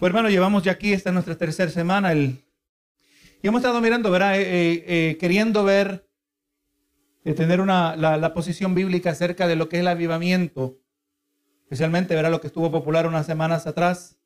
Pues 0.00 0.08
hermano, 0.08 0.30
llevamos 0.30 0.62
ya 0.62 0.72
aquí, 0.72 0.94
esta 0.94 1.10
es 1.10 1.12
nuestra 1.12 1.36
tercera 1.36 1.70
semana, 1.70 2.10
el... 2.12 2.42
y 3.42 3.46
hemos 3.46 3.60
estado 3.60 3.82
mirando, 3.82 4.10
¿verdad? 4.10 4.40
Eh, 4.40 4.44
eh, 4.44 4.84
eh, 4.86 5.18
queriendo 5.18 5.62
ver, 5.62 6.08
tener 7.36 7.60
una, 7.60 7.96
la, 7.96 8.32
posición 8.32 8.74
bíblica 8.74 9.10
acerca 9.10 9.46
de 9.46 9.56
lo 9.56 9.68
que 9.68 9.76
es 9.76 9.80
el 9.80 9.88
avivamiento, 9.88 10.78
especialmente, 11.64 12.14
¿verdad? 12.14 12.30
Lo 12.30 12.40
que 12.40 12.46
estuvo 12.46 12.70
popular 12.70 13.06
unas 13.06 13.26
semanas 13.26 13.66
atrás, 13.66 14.18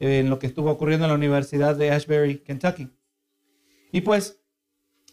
en 0.00 0.30
lo 0.30 0.38
que 0.38 0.46
estuvo 0.46 0.70
ocurriendo 0.70 1.04
en 1.04 1.10
la 1.10 1.16
Universidad 1.16 1.76
de 1.76 1.90
Ashbury, 1.90 2.38
Kentucky. 2.38 2.88
Y 3.92 4.00
pues 4.00 4.40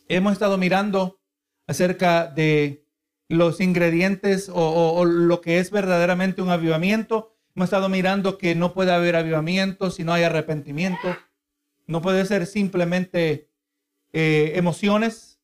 hemos 0.07 0.31
estado 0.31 0.57
mirando 0.57 1.19
acerca 1.67 2.25
de 2.25 2.85
los 3.27 3.59
ingredientes 3.59 4.49
o, 4.49 5.03
lo 5.03 5.41
que 5.41 5.59
es 5.59 5.71
verdaderamente 5.71 6.41
un 6.41 6.51
avivamiento. 6.51 7.35
Hemos 7.59 7.67
estado 7.67 7.89
mirando 7.89 8.37
que 8.37 8.55
no 8.55 8.73
puede 8.73 8.93
haber 8.93 9.17
avivamiento 9.17 9.91
si 9.91 10.05
no 10.05 10.13
hay 10.13 10.23
arrepentimiento. 10.23 11.17
No 11.87 12.01
puede 12.01 12.23
ser 12.23 12.45
simplemente 12.45 13.49
eh, 14.13 14.53
emociones, 14.55 15.41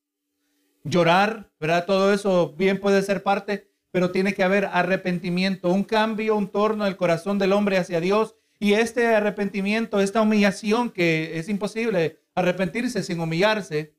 llorar, 0.85 1.51
¿verdad? 1.59 1.85
Todo 1.85 2.13
eso 2.13 2.55
bien 2.57 2.79
puede 2.79 3.01
ser 3.01 3.21
parte, 3.21 3.69
pero 3.91 4.11
tiene 4.11 4.33
que 4.33 4.45
haber 4.45 4.63
arrepentimiento, 4.63 5.69
un 5.73 5.83
cambio, 5.83 6.37
un 6.37 6.47
torno 6.47 6.85
del 6.85 6.95
corazón 6.95 7.37
del 7.37 7.51
hombre 7.51 7.79
hacia 7.79 7.99
Dios. 7.99 8.37
Y 8.59 8.75
este 8.75 9.07
arrepentimiento, 9.07 9.99
esta 9.99 10.21
humillación 10.21 10.91
que 10.91 11.37
es 11.37 11.49
imposible 11.49 12.21
arrepentirse 12.33 13.03
sin 13.03 13.19
humillarse, 13.19 13.93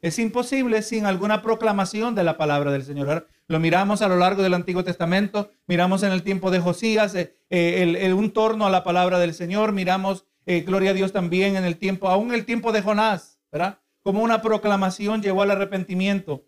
es 0.00 0.18
imposible 0.18 0.82
sin 0.82 1.06
alguna 1.06 1.40
proclamación 1.40 2.16
de 2.16 2.24
la 2.24 2.36
palabra 2.36 2.72
del 2.72 2.82
Señor. 2.82 3.28
Lo 3.50 3.58
miramos 3.58 4.00
a 4.00 4.06
lo 4.06 4.16
largo 4.16 4.44
del 4.44 4.54
Antiguo 4.54 4.84
Testamento, 4.84 5.50
miramos 5.66 6.04
en 6.04 6.12
el 6.12 6.22
tiempo 6.22 6.52
de 6.52 6.60
Josías 6.60 7.16
eh, 7.16 7.34
el, 7.50 8.14
un 8.14 8.32
torno 8.32 8.64
a 8.64 8.70
la 8.70 8.84
palabra 8.84 9.18
del 9.18 9.34
Señor, 9.34 9.72
miramos, 9.72 10.24
eh, 10.46 10.60
gloria 10.60 10.92
a 10.92 10.94
Dios 10.94 11.10
también 11.10 11.56
en 11.56 11.64
el 11.64 11.76
tiempo, 11.76 12.08
aún 12.08 12.32
el 12.32 12.44
tiempo 12.44 12.70
de 12.70 12.80
Jonás, 12.80 13.40
¿verdad? 13.50 13.80
Como 14.02 14.22
una 14.22 14.40
proclamación 14.40 15.20
llevó 15.20 15.42
al 15.42 15.50
arrepentimiento. 15.50 16.44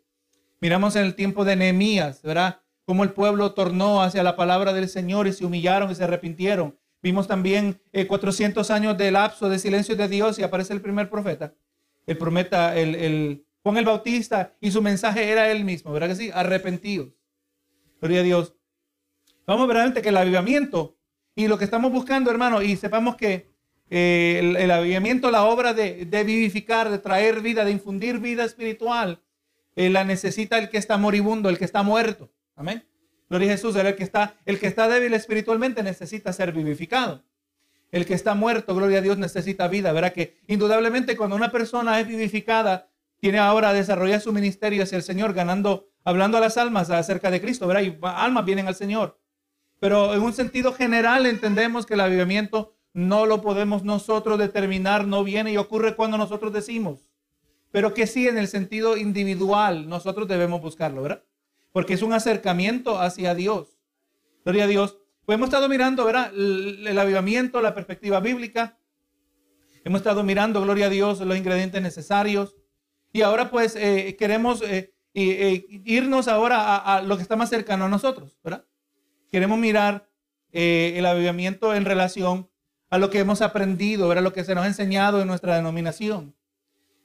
Miramos 0.61 0.95
en 0.95 1.05
el 1.05 1.17
tiempo 1.17 1.45
de 1.45 1.57
Nehemías, 1.57 2.23
¿verdad? 2.23 2.61
Como 2.85 3.03
el 3.03 3.11
pueblo 3.11 3.53
tornó 3.53 4.01
hacia 4.01 4.23
la 4.23 4.37
palabra 4.37 4.73
del 4.73 4.89
Señor 4.89 5.27
y 5.27 5.33
se 5.33 5.45
humillaron 5.45 5.91
y 5.91 5.97
se 5.97 6.05
arrepintieron. 6.05 6.79
Vimos 7.03 7.27
también 7.27 7.83
400 8.07 8.71
eh, 8.71 8.73
años 8.73 8.97
de 8.97 9.11
lapso 9.11 9.49
de 9.49 9.59
silencio 9.59 9.97
de 9.97 10.07
Dios 10.07 10.39
y 10.39 10.45
aparece 10.45 10.73
el 10.73 10.81
primer 10.81 11.11
profeta 11.11 11.53
el 12.07 12.19
prometa, 12.19 12.77
el, 12.77 13.45
Juan 13.63 13.77
el 13.77 13.85
Bautista, 13.85 14.55
y 14.61 14.71
su 14.71 14.83
mensaje 14.83 15.29
era 15.29 15.51
él 15.51 15.65
mismo, 15.65 15.93
¿verdad 15.93 16.09
que 16.09 16.17
sí? 16.17 16.31
Arrepentidos. 16.35 17.11
Gloria 18.01 18.21
a 18.21 18.23
Dios. 18.25 18.55
Vamos 19.47 19.69
verdaderamente 19.69 20.03
que 20.03 20.09
el 20.09 20.17
avivamiento 20.17 20.97
y 21.35 21.49
lo 21.49 21.59
que 21.59 21.65
estamos 21.65 21.93
buscando, 21.93 22.31
hermano, 22.31 22.63
y 22.63 22.77
sepamos 22.77 23.17
que 23.17 23.53
eh, 23.91 24.57
el, 24.59 24.71
avivamiento, 24.71 25.31
la 25.31 25.45
obra 25.45 25.75
de, 25.75 26.07
vivificar, 26.25 26.91
de 26.91 26.99
traer 26.99 27.41
vida, 27.41 27.65
de 27.65 27.73
infundir 27.73 28.19
vida 28.19 28.45
espiritual, 28.45 29.23
eh, 29.77 29.91
la 29.91 30.05
necesita 30.05 30.59
el 30.59 30.69
que 30.69 30.79
está 30.79 30.99
moribundo, 30.99 31.49
el 31.49 31.59
que 31.59 31.65
está 31.65 31.83
muerto. 31.83 32.31
Amén. 32.57 32.85
Gloria 33.29 33.49
a 33.49 33.53
Jesús, 33.53 33.77
el 33.77 33.95
que 33.95 34.05
está, 34.05 34.35
el 34.45 34.59
que 34.59 34.67
está 34.67 34.89
débil 34.89 35.15
espiritualmente 35.15 35.83
necesita 35.83 36.33
ser 36.33 36.53
vivificado. 36.53 37.23
El 37.91 38.07
que 38.07 38.15
está 38.15 38.35
muerto, 38.35 38.75
gloria 38.75 38.99
a 38.99 39.03
Dios, 39.03 39.19
necesita 39.19 39.69
vida. 39.69 39.93
Verá 39.93 40.13
que 40.13 40.39
indudablemente 40.47 41.17
cuando 41.17 41.37
una 41.37 41.51
persona 41.51 42.01
es 42.01 42.07
vivificada, 42.07 42.89
tiene 43.23 43.39
ahora 43.39 43.69
a 43.69 43.73
desarrollar 43.73 44.21
su 44.21 44.33
ministerio 44.33 44.83
hacia 44.83 44.97
el 44.97 45.05
Señor, 45.05 45.33
ganando, 45.33 45.87
hablando 46.03 46.39
a 46.39 46.41
las 46.41 46.57
almas 46.57 46.91
acerca 46.91 47.31
de 47.31 47.41
Cristo, 47.41 47.69
¿verdad? 47.69 47.83
Y 47.83 47.97
almas 48.03 48.45
vienen 48.45 48.67
al 48.67 48.75
Señor. 48.75 49.17
Pero 49.79 50.13
en 50.13 50.23
un 50.23 50.33
sentido 50.33 50.73
general 50.73 51.27
entendemos 51.27 51.87
que 51.87 51.95
el 51.95 52.01
avivamiento 52.01 52.75
no 52.93 53.25
lo 53.27 53.41
podemos 53.41 53.85
nosotros 53.85 54.41
determinar, 54.41 55.07
no 55.07 55.23
viene 55.23 55.53
y 55.53 55.57
ocurre 55.57 55.95
cuando 55.95 56.19
nosotros 56.19 56.53
decimos. 56.53 57.13
Pero 57.71 57.95
que 57.95 58.09
sí 58.09 58.27
en 58.27 58.39
el 58.39 58.49
sentido 58.49 58.97
individual 58.97 59.89
nosotros 59.89 60.27
debemos 60.27 60.61
buscarlo, 60.61 61.03
¿verdad? 61.03 61.23
Porque 61.71 61.95
es 61.95 62.03
un 62.03 62.15
acercamiento 62.15 62.99
hacia 62.99 63.37
Dios. 63.37 63.79
Gloria 64.45 64.65
a 64.65 64.67
Dios. 64.67 64.99
Pues 65.25 65.37
hemos 65.37 65.47
estado 65.47 65.69
mirando, 65.69 66.05
¿verdad? 66.05 66.33
El, 66.35 66.99
avivamiento, 66.99 67.61
la 67.61 67.73
perspectiva 67.73 68.19
bíblica. 68.19 68.81
Hemos 69.85 70.01
estado 70.01 70.25
mirando, 70.25 70.61
gloria 70.61 70.87
a 70.87 70.91
Dios, 70.91 71.21
los 71.21 71.39
ingredientes 71.39 71.81
necesarios. 71.81 72.57
Y 73.13 73.23
ahora 73.23 73.51
pues 73.51 73.77
eh, 73.77 74.17
queremos 74.19 74.63
eh, 74.63 74.95
eh, 75.15 75.67
irnos 75.85 76.29
ahora 76.29 76.77
a, 76.77 77.03
lo 77.03 77.17
que 77.17 77.23
está 77.23 77.37
más 77.37 77.51
cercano 77.51 77.85
a 77.85 77.89
nosotros, 77.89 78.39
¿verdad? 78.43 78.65
Queremos 79.31 79.59
mirar 79.59 80.09
el 80.51 81.07
avivamiento 81.07 81.75
en 81.75 81.87
relación 81.87 82.51
a 82.91 82.99
lo 82.99 83.09
que 83.09 83.21
hemos 83.21 83.41
aprendido, 83.41 84.09
¿verdad? 84.09 84.23
Lo 84.23 84.35
que 84.35 84.45
se 84.45 84.55
nos 84.55 84.65
ha 84.65 84.67
enseñado 84.67 85.23
en 85.23 85.29
nuestra 85.29 85.57
denominación. 85.57 86.35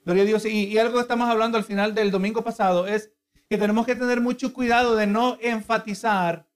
Gloria 0.03 0.23
a 0.23 0.25
Dios. 0.25 0.45
Y, 0.45 0.66
y 0.66 0.78
algo 0.78 0.95
que 0.95 1.01
estamos 1.01 1.29
hablando 1.29 1.57
al 1.57 1.63
final 1.63 1.95
del 1.95 2.12
domingo 2.12 2.44
pasado 2.44 2.88
es 2.88 3.13
que 3.50 3.57
tenemos 3.57 3.85
que 3.85 3.95
tener 3.95 4.19
mucho 4.19 4.51
cuidado 4.53 4.97
de 4.97 5.07
no 5.07 5.38
enfatizar 5.41 6.47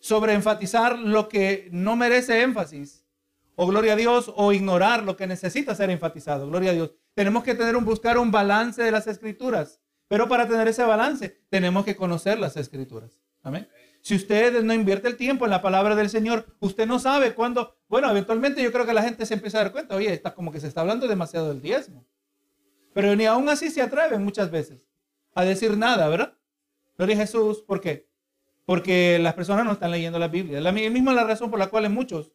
sobre 0.00 0.34
enfatizar 0.34 0.98
lo 0.98 1.28
que 1.28 1.68
no 1.72 1.96
merece 1.96 2.42
énfasis, 2.42 3.06
o 3.54 3.66
gloria 3.66 3.94
a 3.94 3.96
Dios, 3.96 4.30
o 4.36 4.52
ignorar 4.52 5.02
lo 5.02 5.16
que 5.16 5.26
necesita 5.26 5.74
ser 5.74 5.88
enfatizado, 5.90 6.46
gloria 6.48 6.72
a 6.72 6.74
Dios. 6.74 6.94
Tenemos 7.14 7.44
que 7.44 7.54
tener 7.54 7.76
un, 7.76 7.84
buscar 7.84 8.18
un 8.18 8.30
balance 8.30 8.82
de 8.82 8.90
las 8.90 9.06
escrituras, 9.06 9.80
pero 10.08 10.28
para 10.28 10.46
tener 10.46 10.68
ese 10.68 10.84
balance 10.84 11.40
tenemos 11.48 11.84
que 11.84 11.96
conocer 11.96 12.38
las 12.38 12.56
escrituras. 12.56 13.20
Amén. 13.42 13.68
Si 14.00 14.14
usted 14.14 14.62
no 14.62 14.74
invierte 14.74 15.08
el 15.08 15.16
tiempo 15.16 15.44
en 15.44 15.50
la 15.50 15.62
palabra 15.62 15.94
del 15.94 16.10
Señor, 16.10 16.46
usted 16.60 16.86
no 16.86 16.98
sabe 16.98 17.34
cuándo, 17.34 17.76
bueno, 17.88 18.10
eventualmente 18.10 18.62
yo 18.62 18.72
creo 18.72 18.84
que 18.84 18.92
la 18.92 19.02
gente 19.02 19.24
se 19.24 19.34
empieza 19.34 19.58
a 19.58 19.62
dar 19.62 19.72
cuenta, 19.72 19.96
oye, 19.96 20.12
está 20.12 20.34
como 20.34 20.52
que 20.52 20.60
se 20.60 20.68
está 20.68 20.82
hablando 20.82 21.08
demasiado 21.08 21.48
del 21.48 21.62
diezmo. 21.62 22.04
Pero 22.92 23.16
ni 23.16 23.26
aún 23.26 23.48
así 23.48 23.70
se 23.70 23.80
atreven 23.80 24.22
muchas 24.22 24.50
veces 24.50 24.80
a 25.34 25.44
decir 25.44 25.76
nada, 25.76 26.08
¿verdad? 26.08 26.34
Gloria 26.96 27.16
a 27.16 27.20
Jesús, 27.20 27.62
¿por 27.62 27.80
qué? 27.80 28.06
porque 28.64 29.18
las 29.18 29.34
personas 29.34 29.64
no 29.64 29.72
están 29.72 29.90
leyendo 29.90 30.18
la 30.18 30.28
Biblia. 30.28 30.60
La 30.60 30.72
misma 30.72 31.12
la 31.12 31.24
razón 31.24 31.50
por 31.50 31.58
la 31.58 31.68
cual 31.68 31.88
muchos 31.90 32.32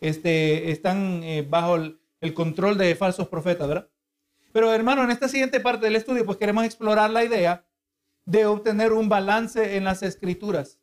este, 0.00 0.70
están 0.70 1.22
eh, 1.22 1.46
bajo 1.48 1.76
el, 1.76 1.98
control 2.34 2.76
de 2.76 2.94
falsos 2.96 3.28
profetas, 3.28 3.68
¿verdad? 3.68 3.88
Pero 4.56 4.72
hermano, 4.72 5.04
en 5.04 5.10
esta 5.10 5.28
siguiente 5.28 5.60
parte 5.60 5.84
del 5.84 5.96
estudio, 5.96 6.24
pues 6.24 6.38
queremos 6.38 6.64
explorar 6.64 7.10
la 7.10 7.22
idea 7.22 7.66
de 8.24 8.46
obtener 8.46 8.94
un 8.94 9.06
balance 9.06 9.76
en 9.76 9.84
las 9.84 10.02
escrituras. 10.02 10.80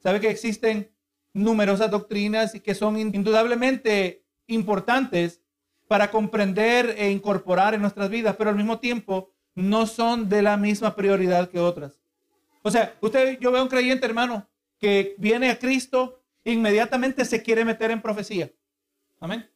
Sabe 0.00 0.20
que 0.20 0.30
existen 0.30 0.92
numerosas 1.32 1.90
doctrinas 1.90 2.54
y 2.54 2.60
que 2.60 2.76
son 2.76 2.96
indudablemente 2.96 4.24
importantes 4.46 5.42
para 5.88 6.12
comprender 6.12 6.94
e 6.96 7.10
incorporar 7.10 7.74
en 7.74 7.80
nuestras 7.80 8.08
vidas, 8.08 8.36
pero 8.36 8.50
al 8.50 8.56
mismo 8.56 8.78
tiempo 8.78 9.32
no 9.56 9.88
son 9.88 10.28
de 10.28 10.40
la 10.40 10.56
misma 10.56 10.94
prioridad 10.94 11.50
que 11.50 11.58
otras. 11.58 11.98
O 12.62 12.70
sea, 12.70 12.94
usted, 13.00 13.40
yo 13.40 13.50
veo 13.50 13.64
un 13.64 13.68
creyente, 13.68 14.06
hermano, 14.06 14.48
que 14.78 15.16
viene 15.18 15.50
a 15.50 15.58
Cristo, 15.58 16.22
inmediatamente 16.44 17.24
se 17.24 17.42
quiere 17.42 17.64
meter 17.64 17.90
en 17.90 18.00
profecía. 18.00 18.52
Amén. 19.18 19.50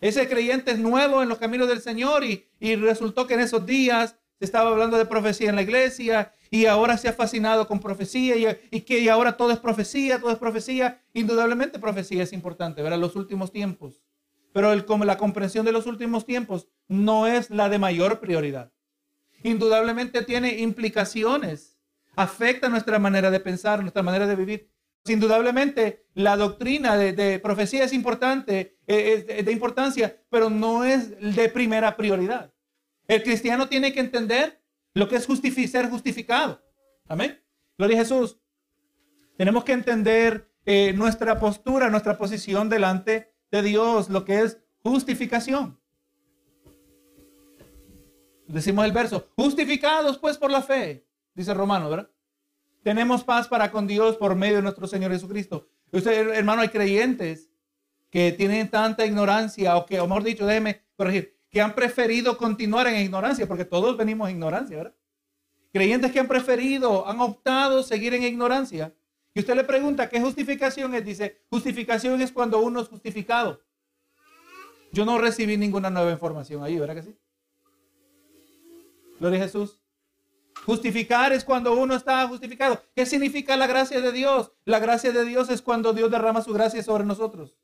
Ese 0.00 0.28
creyente 0.28 0.70
es 0.70 0.78
nuevo 0.78 1.22
en 1.22 1.28
los 1.28 1.38
caminos 1.38 1.68
del 1.68 1.80
Señor 1.80 2.24
y, 2.24 2.46
resultó 2.76 3.26
que 3.26 3.34
en 3.34 3.40
esos 3.40 3.66
días 3.66 4.16
se 4.38 4.44
estaba 4.44 4.70
hablando 4.70 4.96
de 4.96 5.04
profecía 5.04 5.50
en 5.50 5.56
la 5.56 5.62
iglesia 5.62 6.32
y 6.50 6.66
ahora 6.66 6.96
se 6.96 7.08
ha 7.08 7.12
fascinado 7.12 7.68
con 7.68 7.80
profecía 7.80 8.56
y, 8.70 8.80
que 8.80 9.10
ahora 9.10 9.36
todo 9.36 9.52
es 9.52 9.58
profecía, 9.58 10.18
todo 10.18 10.32
es 10.32 10.38
profecía. 10.38 11.02
Indudablemente 11.12 11.78
profecía 11.78 12.22
es 12.22 12.32
importante, 12.32 12.82
ver 12.82 12.96
los 12.98 13.16
últimos 13.16 13.52
tiempos. 13.52 14.02
Pero 14.52 14.86
como 14.86 15.04
la 15.04 15.18
comprensión 15.18 15.64
de 15.64 15.72
los 15.72 15.86
últimos 15.86 16.26
tiempos 16.26 16.68
no 16.88 17.26
es 17.26 17.50
la 17.50 17.68
de 17.68 17.78
mayor 17.78 18.18
prioridad. 18.20 18.72
Indudablemente 19.42 20.22
tiene 20.22 20.58
implicaciones 20.58 21.80
afecta 22.16 22.68
nuestra 22.68 22.98
manera 22.98 23.30
de 23.30 23.40
pensar, 23.40 23.80
nuestra 23.80 24.02
manera 24.02 24.26
de 24.26 24.36
vivir. 24.36 24.70
Indudablemente, 25.06 26.04
la 26.14 26.36
doctrina 26.36 26.96
de, 26.96 27.38
profecía 27.38 27.84
es 27.84 27.92
importante, 27.92 28.78
eh, 28.86 29.24
es 29.28 29.44
de 29.44 29.52
importancia, 29.52 30.22
pero 30.28 30.50
no 30.50 30.84
es 30.84 31.18
de 31.34 31.48
primera 31.48 31.96
prioridad. 31.96 32.52
El 33.08 33.22
cristiano 33.22 33.68
tiene 33.68 33.92
que 33.92 34.00
entender 34.00 34.62
lo 34.94 35.08
que 35.08 35.16
es 35.16 35.26
ser 35.70 35.88
justificado. 35.88 36.62
Amén. 37.08 37.42
Gloria 37.78 37.96
a 37.96 38.00
Jesús. 38.00 38.38
Tenemos 39.36 39.64
que 39.64 39.72
entender 39.72 40.52
eh, 40.66 40.92
nuestra 40.92 41.40
postura, 41.40 41.88
nuestra 41.88 42.18
posición 42.18 42.68
delante 42.68 43.32
de 43.50 43.62
Dios, 43.62 44.10
lo 44.10 44.24
que 44.24 44.40
es 44.42 44.58
justificación. 44.82 45.80
Decimos 48.46 48.84
el 48.84 48.92
verso, 48.92 49.28
justificados 49.36 50.18
pues 50.18 50.36
por 50.36 50.50
la 50.50 50.60
fe 50.60 51.06
dice 51.34 51.54
Romano, 51.54 51.88
¿verdad? 51.88 52.10
Tenemos 52.82 53.24
paz 53.24 53.48
para 53.48 53.70
con 53.70 53.86
Dios 53.86 54.16
por 54.16 54.34
medio 54.34 54.56
de 54.56 54.62
nuestro 54.62 54.86
Señor 54.86 55.12
Jesucristo. 55.12 55.68
Usted, 55.92 56.30
hermano, 56.30 56.62
hay 56.62 56.68
creyentes 56.68 57.50
que 58.10 58.32
tienen 58.32 58.68
tanta 58.68 59.04
ignorancia, 59.06 59.76
o 59.76 59.86
que, 59.86 60.00
o 60.00 60.06
mejor 60.06 60.24
dicho, 60.24 60.46
déjeme 60.46 60.82
corregir, 60.96 61.36
que 61.50 61.60
han 61.60 61.74
preferido 61.74 62.36
continuar 62.36 62.86
en 62.86 63.00
ignorancia, 63.00 63.46
porque 63.46 63.64
todos 63.64 63.96
venimos 63.96 64.28
en 64.28 64.36
ignorancia, 64.36 64.76
¿verdad? 64.76 64.94
Creyentes 65.72 66.10
que 66.10 66.18
han 66.18 66.26
preferido, 66.26 67.06
han 67.06 67.20
optado 67.20 67.82
seguir 67.82 68.14
en 68.14 68.24
ignorancia. 68.24 68.92
Y 69.34 69.40
usted 69.40 69.54
le 69.54 69.62
pregunta, 69.62 70.08
¿qué 70.08 70.20
justificación 70.20 70.94
es? 70.94 71.04
Dice, 71.04 71.42
justificación 71.48 72.20
es 72.20 72.32
cuando 72.32 72.60
uno 72.60 72.80
es 72.80 72.88
justificado. 72.88 73.62
Yo 74.92 75.04
no 75.04 75.18
recibí 75.18 75.56
ninguna 75.56 75.88
nueva 75.90 76.10
información 76.10 76.64
ahí, 76.64 76.78
¿verdad 76.78 76.96
que 76.96 77.02
sí? 77.02 77.16
Gloria 79.20 79.38
a 79.38 79.42
Jesús. 79.44 79.79
Justificar 80.66 81.32
es 81.32 81.44
cuando 81.44 81.74
uno 81.74 81.94
está 81.94 82.26
justificado. 82.28 82.82
¿Qué 82.94 83.06
significa 83.06 83.56
la 83.56 83.66
gracia 83.66 84.00
de 84.00 84.12
Dios? 84.12 84.52
La 84.64 84.78
gracia 84.78 85.12
de 85.12 85.24
Dios 85.24 85.48
es 85.50 85.62
cuando 85.62 85.92
Dios 85.92 86.10
derrama 86.10 86.42
su 86.42 86.52
gracia 86.52 86.82
sobre 86.82 87.04
nosotros. 87.04 87.56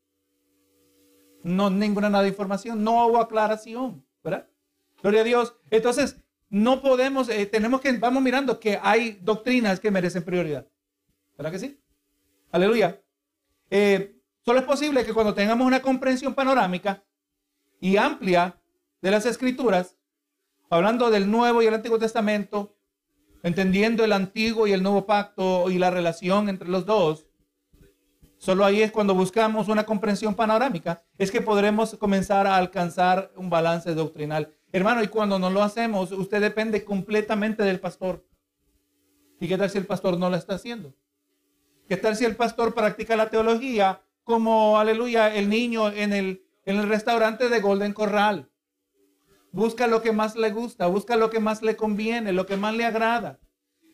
No 1.42 1.70
ninguna 1.70 2.10
nada 2.10 2.24
de 2.24 2.30
información, 2.30 2.82
no 2.82 3.06
hubo 3.06 3.18
aclaración, 3.18 4.04
¿verdad? 4.24 4.48
Gloria 5.02 5.20
a 5.20 5.24
Dios. 5.24 5.56
Entonces, 5.70 6.16
no 6.48 6.80
podemos, 6.80 7.28
eh, 7.28 7.46
tenemos 7.46 7.80
que, 7.80 7.92
vamos 7.92 8.22
mirando 8.22 8.58
que 8.58 8.78
hay 8.82 9.18
doctrinas 9.22 9.78
que 9.78 9.90
merecen 9.90 10.24
prioridad. 10.24 10.66
¿Verdad 11.36 11.52
que 11.52 11.58
sí? 11.58 11.80
Aleluya. 12.50 13.00
Eh, 13.70 14.18
solo 14.44 14.60
es 14.60 14.64
posible 14.64 15.04
que 15.04 15.12
cuando 15.12 15.34
tengamos 15.34 15.66
una 15.66 15.82
comprensión 15.82 16.34
panorámica 16.34 17.04
y 17.80 17.96
amplia 17.96 18.60
de 19.02 19.10
las 19.10 19.26
escrituras, 19.26 19.96
hablando 20.70 21.10
del 21.10 21.30
Nuevo 21.30 21.62
y 21.62 21.66
el 21.66 21.74
Antiguo 21.74 21.98
Testamento, 21.98 22.75
entendiendo 23.42 24.04
el 24.04 24.12
Antiguo 24.12 24.66
y 24.66 24.72
el 24.72 24.82
Nuevo 24.82 25.06
Pacto 25.06 25.70
y 25.70 25.78
la 25.78 25.90
relación 25.90 26.48
entre 26.48 26.68
los 26.68 26.86
dos, 26.86 27.26
solo 28.38 28.64
ahí 28.64 28.82
es 28.82 28.92
cuando 28.92 29.14
buscamos 29.14 29.68
una 29.68 29.84
comprensión 29.84 30.34
panorámica, 30.34 31.02
es 31.18 31.30
que 31.30 31.40
podremos 31.40 31.94
comenzar 31.96 32.46
a 32.46 32.56
alcanzar 32.56 33.32
un 33.36 33.50
balance 33.50 33.94
doctrinal. 33.94 34.52
Hermano, 34.72 35.02
y 35.02 35.08
cuando 35.08 35.38
no 35.38 35.50
lo 35.50 35.62
hacemos, 35.62 36.12
usted 36.12 36.40
depende 36.40 36.84
completamente 36.84 37.62
del 37.62 37.80
pastor. 37.80 38.26
¿Y 39.40 39.48
qué 39.48 39.56
tal 39.56 39.70
si 39.70 39.78
el 39.78 39.86
pastor 39.86 40.18
no 40.18 40.30
lo 40.30 40.36
está 40.36 40.54
haciendo? 40.54 40.94
¿Qué 41.88 41.96
tal 41.96 42.16
si 42.16 42.24
el 42.24 42.36
pastor 42.36 42.74
practica 42.74 43.16
la 43.16 43.30
teología 43.30 44.02
como, 44.24 44.78
aleluya, 44.78 45.34
el 45.34 45.48
niño 45.48 45.90
en 45.92 46.12
el, 46.12 46.44
en 46.64 46.76
el 46.76 46.88
restaurante 46.88 47.48
de 47.48 47.60
Golden 47.60 47.92
Corral? 47.92 48.50
Busca 49.56 49.86
lo 49.86 50.02
que 50.02 50.12
más 50.12 50.36
le 50.36 50.50
gusta, 50.50 50.86
busca 50.86 51.16
lo 51.16 51.30
que 51.30 51.40
más 51.40 51.62
le 51.62 51.76
conviene, 51.76 52.34
lo 52.34 52.44
que 52.44 52.58
más 52.58 52.74
le 52.74 52.84
agrada. 52.84 53.38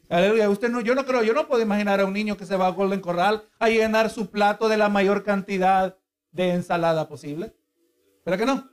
Aleluya, 0.09 0.51
usted 0.51 0.69
no, 0.69 0.81
yo 0.81 0.97
no 0.97 1.07
creo, 1.07 1.23
yo 1.23 1.35
no 1.35 1.47
puedo 1.47 1.63
imaginar 1.63 2.01
a 2.01 2.05
un 2.05 2.13
niño 2.13 2.37
que 2.37 2.47
se 2.47 2.57
va 2.57 2.67
a 2.67 2.71
Golden 2.71 2.99
Corral 2.99 3.45
a 3.61 3.69
llenar 3.69 4.11
su 4.11 4.29
plato 4.29 4.69
de 4.69 4.77
la 4.77 4.89
mayor 4.89 5.23
cantidad 5.23 5.97
de 6.33 6.51
ensalada 6.55 7.07
posible. 7.07 7.55
¿Pero 8.25 8.39
que 8.39 8.45
no? 8.45 8.73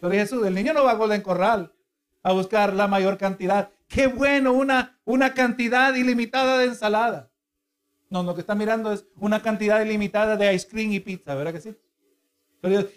Gloria 0.00 0.20
Jesús, 0.20 0.46
el 0.46 0.54
niño 0.54 0.72
no 0.72 0.84
va 0.84 0.92
a 0.92 0.94
Golden 0.94 1.20
Corral 1.20 1.74
a 2.22 2.32
buscar 2.32 2.72
la 2.72 2.88
mayor 2.88 3.18
cantidad. 3.18 3.70
Qué 3.88 4.06
bueno, 4.06 4.54
una, 4.54 4.98
una 5.04 5.34
cantidad 5.34 5.94
ilimitada 5.94 6.56
de 6.56 6.64
ensalada. 6.64 7.30
No, 8.08 8.22
lo 8.22 8.34
que 8.34 8.40
está 8.40 8.54
mirando 8.54 8.90
es 8.90 9.04
una 9.16 9.42
cantidad 9.42 9.82
ilimitada 9.82 10.38
de 10.38 10.54
ice 10.54 10.66
cream 10.66 10.92
y 10.92 11.00
pizza, 11.00 11.34
¿verdad 11.34 11.52
que 11.52 11.60
sí? 11.60 11.76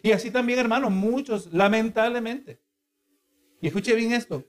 Y 0.03 0.11
así 0.11 0.31
también, 0.31 0.59
hermano, 0.59 0.89
muchos, 0.89 1.53
lamentablemente. 1.53 2.61
Y 3.61 3.67
escuche 3.67 3.95
bien 3.95 4.13
esto. 4.13 4.45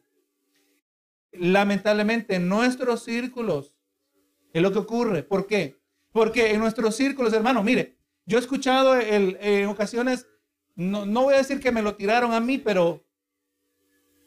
Lamentablemente, 1.33 2.37
en 2.37 2.49
nuestros 2.49 3.05
círculos 3.05 3.75
es 4.53 4.63
lo 4.63 4.73
que 4.73 4.79
ocurre. 4.79 5.23
¿Por 5.23 5.47
qué? 5.47 5.81
Porque 6.13 6.53
en 6.53 6.61
nuestros 6.61 6.97
círculos, 6.97 7.33
hermano, 7.33 7.63
mire, 7.63 7.99
yo 8.25 8.39
he 8.39 8.41
escuchado 8.41 8.99
en 8.99 9.67
ocasiones 9.67 10.27
no, 10.75 11.23
voy 11.23 11.35
a 11.35 11.39
decir 11.39 11.61
que 11.61 11.73
me 11.73 11.83
lo 11.83 11.95
tiraron 11.97 12.33
a 12.33 12.41
mí, 12.41 12.59
pero 12.59 13.05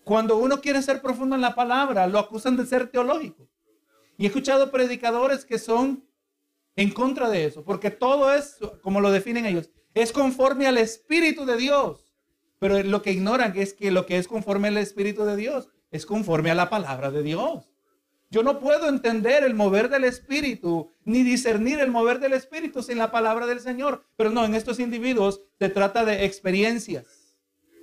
cuando 0.04 0.38
uno 0.38 0.62
quiere 0.62 0.82
ser 0.82 1.02
profundo 1.02 1.36
en 1.36 1.42
la 1.42 1.56
palabra, 1.56 2.08
lo 2.08 2.20
acusan 2.20 2.56
de 2.56 2.66
ser 2.66 2.88
teológico. 2.90 3.50
Y 4.18 4.24
he 4.24 4.28
escuchado 4.28 4.72
predicadores 4.72 5.44
que 5.44 5.58
son 5.58 6.08
en 6.76 6.92
contra 6.92 7.30
de 7.30 7.46
eso, 7.46 7.64
porque 7.64 7.90
todo 7.90 8.34
es, 8.34 8.58
como 8.82 9.02
lo 9.02 9.12
definen 9.12 9.46
ellos, 9.46 9.72
es 9.96 10.12
conforme 10.12 10.68
al 10.68 10.78
Espíritu 10.78 11.46
de 11.46 11.58
Dios. 11.58 12.14
Pero 12.60 12.84
lo 12.84 13.02
que 13.02 13.12
ignoran 13.12 13.58
es 13.58 13.74
que 13.74 13.90
lo 13.90 14.06
que 14.06 14.18
es 14.18 14.28
conforme 14.28 14.68
al 14.68 14.78
Espíritu 14.78 15.24
de 15.24 15.36
Dios 15.36 15.70
es 15.90 16.06
conforme 16.06 16.52
a 16.52 16.56
la 16.56 16.70
palabra 16.70 17.10
de 17.10 17.24
Dios. 17.24 17.70
Yo 18.30 18.44
no 18.44 18.60
puedo 18.60 18.90
entender 18.90 19.44
el 19.44 19.54
mover 19.54 19.90
del 19.90 20.04
Espíritu, 20.04 20.92
ni 21.06 21.24
discernir 21.24 21.80
el 21.80 21.92
mover 21.92 22.20
del 22.20 22.34
Espíritu 22.34 22.84
sin 22.84 22.98
la 22.98 23.12
palabra 23.12 23.46
del 23.46 23.62
Señor. 23.62 24.04
Pero 24.18 24.30
no, 24.30 24.44
en 24.44 24.56
estos 24.56 24.80
individuos 24.80 25.42
se 25.58 25.70
trata 25.70 26.04
de 26.04 26.26
experiencias. 26.26 27.36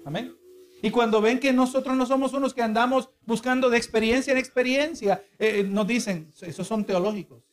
Amén. 0.04 0.36
Y 0.82 0.90
cuando 0.90 1.20
ven 1.20 1.38
que 1.38 1.52
nosotros 1.52 1.96
no 1.96 2.04
somos 2.06 2.32
unos 2.32 2.52
que 2.52 2.62
andamos 2.62 3.08
buscando 3.24 3.70
de 3.70 3.78
experiencia 3.78 4.32
en 4.32 4.38
experiencia, 4.38 5.24
eh, 5.38 5.60
eh, 5.60 5.64
nos 5.64 5.86
dicen, 5.86 6.30
esos 6.40 6.66
son 6.66 6.84
teológicos. 6.84 7.51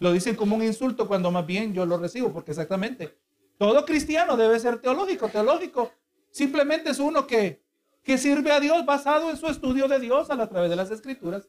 Lo 0.00 0.12
dicen 0.12 0.36
como 0.36 0.56
un 0.56 0.62
insulto 0.62 1.06
cuando 1.06 1.30
más 1.30 1.46
bien 1.46 1.72
yo 1.72 1.86
lo 1.86 1.98
recibo, 1.98 2.32
porque 2.32 2.50
exactamente, 2.50 3.16
todo 3.58 3.84
cristiano 3.84 4.36
debe 4.36 4.58
ser 4.58 4.78
teológico. 4.78 5.28
Teológico 5.28 5.92
simplemente 6.30 6.90
es 6.90 6.98
uno 6.98 7.26
que 7.26 7.64
que 8.04 8.18
sirve 8.18 8.52
a 8.52 8.60
Dios 8.60 8.84
basado 8.84 9.30
en 9.30 9.36
su 9.36 9.46
estudio 9.46 9.88
de 9.88 9.98
Dios 9.98 10.30
a, 10.30 10.48
través 10.48 10.70
de 10.70 10.76
las 10.76 10.90
escrituras. 10.90 11.48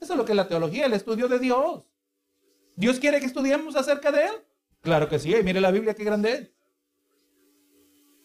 Eso 0.00 0.12
es 0.12 0.18
lo 0.18 0.24
que 0.24 0.32
es 0.32 0.36
la 0.36 0.48
teología, 0.48 0.86
el 0.86 0.92
estudio 0.92 1.26
de 1.26 1.38
Dios. 1.38 1.90
¿Dios 2.76 3.00
quiere 3.00 3.18
que 3.18 3.26
estudiemos 3.26 3.74
acerca 3.74 4.12
de 4.12 4.26
Él? 4.26 4.32
Claro 4.82 5.08
que 5.08 5.18
sí, 5.18 5.34
mire 5.42 5.60
la 5.60 5.72
Biblia 5.72 5.94
qué 5.94 6.04
grande 6.04 6.32
es. 6.32 6.50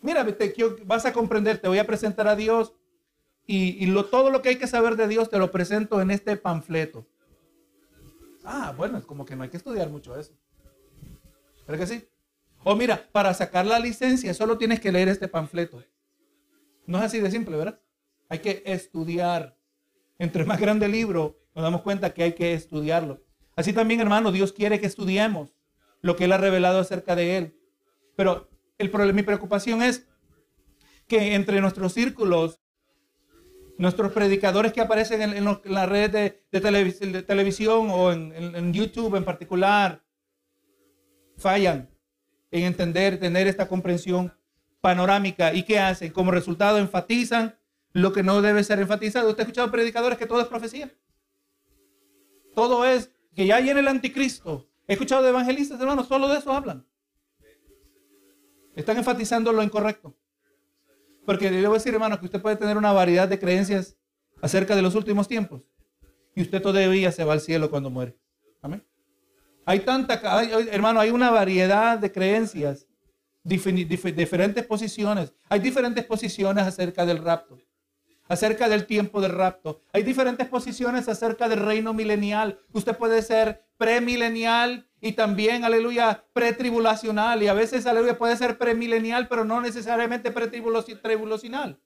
Mira, 0.02 0.26
te, 0.26 0.54
vas 0.86 1.06
a 1.06 1.14
comprender, 1.14 1.58
te 1.58 1.68
voy 1.68 1.80
a 1.80 1.88
presentar 1.88 2.28
a 2.28 2.36
Dios 2.36 2.74
y, 3.48 3.86
lo, 3.88 4.06
todo 4.06 4.30
lo 4.30 4.42
que 4.42 4.50
hay 4.50 4.56
que 4.58 4.68
saber 4.68 4.96
de 4.96 5.08
Dios 5.08 5.30
te 5.30 5.40
lo 5.40 5.52
presento 5.52 6.02
en 6.02 6.12
este 6.12 6.38
panfleto. 6.38 7.08
Ah, 8.44 8.74
bueno, 8.76 8.98
es 8.98 9.06
como 9.06 9.26
que 9.26 9.36
no 9.36 9.44
hay 9.44 9.50
que 9.50 9.58
estudiar 9.58 9.90
mucho 9.90 10.18
eso. 10.18 10.34
¿Pero 11.66 11.78
que 11.78 11.88
sí? 11.88 12.08
O 12.64 12.76
mira, 12.76 13.10
para 13.12 13.34
sacar 13.34 13.66
la 13.66 13.80
licencia 13.80 14.34
solo 14.34 14.58
tienes 14.58 14.80
que 14.80 14.92
leer 14.92 15.08
este 15.08 15.28
panfleto. 15.28 15.84
No 16.86 16.98
es 17.00 17.06
así 17.06 17.20
de 17.20 17.32
simple, 17.32 17.58
¿verdad? 17.58 17.80
Hay 18.30 18.40
que 18.40 18.64
estudiar. 18.66 19.58
Entre 20.20 20.46
más 20.46 20.60
grande 20.60 20.86
el 20.86 20.92
libro, 20.92 21.40
nos 21.56 21.64
damos 21.64 21.82
cuenta 21.82 22.14
que 22.14 22.24
hay 22.24 22.34
que 22.34 22.54
estudiarlo. 22.54 23.24
Así 23.56 23.74
también, 23.74 24.00
hermano, 24.00 24.32
Dios 24.32 24.54
quiere 24.54 24.80
que 24.80 24.86
estudiemos 24.86 25.56
lo 26.02 26.16
que 26.16 26.26
Él 26.26 26.32
ha 26.32 26.38
revelado 26.38 26.80
acerca 26.80 27.16
de 27.16 27.38
Él. 27.38 27.60
Pero 28.16 28.50
el 28.78 28.90
problema, 28.90 29.16
mi 29.16 29.24
preocupación 29.24 29.82
es 29.82 30.08
que 31.08 31.36
entre 31.36 31.60
nuestros 31.62 31.94
círculos, 31.94 32.61
nuestros 33.82 34.12
predicadores 34.12 34.74
que 34.74 34.82
aparecen 34.82 35.22
en, 35.22 35.60
la 35.66 35.86
red 35.86 36.12
de, 36.12 37.24
televisión 37.24 37.88
o 37.90 38.12
en 38.12 38.74
YouTube 38.74 39.16
en 39.16 39.26
particular, 39.26 40.04
fallan 41.38 41.90
en 42.52 42.64
entender, 42.64 43.20
tener 43.20 43.48
esta 43.48 43.68
comprensión 43.68 44.34
panorámica. 44.82 45.54
¿Y 45.54 45.64
qué 45.64 45.80
hacen? 45.80 46.12
Como 46.12 46.30
resultado 46.32 46.78
enfatizan 46.78 47.58
lo 47.92 48.14
que 48.14 48.22
no 48.22 48.42
debe 48.42 48.64
ser 48.64 48.80
enfatizado. 48.80 49.30
Usted 49.30 49.42
ha 49.42 49.44
escuchado 49.46 49.72
predicadores 49.72 50.20
que 50.20 50.28
todo 50.28 50.42
es 50.42 50.48
profecía. 50.48 50.94
Todo 52.54 52.86
es 52.86 53.12
que 53.36 53.48
ya 53.48 53.60
viene 53.60 53.80
el 53.80 53.88
anticristo. 53.88 54.70
He 54.88 54.94
escuchado 54.94 55.28
evangelistas, 55.28 55.80
hermanos, 55.80 56.08
solo 56.08 56.28
de 56.28 56.38
eso 56.38 56.52
hablan. 56.52 56.86
Están 58.76 58.98
enfatizando 58.98 59.52
lo 59.52 59.64
incorrecto. 59.64 60.16
Porque 61.26 61.52
le 61.52 61.62
voy 61.68 61.76
a 61.76 61.78
decir, 61.78 61.94
hermano, 61.94 62.20
que 62.20 62.26
usted 62.26 62.42
puede 62.42 62.56
tener 62.56 62.78
una 62.78 62.92
variedad 62.92 63.28
de 63.28 63.40
creencias 63.40 63.96
acerca 64.42 64.76
de 64.76 64.82
los 64.82 64.96
últimos 64.96 65.28
tiempos. 65.28 65.64
Y 66.36 66.42
usted 66.42 66.62
todavía 66.62 67.12
se 67.12 67.24
va 67.24 67.34
al 67.34 67.42
cielo 67.42 67.70
cuando 67.70 67.90
muere. 67.90 68.18
Amén. 68.62 68.84
Hay 69.66 69.82
tanta, 69.82 70.20
hermano, 70.72 71.00
hay 71.00 71.12
una 71.12 71.30
variedad 71.30 72.00
de 72.00 72.12
creencias 72.12 72.88
diferentes 73.44 74.66
posiciones. 74.66 75.34
Hay 75.50 75.60
diferentes 75.60 76.06
posiciones 76.06 76.66
acerca 76.66 77.06
del 77.06 77.20
rapto, 77.20 77.60
acerca 78.28 78.68
del 78.70 78.86
tiempo 78.86 79.22
del 79.22 79.32
rapto. 79.32 79.82
Hay 79.94 80.04
diferentes 80.04 80.48
posiciones 80.48 81.08
acerca 81.08 81.48
del 81.48 81.60
reino 81.60 81.94
milenial. 81.94 82.60
Usted 82.74 82.98
puede 82.98 83.22
ser 83.22 83.64
premilenial 83.82 84.88
y 85.02 85.14
también, 85.14 85.66
aleluya, 85.66 86.24
pretribulacional. 86.34 87.42
Y 87.42 87.48
a 87.48 87.56
veces, 87.56 87.88
aleluya, 87.88 88.16
puede 88.16 88.38
ser 88.38 88.60
premilenial, 88.60 89.28
pero 89.28 89.44
no 89.44 89.60
necesariamente 89.60 90.30
pretribulacional. 90.30 91.80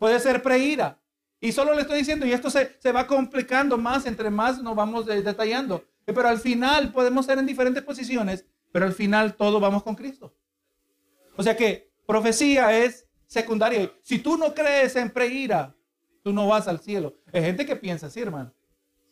Puede 0.00 0.18
ser 0.18 0.42
preira. 0.42 0.98
Y 1.40 1.52
solo 1.52 1.72
le 1.72 1.82
estoy 1.82 1.98
diciendo, 1.98 2.26
y 2.26 2.32
esto 2.32 2.50
se, 2.50 2.76
se 2.80 2.90
va 2.90 3.06
complicando 3.06 3.78
más 3.78 4.06
entre 4.06 4.28
más 4.28 4.60
nos 4.60 4.74
vamos 4.74 5.06
detallando. 5.06 5.84
Pero 6.04 6.26
al 6.26 6.40
final 6.40 6.90
podemos 6.90 7.26
ser 7.26 7.38
en 7.38 7.46
diferentes 7.46 7.84
posiciones, 7.84 8.44
pero 8.72 8.86
al 8.86 8.92
final 8.92 9.36
todos 9.36 9.60
vamos 9.60 9.84
con 9.84 9.94
Cristo. 9.94 10.34
O 11.36 11.44
sea 11.44 11.56
que 11.56 11.92
profecía 12.08 12.76
es 12.76 13.06
secundaria. 13.28 13.88
Si 14.02 14.18
tú 14.18 14.36
no 14.36 14.52
crees 14.52 14.96
en 14.96 15.10
preira, 15.10 15.76
tú 16.24 16.32
no 16.32 16.48
vas 16.48 16.66
al 16.66 16.80
cielo. 16.80 17.14
Hay 17.32 17.42
gente 17.42 17.64
que 17.64 17.76
piensa 17.76 18.08
así, 18.08 18.18
hermano. 18.18 18.52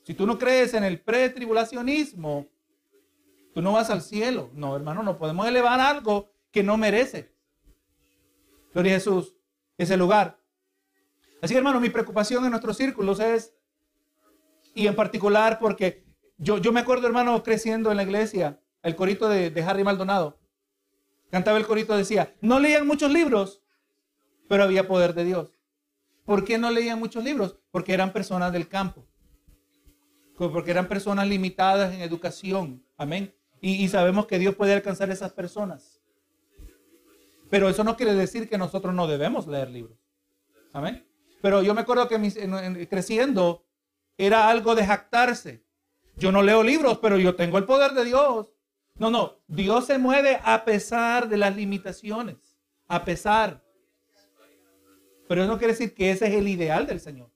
Si 0.09 0.15
tú 0.15 0.27
no 0.27 0.39
crees 0.39 0.73
en 0.73 0.85
el 0.85 1.03
pretribulacionismo, 1.03 2.49
tú 3.53 3.61
no 3.61 3.73
vas 3.73 3.91
al 3.91 4.01
cielo. 4.01 4.51
No, 4.55 4.75
hermano, 4.75 5.03
no 5.03 5.19
podemos 5.19 5.47
elevar 5.47 5.81
algo 5.81 6.33
que 6.51 6.63
no 6.63 6.79
merece. 6.79 7.37
Gloria 8.73 8.93
a 8.93 8.95
Jesús, 8.95 9.37
ese 9.77 9.99
lugar. 9.99 10.41
Así 11.43 11.55
hermano, 11.55 11.79
mi 11.79 11.91
preocupación 11.91 12.43
en 12.45 12.53
nuestros 12.53 12.79
círculos 12.79 13.21
es, 13.21 13.53
y 14.75 14.87
en 14.87 14.97
particular 14.97 15.59
porque 15.59 16.07
yo, 16.39 16.57
yo 16.57 16.73
me 16.73 16.81
acuerdo, 16.81 17.07
hermano, 17.07 17.43
creciendo 17.43 17.91
en 17.91 17.99
la 17.99 18.05
iglesia, 18.05 18.63
el 18.83 18.97
corito 18.97 19.29
de, 19.29 19.51
de 19.51 19.63
Harry 19.63 19.85
Maldonado. 19.85 20.41
Cantaba 21.31 21.59
el 21.59 21.67
corito, 21.67 21.95
decía, 21.95 22.35
no 22.41 22.61
leían 22.61 22.87
muchos 22.87 23.13
libros, 23.13 23.63
pero 24.49 24.63
había 24.63 24.89
poder 24.89 25.13
de 25.13 25.25
Dios. 25.27 25.53
¿Por 26.25 26.47
qué 26.47 26.57
no 26.57 26.71
leían 26.71 26.99
muchos 26.99 27.23
libros? 27.23 27.59
Porque 27.71 27.93
eran 27.93 28.15
personas 28.15 28.55
del 28.55 28.69
campo. 28.69 29.05
Porque 30.39 30.71
eran 30.71 30.87
personas 30.87 31.27
limitadas 31.27 31.93
en 31.93 32.01
educación. 32.01 32.85
Amén. 32.97 33.35
Y, 33.61 33.89
sabemos 33.89 34.27
que 34.27 34.39
Dios 34.39 34.55
puede 34.55 34.73
alcanzar 34.73 35.11
a 35.11 35.13
esas 35.13 35.33
personas. 35.33 36.01
Pero 37.51 37.69
eso 37.69 37.83
no 37.83 37.97
quiere 37.97 38.15
decir 38.15 38.49
que 38.49 38.57
nosotros 38.57 38.95
no 38.95 39.09
debemos 39.09 39.49
leer 39.49 39.69
libros. 39.71 39.99
Amén. 40.73 41.05
Pero 41.43 41.63
yo 41.63 41.75
me 41.75 41.81
acuerdo 41.81 42.07
que 42.07 42.87
creciendo 42.89 43.67
era 44.17 44.49
algo 44.49 44.77
de 44.77 44.87
jactarse. 44.87 45.65
Yo 46.17 46.31
no 46.31 46.43
leo 46.43 46.63
libros, 46.63 46.99
pero 46.99 47.19
yo 47.19 47.35
tengo 47.35 47.59
el 47.59 47.65
poder 47.65 47.93
de 47.93 48.05
Dios. 48.05 48.49
No, 48.97 49.11
no, 49.11 49.39
Dios 49.47 49.87
se 49.87 49.99
mueve 49.99 50.41
a 50.43 50.65
pesar 50.65 51.29
de 51.29 51.37
las 51.37 51.55
limitaciones, 51.55 52.37
a 52.89 53.05
pesar. 53.05 53.65
Pero 55.29 55.43
eso 55.43 55.53
no 55.53 55.59
quiere 55.59 55.73
decir 55.73 55.95
que 55.95 56.11
ese 56.11 56.27
es 56.27 56.35
el 56.35 56.49
ideal 56.49 56.87
del 56.87 57.01
Señor. 57.01 57.31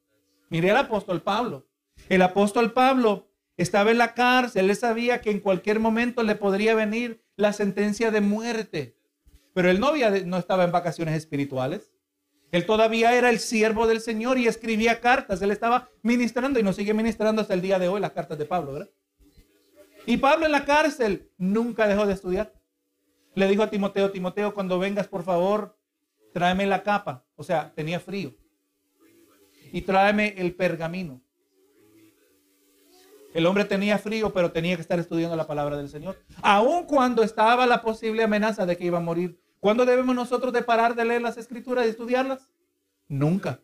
Mire 0.50 0.71
al 0.71 0.78
apóstol 0.78 1.23
Pablo. 1.23 1.66
El 2.09 2.23
apóstol 2.23 2.73
Pablo 2.73 3.30
estaba 3.56 3.90
en 3.90 3.99
la 3.99 4.14
cárcel, 4.14 4.71
él 4.71 4.76
sabía 4.76 5.21
que 5.21 5.30
en 5.30 5.40
cualquier 5.40 5.78
momento 5.78 6.23
le 6.23 6.35
podría 6.35 6.75
venir 6.75 7.23
la 7.37 7.52
sentencia 7.52 8.11
de 8.11 8.21
muerte. 8.21 8.97
Pero 9.54 9.71
él 9.71 9.80
no, 9.80 9.92
no 10.26 10.38
estaba 10.38 10.64
en 10.64 10.73
vacaciones 10.73 11.16
espirituales. 11.16 11.92
Él 12.50 12.66
todavía 12.66 13.16
era 13.16 13.30
el 13.30 13.38
siervo 13.38 13.87
del 13.87 14.00
Señor 14.00 14.38
y 14.38 14.47
escribía 14.47 15.00
cartas. 15.00 15.40
Él 15.40 15.50
estaba 15.50 15.88
ministrando 16.02 16.59
y 16.59 16.62
nos 16.62 16.76
sigue 16.76 16.92
ministrando 16.92 17.40
hasta 17.40 17.54
el 17.54 17.62
día 17.62 17.78
de 17.78 17.88
hoy 17.88 18.00
las 18.00 18.12
cartas 18.12 18.38
de 18.38 18.44
Pablo, 18.44 18.75
¿verdad? 18.75 18.90
Y 20.04 20.18
Pablo 20.18 20.47
en 20.47 20.52
la 20.52 20.64
cárcel 20.64 21.30
nunca 21.38 21.87
dejó 21.87 22.06
de 22.06 22.12
estudiar. 22.12 22.52
Le 23.35 23.49
dijo 23.49 23.62
a 23.62 23.71
Timoteo, 23.71 24.11
Timoteo, 24.11 24.52
cuando 24.52 24.78
vengas, 24.78 25.09
por 25.09 25.23
favor, 25.23 25.78
tráeme 26.35 26.66
la 26.66 26.82
capa. 26.82 27.25
O 27.37 27.42
sea, 27.42 27.73
tenía 27.75 28.00
frío. 28.00 28.35
Y 29.73 29.82
tráeme 29.82 30.35
el 30.37 30.54
pergamino. 30.54 31.21
El 33.34 33.46
hombre 33.46 33.64
tenía 33.64 33.98
frío, 33.98 34.32
pero 34.32 34.52
tenía 34.52 34.76
que 34.76 34.82
estar 34.82 34.98
estudiando 34.98 35.36
la 35.36 35.46
palabra 35.46 35.76
del 35.76 35.88
Señor. 35.88 36.18
Aun 36.42 36.84
cuando 36.84 37.22
estaba 37.22 37.66
la 37.66 37.82
posible 37.82 38.22
amenaza 38.22 38.66
de 38.66 38.76
que 38.76 38.84
iba 38.84 38.98
a 38.98 39.02
morir 39.02 39.42
¿Cuándo 39.62 39.86
debemos 39.86 40.16
nosotros 40.16 40.52
de 40.52 40.64
parar 40.64 40.96
de 40.96 41.04
leer 41.04 41.22
las 41.22 41.38
escrituras 41.38 41.86
y 41.86 41.90
estudiarlas? 41.90 42.50
Nunca. 43.06 43.60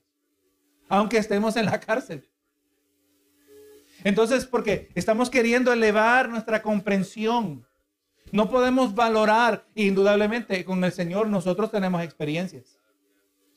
Aunque 0.88 1.18
estemos 1.18 1.56
en 1.56 1.64
la 1.64 1.80
cárcel. 1.80 2.30
Entonces, 4.04 4.46
porque 4.46 4.92
estamos 4.94 5.28
queriendo 5.28 5.72
elevar 5.72 6.28
nuestra 6.28 6.62
comprensión. 6.62 7.66
No 8.30 8.48
podemos 8.48 8.94
valorar, 8.94 9.66
indudablemente, 9.75 10.64
con 10.64 10.84
el 10.84 10.92
Señor 10.92 11.26
nosotros 11.26 11.72
tenemos 11.72 12.00
experiencias. 12.04 12.78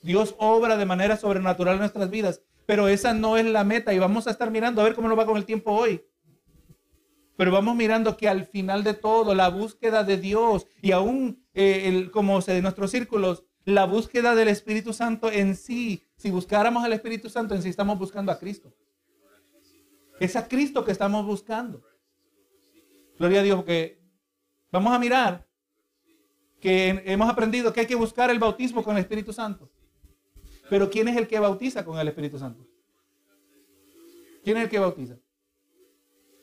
Dios 0.01 0.33
obra 0.39 0.77
de 0.77 0.85
manera 0.87 1.17
sobrenatural 1.17 1.75
en 1.75 1.81
nuestras 1.81 2.09
vidas, 2.09 2.41
pero 2.71 2.87
esa 2.87 3.13
no 3.13 3.35
es 3.35 3.45
la 3.45 3.65
meta 3.65 3.93
y 3.93 3.99
vamos 3.99 4.27
a 4.27 4.31
estar 4.31 4.49
mirando 4.49 4.79
a 4.79 4.85
ver 4.85 4.95
cómo 4.95 5.09
nos 5.09 5.19
va 5.19 5.25
con 5.25 5.35
el 5.35 5.43
tiempo 5.43 5.73
hoy. 5.73 6.05
Pero 7.35 7.51
vamos 7.51 7.75
mirando 7.75 8.15
que 8.15 8.29
al 8.29 8.45
final 8.45 8.85
de 8.85 8.93
todo, 8.93 9.35
la 9.35 9.49
búsqueda 9.49 10.05
de 10.05 10.15
Dios 10.15 10.65
y 10.81 10.93
aún 10.93 11.45
eh, 11.53 11.89
el, 11.89 12.11
como 12.11 12.41
se 12.41 12.53
de 12.53 12.61
nuestros 12.61 12.89
círculos, 12.91 13.43
la 13.65 13.83
búsqueda 13.83 14.35
del 14.35 14.47
Espíritu 14.47 14.93
Santo 14.93 15.29
en 15.29 15.57
sí, 15.57 16.07
si 16.15 16.31
buscáramos 16.31 16.85
al 16.85 16.93
Espíritu 16.93 17.29
Santo 17.29 17.55
en 17.55 17.61
sí, 17.61 17.67
estamos 17.67 17.99
buscando 17.99 18.31
a 18.31 18.39
Cristo. 18.39 18.73
Es 20.21 20.37
a 20.37 20.47
Cristo 20.47 20.85
que 20.85 20.93
estamos 20.93 21.25
buscando. 21.25 21.83
Gloria 23.19 23.41
a 23.41 23.43
Dios, 23.43 23.65
que 23.65 24.01
vamos 24.71 24.93
a 24.93 24.99
mirar 24.99 25.45
que 26.61 27.03
hemos 27.05 27.29
aprendido 27.29 27.73
que 27.73 27.81
hay 27.81 27.87
que 27.87 27.95
buscar 27.95 28.29
el 28.31 28.39
bautismo 28.39 28.81
con 28.81 28.95
el 28.95 29.01
Espíritu 29.01 29.33
Santo. 29.33 29.69
Pero 30.71 30.89
¿quién 30.89 31.09
es 31.09 31.17
el 31.17 31.27
que 31.27 31.37
bautiza 31.37 31.83
con 31.83 31.99
el 31.99 32.07
Espíritu 32.07 32.39
Santo? 32.39 32.65
¿Quién 34.41 34.55
es 34.55 34.63
el 34.63 34.69
que 34.69 34.79
bautiza? 34.79 35.17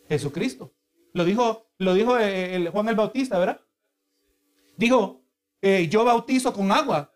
Jesucristo. 0.07 0.75
Lo 1.15 1.25
dijo, 1.25 1.71
lo 1.79 1.95
dijo 1.95 2.19
eh, 2.19 2.55
el 2.55 2.69
Juan 2.69 2.91
el 2.91 2.95
Bautista, 2.95 3.39
¿verdad? 3.39 3.59
Dijo, 4.77 5.25
eh, 5.63 5.89
yo 5.89 6.05
bautizo 6.05 6.53
con 6.53 6.71
agua, 6.71 7.11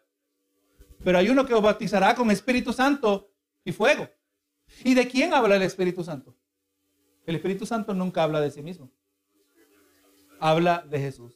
pero 1.05 1.19
hay 1.19 1.29
uno 1.29 1.45
que 1.45 1.53
os 1.53 1.61
bautizará 1.61 2.15
con 2.15 2.31
Espíritu 2.31 2.73
Santo 2.73 3.31
y 3.63 3.73
fuego. 3.73 4.09
¿Y 4.83 4.95
de 4.95 5.07
quién 5.07 5.35
habla 5.35 5.57
el 5.57 5.63
Espíritu 5.65 6.03
Santo? 6.03 6.35
El 7.27 7.37
Espíritu 7.37 7.67
Santo 7.67 7.93
nunca 7.93 8.23
habla 8.23 8.41
de 8.41 8.51
sí 8.51 8.63
mismo. 8.63 8.91
Habla 10.41 10.83
de 10.89 10.99
Jesús. 10.99 11.35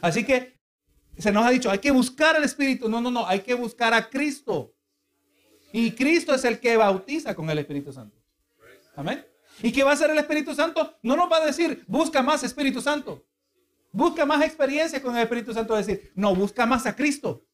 Así 0.00 0.26
que 0.26 0.53
se 1.18 1.32
nos 1.32 1.44
ha 1.44 1.50
dicho, 1.50 1.70
hay 1.70 1.78
que 1.78 1.90
buscar 1.90 2.36
al 2.36 2.44
Espíritu. 2.44 2.88
No, 2.88 3.00
no, 3.00 3.10
no, 3.10 3.26
hay 3.26 3.40
que 3.40 3.54
buscar 3.54 3.94
a 3.94 4.08
Cristo. 4.08 4.74
Y 5.72 5.92
Cristo 5.92 6.34
es 6.34 6.44
el 6.44 6.60
que 6.60 6.76
bautiza 6.76 7.34
con 7.34 7.48
el 7.50 7.58
Espíritu 7.58 7.92
Santo. 7.92 8.16
Amén. 8.96 9.24
¿Y 9.62 9.72
qué 9.72 9.82
va 9.82 9.90
a 9.90 9.94
hacer 9.94 10.10
el 10.10 10.18
Espíritu 10.18 10.54
Santo? 10.54 10.96
No 11.02 11.16
nos 11.16 11.30
va 11.30 11.38
a 11.38 11.46
decir, 11.46 11.84
busca 11.86 12.22
más 12.22 12.42
Espíritu 12.42 12.80
Santo. 12.80 13.24
Busca 13.92 14.26
más 14.26 14.42
experiencia 14.42 15.00
con 15.00 15.16
el 15.16 15.22
Espíritu 15.22 15.52
Santo. 15.52 15.76
decir, 15.76 16.12
no, 16.14 16.34
busca 16.34 16.66
más 16.66 16.86
a 16.86 16.96
Cristo. 16.96 17.44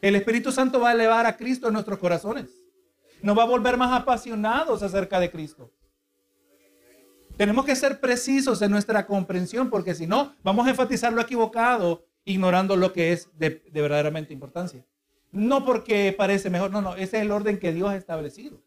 El 0.00 0.16
Espíritu 0.16 0.52
Santo 0.52 0.80
va 0.80 0.90
a 0.90 0.92
elevar 0.92 1.26
a 1.26 1.36
Cristo 1.36 1.68
en 1.68 1.74
nuestros 1.74 1.98
corazones. 1.98 2.50
Nos 3.22 3.36
va 3.36 3.44
a 3.44 3.46
volver 3.46 3.76
más 3.76 3.92
apasionados 3.92 4.82
acerca 4.82 5.20
de 5.20 5.30
Cristo. 5.30 5.72
Tenemos 7.36 7.64
que 7.64 7.76
ser 7.76 8.00
precisos 8.00 8.62
en 8.62 8.70
nuestra 8.70 9.06
comprensión 9.06 9.68
porque 9.68 9.94
si 9.94 10.06
no, 10.06 10.34
vamos 10.42 10.66
a 10.66 10.70
enfatizar 10.70 11.12
lo 11.12 11.20
equivocado, 11.20 12.05
ignorando 12.26 12.76
lo 12.76 12.92
que 12.92 13.12
es 13.12 13.30
de, 13.38 13.62
de 13.70 13.80
verdaderamente 13.80 14.34
importancia. 14.34 14.84
No 15.32 15.64
porque 15.64 16.14
parece 16.16 16.50
mejor, 16.50 16.70
no, 16.70 16.82
no, 16.82 16.94
ese 16.94 17.16
es 17.16 17.22
el 17.22 17.30
orden 17.30 17.58
que 17.58 17.72
Dios 17.72 17.88
ha 17.88 17.96
establecido. 17.96 18.60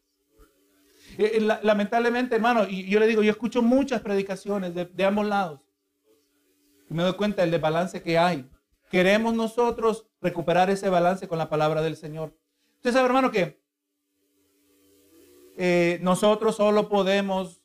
Eh, 1.18 1.38
eh, 1.38 1.42
lamentablemente, 1.64 2.36
hermano, 2.36 2.66
y 2.68 2.88
yo 2.90 3.00
le 3.00 3.08
digo, 3.08 3.22
yo 3.22 3.32
escucho 3.32 3.62
muchas 3.62 4.02
predicaciones 4.02 4.74
de, 4.74 5.06
ambos 5.06 5.28
lados. 5.28 5.60
Y 6.90 6.94
me 6.94 7.04
doy 7.04 7.14
cuenta 7.14 7.42
del 7.42 7.52
desbalance 7.52 8.02
que 8.02 8.18
hay. 8.18 8.50
Queremos 8.90 9.34
nosotros 9.34 10.08
recuperar 10.22 10.70
ese 10.70 10.90
balance 10.90 11.28
con 11.28 11.38
la 11.38 11.50
palabra 11.50 11.82
del 11.82 11.98
Señor. 11.98 12.34
Usted 12.78 12.94
sabe, 12.94 13.08
hermano, 13.08 13.32
que 13.32 13.62
eh, 15.58 16.00
nosotros 16.02 16.56
solo 16.56 16.88
podemos 16.88 17.62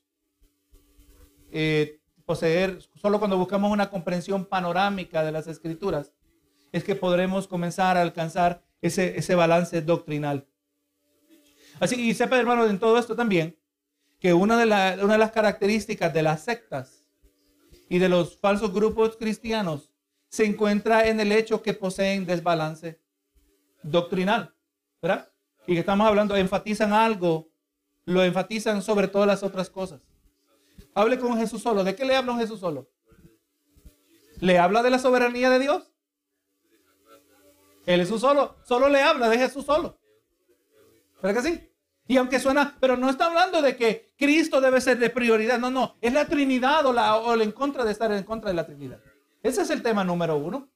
poseer, 2.24 2.80
solo 3.04 3.18
cuando 3.18 3.36
buscamos 3.36 3.70
una 3.70 3.90
comprensión 3.90 4.46
panorámica 4.46 5.22
de 5.22 5.30
las 5.30 5.46
escrituras, 5.46 6.10
es 6.72 6.84
que 6.84 6.94
podremos 6.94 7.46
comenzar 7.46 7.98
a 7.98 8.00
alcanzar 8.00 8.62
ese, 8.80 9.18
ese 9.18 9.34
balance 9.34 9.82
doctrinal. 9.82 10.46
Así 11.80 11.96
que 11.96 12.14
sepa, 12.14 12.38
hermano, 12.38 12.64
en 12.64 12.78
todo 12.78 12.96
esto 12.96 13.14
también, 13.14 13.58
que 14.18 14.32
una 14.32 14.56
de, 14.56 14.64
una 15.04 15.12
de 15.12 15.18
las 15.18 15.32
características 15.32 16.14
de 16.14 16.22
las 16.22 16.44
sectas 16.44 17.06
y 17.90 17.98
de 17.98 18.08
los 18.08 18.38
falsos 18.38 18.72
grupos 18.72 19.18
cristianos 19.18 19.92
se 20.30 20.46
encuentra 20.46 21.06
en 21.06 21.20
el 21.20 21.30
hecho 21.30 21.60
que 21.60 21.74
poseen 21.74 22.24
desbalance 22.24 23.02
doctrinal, 23.82 24.54
¿verdad? 25.02 25.30
Y 25.66 25.74
que 25.74 25.80
estamos 25.80 26.06
hablando, 26.06 26.34
enfatizan 26.36 26.94
algo, 26.94 27.50
lo 28.06 28.24
enfatizan 28.24 28.80
sobre 28.80 29.08
todas 29.08 29.26
las 29.28 29.42
otras 29.42 29.68
cosas. 29.68 30.00
Hable 30.94 31.18
con 31.18 31.36
Jesús 31.36 31.60
solo. 31.60 31.84
¿De 31.84 31.94
qué 31.94 32.06
le 32.06 32.16
habla 32.16 32.34
Jesús 32.38 32.60
solo? 32.60 32.93
¿Le 34.40 34.58
habla 34.58 34.82
de 34.82 34.90
la 34.90 34.98
soberanía 34.98 35.50
de 35.50 35.58
Dios? 35.58 35.92
El 37.86 38.00
Jesús 38.00 38.20
solo, 38.20 38.56
solo 38.64 38.88
le 38.88 39.02
habla 39.02 39.28
de 39.28 39.38
Jesús 39.38 39.64
solo. 39.64 39.98
¿Verdad 41.22 41.42
que 41.42 41.48
sí? 41.48 41.70
Y 42.06 42.16
aunque 42.18 42.38
suena, 42.38 42.76
pero 42.80 42.96
no 42.96 43.08
está 43.08 43.26
hablando 43.26 43.62
de 43.62 43.76
que 43.76 44.12
Cristo 44.18 44.60
debe 44.60 44.80
ser 44.80 44.98
de 44.98 45.10
prioridad. 45.10 45.58
No, 45.58 45.70
no. 45.70 45.96
Es 46.00 46.12
la 46.12 46.26
Trinidad 46.26 46.84
o, 46.84 46.92
la, 46.92 47.16
o 47.16 47.40
en 47.40 47.52
contra 47.52 47.84
de 47.84 47.92
estar 47.92 48.12
en 48.12 48.24
contra 48.24 48.50
de 48.50 48.54
la 48.54 48.66
Trinidad. 48.66 49.00
Ese 49.42 49.62
es 49.62 49.70
el 49.70 49.82
tema 49.82 50.04
número 50.04 50.36
uno. 50.36 50.68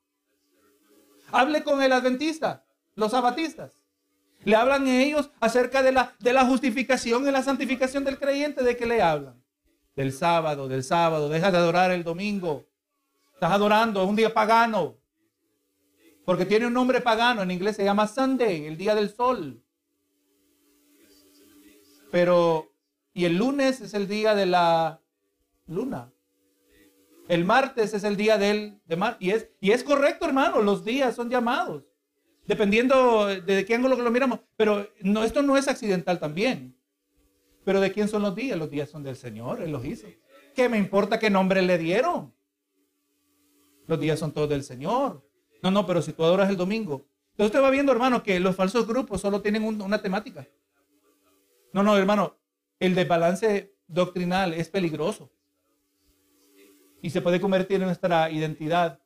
Hable 1.30 1.62
con 1.62 1.82
el 1.82 1.92
adventista, 1.92 2.64
los 2.94 3.12
abatistas. 3.12 3.82
Le 4.44 4.56
hablan 4.56 4.86
ellos 4.88 5.30
acerca 5.40 5.82
de 5.82 5.92
la, 5.92 6.14
de 6.18 6.32
la 6.32 6.46
justificación 6.46 7.26
y 7.26 7.30
la 7.30 7.42
santificación 7.42 8.04
del 8.04 8.18
creyente. 8.18 8.62
¿De 8.62 8.76
qué 8.76 8.86
le 8.86 9.02
hablan? 9.02 9.42
Del 9.94 10.12
sábado, 10.12 10.68
del 10.68 10.84
sábado. 10.84 11.28
Deja 11.28 11.50
de 11.50 11.58
adorar 11.58 11.90
el 11.90 12.04
domingo. 12.04 12.64
Estás 13.38 13.52
adorando 13.52 14.04
un 14.04 14.16
día 14.16 14.34
pagano. 14.34 14.98
Porque 16.24 16.44
tiene 16.44 16.66
un 16.66 16.72
nombre 16.72 17.00
pagano. 17.00 17.40
En 17.40 17.52
inglés 17.52 17.76
se 17.76 17.84
llama 17.84 18.08
Sunday, 18.08 18.66
el 18.66 18.76
día 18.76 18.96
del 18.96 19.14
sol. 19.14 19.62
Pero, 22.10 22.72
y 23.14 23.26
el 23.26 23.36
lunes 23.36 23.80
es 23.80 23.94
el 23.94 24.08
día 24.08 24.34
de 24.34 24.46
la 24.46 25.00
luna. 25.68 26.12
El 27.28 27.44
martes 27.44 27.94
es 27.94 28.02
el 28.02 28.16
día 28.16 28.38
del. 28.38 28.80
Y 29.20 29.30
es, 29.30 29.50
es 29.60 29.84
correcto, 29.84 30.26
hermano, 30.26 30.60
los 30.60 30.84
días 30.84 31.14
son 31.14 31.30
llamados. 31.30 31.84
Dependiendo 32.44 33.26
de 33.26 33.64
qué 33.64 33.76
ángulo 33.76 33.94
lo 33.94 34.10
miramos. 34.10 34.40
Pero 34.56 34.84
no, 35.02 35.22
esto 35.22 35.42
no 35.42 35.56
es 35.56 35.68
accidental 35.68 36.18
también. 36.18 36.76
Pero 37.62 37.80
¿de 37.80 37.92
quién 37.92 38.08
son 38.08 38.22
los 38.22 38.34
días? 38.34 38.58
Los 38.58 38.68
días 38.68 38.90
son 38.90 39.04
del 39.04 39.14
Señor, 39.14 39.62
Él 39.62 39.70
los 39.70 39.84
hizo. 39.84 40.08
¿Qué 40.56 40.68
me 40.68 40.76
importa 40.76 41.20
qué 41.20 41.30
nombre 41.30 41.62
le 41.62 41.78
dieron? 41.78 42.36
Los 43.88 43.98
días 43.98 44.18
son 44.18 44.32
todos 44.32 44.50
del 44.50 44.62
Señor. 44.62 45.26
No, 45.62 45.70
no, 45.72 45.86
pero 45.86 46.02
si 46.02 46.12
tú 46.12 46.22
adoras 46.22 46.48
el 46.50 46.56
domingo. 46.56 47.06
Entonces 47.30 47.46
usted 47.46 47.62
va 47.62 47.70
viendo, 47.70 47.90
hermano, 47.90 48.22
que 48.22 48.38
los 48.38 48.54
falsos 48.54 48.86
grupos 48.86 49.22
solo 49.22 49.40
tienen 49.40 49.64
una 49.64 50.00
temática. 50.02 50.46
No, 51.72 51.82
no, 51.82 51.96
hermano, 51.96 52.36
el 52.78 52.94
desbalance 52.94 53.74
doctrinal 53.86 54.52
es 54.52 54.68
peligroso. 54.68 55.32
Y 57.00 57.10
se 57.10 57.22
puede 57.22 57.40
convertir 57.40 57.80
en 57.80 57.86
nuestra 57.86 58.30
identidad. 58.30 59.00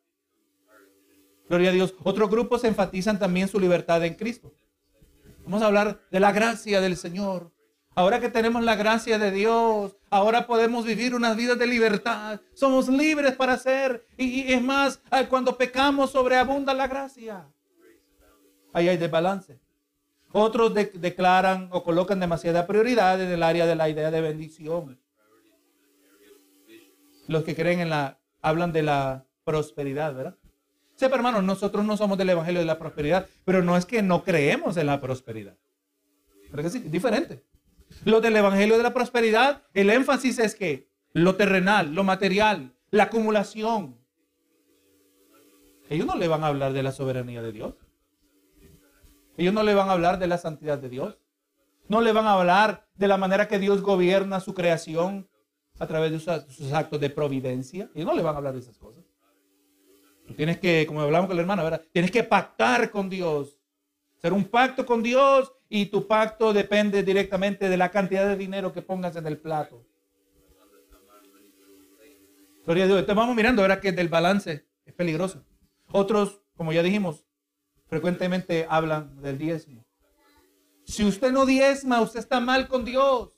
Gloria 1.47 1.69
a 1.69 1.73
Dios. 1.73 1.95
Otros 2.03 2.29
grupos 2.29 2.65
enfatizan 2.65 3.17
también 3.17 3.47
su 3.47 3.59
libertad 3.59 4.03
en 4.03 4.15
Cristo. 4.15 4.53
Vamos 5.45 5.61
a 5.61 5.67
hablar 5.67 6.01
de 6.11 6.19
la 6.19 6.33
gracia 6.33 6.81
del 6.81 6.97
Señor. 6.97 7.52
Ahora 7.95 8.19
que 8.19 8.29
tenemos 8.29 8.63
la 8.63 8.75
gracia 8.75 9.19
de 9.19 9.29
Dios, 9.29 9.95
ahora 10.09 10.47
podemos 10.47 10.83
vivir 10.83 11.13
unas 11.13 11.37
vidas 11.37 11.59
de 11.59 11.67
libertad. 11.67 12.41
Somos 12.53 12.89
libres 12.89 13.33
para 13.35 13.53
hacer. 13.53 14.05
Y, 14.17 14.51
es 14.51 14.61
más, 14.61 14.99
cuando 15.29 15.57
pecamos 15.57 16.11
sobreabunda 16.11 16.73
la 16.73 16.87
gracia. 16.87 17.45
Ahí 18.73 18.89
hay 18.89 18.97
desbalance. 18.97 19.59
Otros 20.31 20.73
declaran 20.73 21.69
o 21.71 21.83
colocan 21.83 22.19
demasiada 22.19 22.65
prioridad 22.65 23.21
en 23.21 23.29
el 23.29 23.43
área 23.43 23.67
de 23.67 23.75
la 23.75 23.87
idea 23.87 24.09
de 24.09 24.21
bendición. 24.21 24.99
Los 27.27 27.43
que 27.43 27.55
creen 27.55 27.79
en 27.79 27.89
la, 27.91 28.19
hablan 28.41 28.73
de 28.73 28.81
la 28.81 29.25
prosperidad, 29.43 30.15
¿verdad? 30.15 30.35
Sepa, 30.95 31.15
hermano, 31.15 31.43
nosotros 31.43 31.85
no 31.85 31.95
somos 31.95 32.17
del 32.17 32.31
evangelio 32.31 32.59
de 32.59 32.65
la 32.65 32.79
prosperidad, 32.79 33.27
pero 33.45 33.61
no 33.63 33.77
es 33.77 33.85
que 33.85 34.01
no 34.01 34.23
creemos 34.23 34.77
en 34.77 34.87
la 34.87 34.99
prosperidad. 34.99 35.55
Pero 36.49 36.63
que 36.63 36.69
sí, 36.71 36.79
diferente. 36.79 37.43
Lo 38.05 38.21
del 38.21 38.35
Evangelio 38.35 38.77
de 38.77 38.83
la 38.83 38.93
Prosperidad, 38.93 39.63
el 39.73 39.89
énfasis 39.89 40.39
es 40.39 40.55
que 40.55 40.89
lo 41.13 41.35
terrenal, 41.35 41.93
lo 41.93 42.03
material, 42.03 42.75
la 42.91 43.03
acumulación. 43.03 43.97
Ellos 45.89 46.07
no 46.07 46.15
le 46.15 46.27
van 46.27 46.43
a 46.43 46.47
hablar 46.47 46.73
de 46.73 46.83
la 46.83 46.91
soberanía 46.91 47.41
de 47.41 47.51
Dios. 47.51 47.75
Ellos 49.37 49.53
no 49.53 49.63
le 49.63 49.73
van 49.73 49.89
a 49.89 49.93
hablar 49.93 50.19
de 50.19 50.27
la 50.27 50.37
santidad 50.37 50.77
de 50.77 50.89
Dios. 50.89 51.17
No 51.87 52.01
le 52.01 52.11
van 52.11 52.27
a 52.27 52.33
hablar 52.33 52.87
de 52.95 53.07
la 53.07 53.17
manera 53.17 53.47
que 53.47 53.59
Dios 53.59 53.81
gobierna 53.81 54.39
su 54.39 54.53
creación 54.53 55.29
a 55.79 55.87
través 55.87 56.11
de 56.11 56.19
sus, 56.19 56.71
actos 56.71 56.99
de 56.99 57.09
providencia. 57.09 57.89
Ellos 57.93 58.07
no 58.07 58.15
le 58.15 58.21
van 58.21 58.35
a 58.35 58.37
hablar 58.37 58.53
de 58.53 58.59
esas 58.59 58.77
cosas. 58.77 59.03
tienes 60.35 60.59
que, 60.59 60.85
como 60.87 61.01
hablamos 61.01 61.27
con 61.27 61.35
la 61.35 61.41
hermana, 61.41 61.81
tienes 61.91 62.11
que 62.11 62.23
pactar 62.23 62.91
con 62.91 63.09
Dios. 63.09 63.59
Hacer 64.17 64.33
un 64.33 64.45
pacto 64.45 64.85
con 64.85 65.03
Dios 65.03 65.51
y 65.75 65.87
tu 65.87 66.05
pacto 66.05 66.53
depende 66.53 67.01
directamente 67.01 67.67
de 67.67 67.77
la 67.77 67.89
cantidad 67.89 68.27
de 68.27 68.37
dinero 68.37 68.71
que 68.71 68.83
pongas 68.83 69.15
en 69.15 69.25
el 69.25 69.39
plato. 69.39 69.83
Gloria 72.63 72.83
a 72.83 72.87
Dios. 72.87 72.99
Entonces 72.99 73.15
vamos 73.15 73.35
mirando 73.35 73.63
ahora 73.63 73.81
que 73.81 73.91
del 73.91 74.07
balance 74.07 74.67
es 74.85 74.93
peligroso. 74.93 75.43
Otros, 75.91 76.43
como 76.55 76.73
ya 76.73 76.83
dijimos, 76.83 77.25
frecuentemente 77.87 78.67
hablan 78.69 79.19
del 79.19 79.39
diezmo. 79.39 79.83
Si 80.85 81.03
usted 81.03 81.31
no 81.31 81.47
diezma, 81.47 82.01
usted 82.01 82.19
está 82.19 82.39
mal 82.39 82.67
con 82.67 82.85
Dios. 82.85 83.31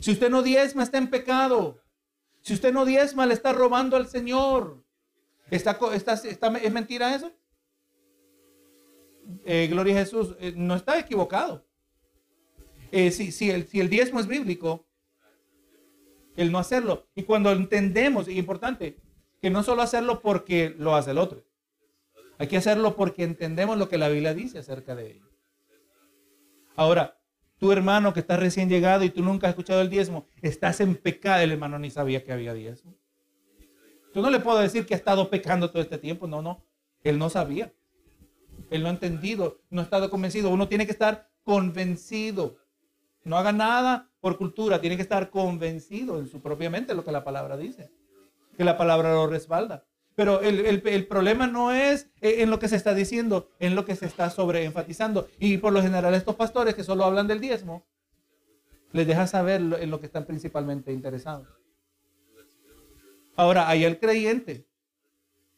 Si 0.00 0.12
usted 0.12 0.30
no 0.30 0.42
diezma, 0.42 0.84
está 0.84 0.96
en 0.96 1.10
pecado. 1.10 1.82
Si 2.40 2.54
usted 2.54 2.72
no 2.72 2.86
diezma, 2.86 3.26
le 3.26 3.34
está 3.34 3.52
robando 3.52 3.98
al 3.98 4.08
Señor. 4.08 4.82
¿Está, 5.50 5.78
está, 5.92 6.14
está, 6.14 6.48
¿Es 6.56 6.72
mentira 6.72 7.14
eso? 7.14 7.30
Eh, 9.44 9.68
gloria 9.70 9.94
a 9.94 9.98
Jesús, 10.00 10.34
eh, 10.40 10.52
no 10.56 10.74
está 10.74 10.98
equivocado. 10.98 11.66
Eh, 12.92 13.10
si, 13.10 13.50
el, 13.50 13.66
si 13.66 13.80
el 13.80 13.88
diezmo 13.88 14.20
es 14.20 14.26
bíblico, 14.26 14.86
el 16.36 16.50
no 16.50 16.58
hacerlo. 16.58 17.08
Y 17.14 17.22
cuando 17.22 17.52
entendemos, 17.52 18.28
y 18.28 18.38
importante, 18.38 18.96
que 19.40 19.50
no 19.50 19.62
solo 19.62 19.82
hacerlo 19.82 20.20
porque 20.20 20.74
lo 20.78 20.96
hace 20.96 21.12
el 21.12 21.18
otro, 21.18 21.44
hay 22.38 22.48
que 22.48 22.56
hacerlo 22.56 22.96
porque 22.96 23.22
entendemos 23.22 23.78
lo 23.78 23.88
que 23.88 23.98
la 23.98 24.08
Biblia 24.08 24.34
dice 24.34 24.58
acerca 24.58 24.94
de 24.94 25.12
ello. 25.12 25.28
Ahora, 26.74 27.20
tu 27.58 27.72
hermano 27.72 28.14
que 28.14 28.20
está 28.20 28.38
recién 28.38 28.70
llegado 28.70 29.04
y 29.04 29.10
tú 29.10 29.22
nunca 29.22 29.46
has 29.46 29.52
escuchado 29.52 29.82
el 29.82 29.90
diezmo, 29.90 30.26
estás 30.40 30.80
en 30.80 30.96
pecado. 30.96 31.42
El 31.42 31.52
hermano 31.52 31.78
ni 31.78 31.90
sabía 31.90 32.24
que 32.24 32.32
había 32.32 32.54
diezmo. 32.54 32.94
Tú 34.14 34.22
no 34.22 34.30
le 34.30 34.40
puedo 34.40 34.58
decir 34.58 34.86
que 34.86 34.94
ha 34.94 34.96
estado 34.96 35.28
pecando 35.28 35.70
todo 35.70 35.82
este 35.82 35.98
tiempo. 35.98 36.26
No, 36.26 36.40
no. 36.40 36.64
Él 37.04 37.18
no 37.18 37.28
sabía. 37.28 37.72
Él 38.70 38.82
no 38.82 38.88
ha 38.88 38.92
entendido, 38.92 39.58
no 39.68 39.80
ha 39.80 39.84
estado 39.84 40.10
convencido. 40.10 40.50
Uno 40.50 40.68
tiene 40.68 40.86
que 40.86 40.92
estar 40.92 41.28
convencido. 41.44 42.56
No 43.24 43.36
haga 43.36 43.52
nada 43.52 44.10
por 44.20 44.38
cultura, 44.38 44.80
tiene 44.80 44.96
que 44.96 45.02
estar 45.02 45.30
convencido 45.30 46.18
en 46.18 46.28
su 46.28 46.40
propia 46.40 46.70
mente 46.70 46.94
lo 46.94 47.04
que 47.04 47.12
la 47.12 47.24
palabra 47.24 47.56
dice. 47.56 47.90
Que 48.56 48.64
la 48.64 48.78
palabra 48.78 49.12
lo 49.12 49.26
respalda. 49.26 49.84
Pero 50.14 50.40
el, 50.40 51.06
problema 51.06 51.46
no 51.46 51.72
es 51.72 52.10
en 52.20 52.50
lo 52.50 52.58
que 52.58 52.68
se 52.68 52.76
está 52.76 52.94
diciendo, 52.94 53.48
en 53.58 53.74
lo 53.74 53.84
que 53.84 53.96
se 53.96 54.06
está 54.06 54.28
sobreenfatizando. 54.28 55.28
Y 55.38 55.58
por 55.58 55.72
lo 55.72 55.82
general 55.82 56.14
estos 56.14 56.36
pastores 56.36 56.74
que 56.74 56.84
solo 56.84 57.04
hablan 57.04 57.26
del 57.26 57.40
diezmo, 57.40 57.86
les 58.92 59.06
deja 59.06 59.26
saber 59.26 59.60
en 59.60 59.90
lo 59.90 60.00
que 60.00 60.06
están 60.06 60.26
principalmente 60.26 60.92
interesados. 60.92 61.48
Ahora, 63.36 63.68
hay 63.68 63.84
el 63.84 63.98
creyente 63.98 64.66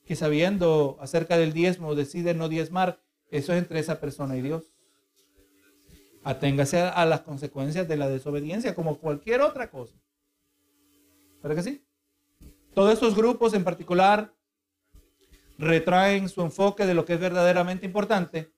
que 0.05 0.15
sabiendo 0.15 0.97
acerca 1.01 1.37
del 1.37 1.53
diezmo 1.53 1.95
decide 1.95 2.35
no 2.35 2.49
diezmar, 2.49 3.02
eso 3.33 3.53
es 3.53 3.59
entre 3.59 3.81
esa 3.81 3.99
persona 3.99 4.37
y 4.37 4.43
Dios. 4.43 4.73
Aténgase 6.23 6.81
a, 6.81 7.05
las 7.07 7.23
consecuencias 7.23 7.89
de 7.89 7.97
la 7.97 8.09
desobediencia 8.09 8.75
como 8.75 8.99
cualquier 8.99 9.41
otra 9.41 9.71
cosa. 9.71 9.97
¿Verdad 11.43 11.57
que 11.57 11.71
sí? 11.71 11.85
Todos 12.75 12.93
estos 12.93 13.17
grupos 13.17 13.55
en 13.55 13.65
particular 13.65 14.33
retraen 15.59 16.29
su 16.29 16.43
enfoque 16.43 16.87
de 16.87 16.95
lo 16.95 17.05
que 17.05 17.15
es 17.15 17.21
verdaderamente 17.21 17.87
importante 17.87 18.53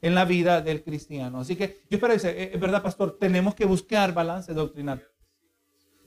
en 0.00 0.14
la 0.14 0.24
vida 0.24 0.60
del 0.60 0.82
cristiano. 0.82 1.40
Así 1.40 1.54
que 1.54 1.82
yo 1.90 1.98
espero 1.98 2.14
eh, 2.14 2.50
es 2.52 2.60
verdad, 2.60 2.82
pastor, 2.82 3.18
tenemos 3.20 3.54
que 3.54 3.66
buscar 3.66 4.12
balance 4.12 4.52
doctrinal. 4.54 5.06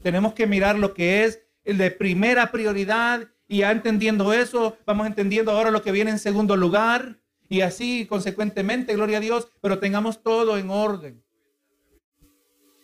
Tenemos 0.01 0.33
que 0.33 0.47
mirar 0.47 0.77
lo 0.77 0.93
que 0.93 1.23
es 1.23 1.41
el 1.63 1.77
de 1.77 1.91
primera 1.91 2.51
prioridad 2.51 3.27
y 3.47 3.59
ya 3.59 3.71
entendiendo 3.71 4.33
eso, 4.33 4.75
vamos 4.85 5.05
entendiendo 5.07 5.51
ahora 5.51 5.71
lo 5.71 5.83
que 5.83 5.91
viene 5.91 6.11
en 6.11 6.19
segundo 6.19 6.55
lugar. 6.57 7.19
Y 7.49 7.61
así, 7.61 8.05
consecuentemente, 8.07 8.95
gloria 8.95 9.17
a 9.17 9.21
Dios, 9.21 9.47
pero 9.61 9.79
tengamos 9.79 10.21
todo 10.21 10.57
en 10.57 10.69
orden. 10.69 11.23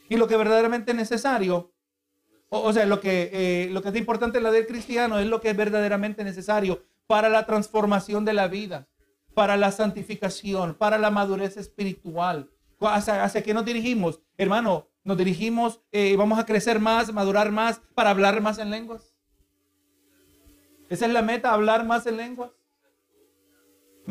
Y 0.10 0.18
lo 0.18 0.28
que 0.28 0.38
verdaderamente 0.38 0.92
es 0.92 0.98
necesario, 0.98 1.74
o, 2.50 2.72
sea, 2.72 2.86
lo 2.86 3.00
que, 3.00 3.30
eh, 3.34 3.70
lo 3.72 3.82
que 3.82 3.90
es 3.90 3.96
importante 3.96 4.38
en 4.38 4.44
la 4.44 4.52
del 4.52 4.68
cristiano 4.68 5.20
es 5.20 5.28
lo 5.28 5.42
que 5.42 5.50
es 5.50 5.58
verdaderamente 5.58 6.24
necesario 6.24 6.84
para 7.08 7.30
la 7.30 7.46
transformación 7.46 8.26
de 8.26 8.34
la 8.34 8.48
vida, 8.48 8.88
para 9.34 9.58
la 9.58 9.72
santificación, 9.72 10.76
para 10.76 10.98
la 10.98 11.10
madurez 11.10 11.58
espiritual. 11.58 12.52
¿Hacia, 12.80 13.24
hacia 13.24 13.44
qué 13.44 13.54
nos 13.54 13.66
dirigimos? 13.66 14.20
Hermano, 14.38 14.88
nos 15.04 15.18
dirigimos, 15.18 15.82
eh, 15.92 16.16
vamos 16.16 16.38
a 16.40 16.46
crecer 16.46 16.80
más, 16.80 17.12
madurar 17.12 17.52
más, 17.52 17.82
para 17.96 18.12
hablar 18.12 18.40
más 18.42 18.58
en 18.60 18.70
lenguas. 18.70 19.14
Esa 20.90 21.08
es 21.08 21.12
la 21.12 21.22
meta, 21.22 21.54
hablar 21.54 21.86
más 21.86 22.06
en 22.06 22.18
lenguas. 22.18 22.52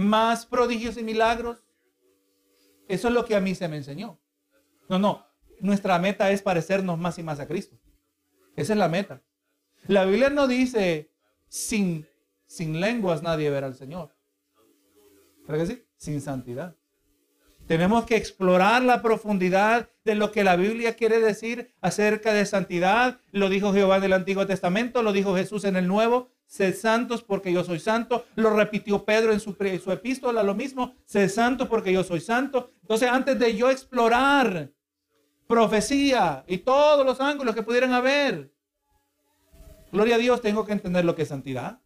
Más 0.02 0.46
prodigios 0.46 0.96
y 0.96 1.02
milagros. 1.02 1.64
Eso 2.88 3.08
es 3.08 3.14
lo 3.14 3.24
que 3.24 3.34
a 3.34 3.40
mí 3.40 3.54
se 3.54 3.68
me 3.68 3.76
enseñó. 3.76 4.20
No, 4.88 4.98
no. 4.98 5.26
Nuestra 5.60 5.98
meta 5.98 6.30
es 6.30 6.42
parecernos 6.42 6.98
más 6.98 7.18
y 7.18 7.22
más 7.22 7.40
a 7.40 7.46
Cristo. 7.46 7.76
Esa 8.56 8.72
es 8.72 8.78
la 8.78 8.88
meta. 8.88 9.22
La 9.86 10.04
Biblia 10.04 10.28
no 10.28 10.46
dice 10.46 11.10
sin, 11.48 12.06
sin 12.46 12.80
lenguas 12.80 13.22
nadie 13.22 13.50
verá 13.50 13.66
al 13.66 13.74
Señor. 13.74 14.14
¿Pero 15.46 15.58
que 15.58 15.66
sí? 15.66 15.84
Sin 15.96 16.20
santidad. 16.20 16.76
Tenemos 17.66 18.04
que 18.04 18.16
explorar 18.16 18.82
la 18.82 19.02
profundidad 19.02 19.88
de 20.04 20.14
lo 20.14 20.32
que 20.32 20.44
la 20.44 20.56
Biblia 20.56 20.96
quiere 20.96 21.20
decir 21.20 21.72
acerca 21.80 22.32
de 22.32 22.44
santidad. 22.44 23.20
Lo 23.30 23.48
dijo 23.48 23.72
Jehová 23.72 23.98
en 23.98 24.04
el 24.04 24.12
Antiguo 24.12 24.46
Testamento, 24.46 25.02
lo 25.02 25.12
dijo 25.12 25.36
Jesús 25.36 25.64
en 25.64 25.76
el 25.76 25.86
Nuevo. 25.86 26.31
Sed 26.52 26.74
santos 26.74 27.22
porque 27.22 27.50
yo 27.50 27.64
soy 27.64 27.78
santo. 27.78 28.26
Lo 28.34 28.50
repitió 28.54 29.06
Pedro 29.06 29.32
en 29.32 29.40
su, 29.40 29.56
su 29.82 29.90
epístola, 29.90 30.42
lo 30.42 30.54
mismo. 30.54 30.94
Sed 31.06 31.30
santo 31.30 31.66
porque 31.66 31.94
yo 31.94 32.04
soy 32.04 32.20
santo. 32.20 32.72
Entonces, 32.82 33.08
antes 33.08 33.38
de 33.38 33.56
yo 33.56 33.70
explorar 33.70 34.70
profecía 35.46 36.44
y 36.46 36.58
todos 36.58 37.06
los 37.06 37.22
ángulos 37.22 37.54
que 37.54 37.62
pudieran 37.62 37.94
haber, 37.94 38.52
gloria 39.90 40.16
a 40.16 40.18
Dios, 40.18 40.42
tengo 40.42 40.66
que 40.66 40.72
entender 40.72 41.06
lo 41.06 41.14
que 41.14 41.22
es 41.22 41.28
santidad. 41.28 41.80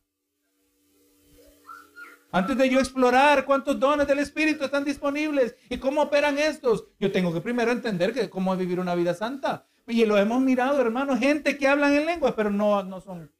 Antes 2.32 2.58
de 2.58 2.68
yo 2.68 2.80
explorar 2.80 3.44
cuántos 3.44 3.78
dones 3.78 4.08
del 4.08 4.18
Espíritu 4.18 4.64
están 4.64 4.82
disponibles 4.82 5.54
y 5.70 5.78
cómo 5.78 6.02
operan 6.02 6.38
estos, 6.38 6.88
yo 6.98 7.12
tengo 7.12 7.32
que 7.32 7.40
primero 7.40 7.70
entender 7.70 8.12
que 8.12 8.28
cómo 8.28 8.56
vivir 8.56 8.80
una 8.80 8.96
vida 8.96 9.14
santa. 9.14 9.68
Y 9.86 10.04
lo 10.06 10.18
hemos 10.18 10.40
mirado, 10.40 10.80
hermano, 10.80 11.16
gente 11.16 11.56
que 11.56 11.68
hablan 11.68 11.94
en 11.94 12.06
lengua, 12.06 12.34
pero 12.34 12.50
no, 12.50 12.82
no 12.82 13.00
son 13.00 13.30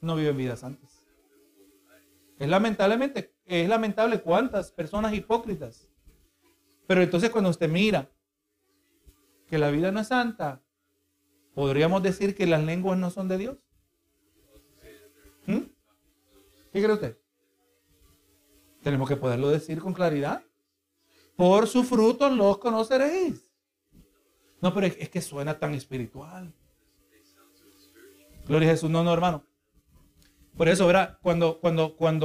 no 0.00 0.16
viven 0.16 0.36
vidas 0.36 0.60
santas. 0.60 1.02
Es 2.38 2.48
lamentablemente, 2.48 3.34
es 3.44 3.68
lamentable 3.68 4.20
cuántas 4.20 4.70
personas 4.70 5.12
hipócritas. 5.12 5.88
Pero 6.86 7.02
entonces 7.02 7.30
cuando 7.30 7.50
usted 7.50 7.68
mira 7.68 8.10
que 9.48 9.58
la 9.58 9.70
vida 9.70 9.90
no 9.90 10.00
es 10.00 10.08
santa, 10.08 10.62
podríamos 11.54 12.02
decir 12.02 12.34
que 12.34 12.46
las 12.46 12.62
lenguas 12.62 12.98
no 12.98 13.10
son 13.10 13.28
de 13.28 13.38
Dios. 13.38 13.56
¿Mm? 15.46 15.62
¿Qué 16.72 16.82
cree 16.82 16.92
usted? 16.92 17.18
Tenemos 18.82 19.08
que 19.08 19.16
poderlo 19.16 19.48
decir 19.48 19.80
con 19.80 19.92
claridad. 19.92 20.44
Por 21.36 21.66
su 21.66 21.84
fruto 21.84 22.28
los 22.30 22.58
conoceréis. 22.58 23.48
No, 24.60 24.74
pero 24.74 24.86
es, 24.86 25.08
que 25.08 25.20
suena 25.20 25.58
tan 25.58 25.74
espiritual. 25.74 26.52
Gloria 28.46 28.68
a 28.68 28.72
Jesús. 28.72 28.90
No, 28.90 29.04
no, 29.04 29.12
hermano. 29.12 29.44
Por 30.58 30.68
eso, 30.68 30.88
¿verdad? 30.88 31.16
Cuando, 31.22 31.60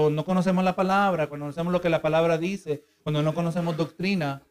no 0.10 0.26
conocemos 0.26 0.63
la 0.63 0.76
palabra, 0.76 1.28
cuando 1.28 1.46
no 1.46 1.52
conocemos 1.52 1.72
lo 1.72 1.82
que 1.82 1.89
la 1.89 2.02
palabra 2.02 2.39
dice, 2.39 2.84
cuando 3.04 3.22
no 3.22 3.36
conocemos 3.36 3.78
doctrina, 3.78 4.41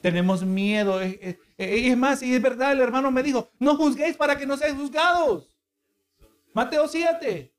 tenemos 0.00 0.44
miedo. 0.44 1.00
Es, 1.00 1.38
es 1.58 1.96
más, 1.96 2.22
y 2.22 2.32
es 2.32 2.40
verdad, 2.40 2.70
el 2.70 2.80
hermano 2.80 3.10
me 3.10 3.24
dijo, 3.24 3.50
no 3.58 3.76
juzguéis 3.76 4.16
para 4.16 4.38
que 4.38 4.46
no 4.46 4.56
seáis 4.56 4.76
juzgados. 4.76 5.50
Mateo 6.54 6.86
7. 6.86 7.52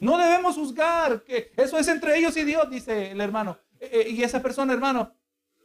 No 0.00 0.18
debemos 0.18 0.56
juzgar, 0.56 1.24
que 1.24 1.50
eso 1.56 1.78
es 1.78 1.88
entre 1.88 2.18
ellos 2.18 2.36
y 2.36 2.44
Dios, 2.44 2.68
dice 2.68 3.12
el 3.12 3.20
hermano. 3.22 3.58
Eh, 3.80 3.90
eh, 3.90 4.10
y 4.10 4.22
esa 4.22 4.42
persona, 4.42 4.74
hermano, 4.74 5.14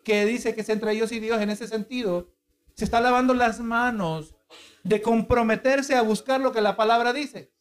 que 0.06 0.26
dice 0.26 0.56
que 0.56 0.62
es 0.62 0.70
entre 0.70 0.94
ellos 0.94 1.12
y 1.12 1.20
Dios 1.20 1.42
en 1.42 1.50
ese 1.50 1.68
sentido, 1.68 2.32
se 2.74 2.86
está 2.86 3.02
lavando 3.02 3.34
las 3.34 3.60
manos 3.60 4.34
de 4.84 5.02
comprometerse 5.02 5.96
a 5.96 6.02
buscar 6.02 6.42
lo 6.42 6.52
que 6.52 6.62
la 6.62 6.76
palabra 6.76 7.14
dice 7.14 7.52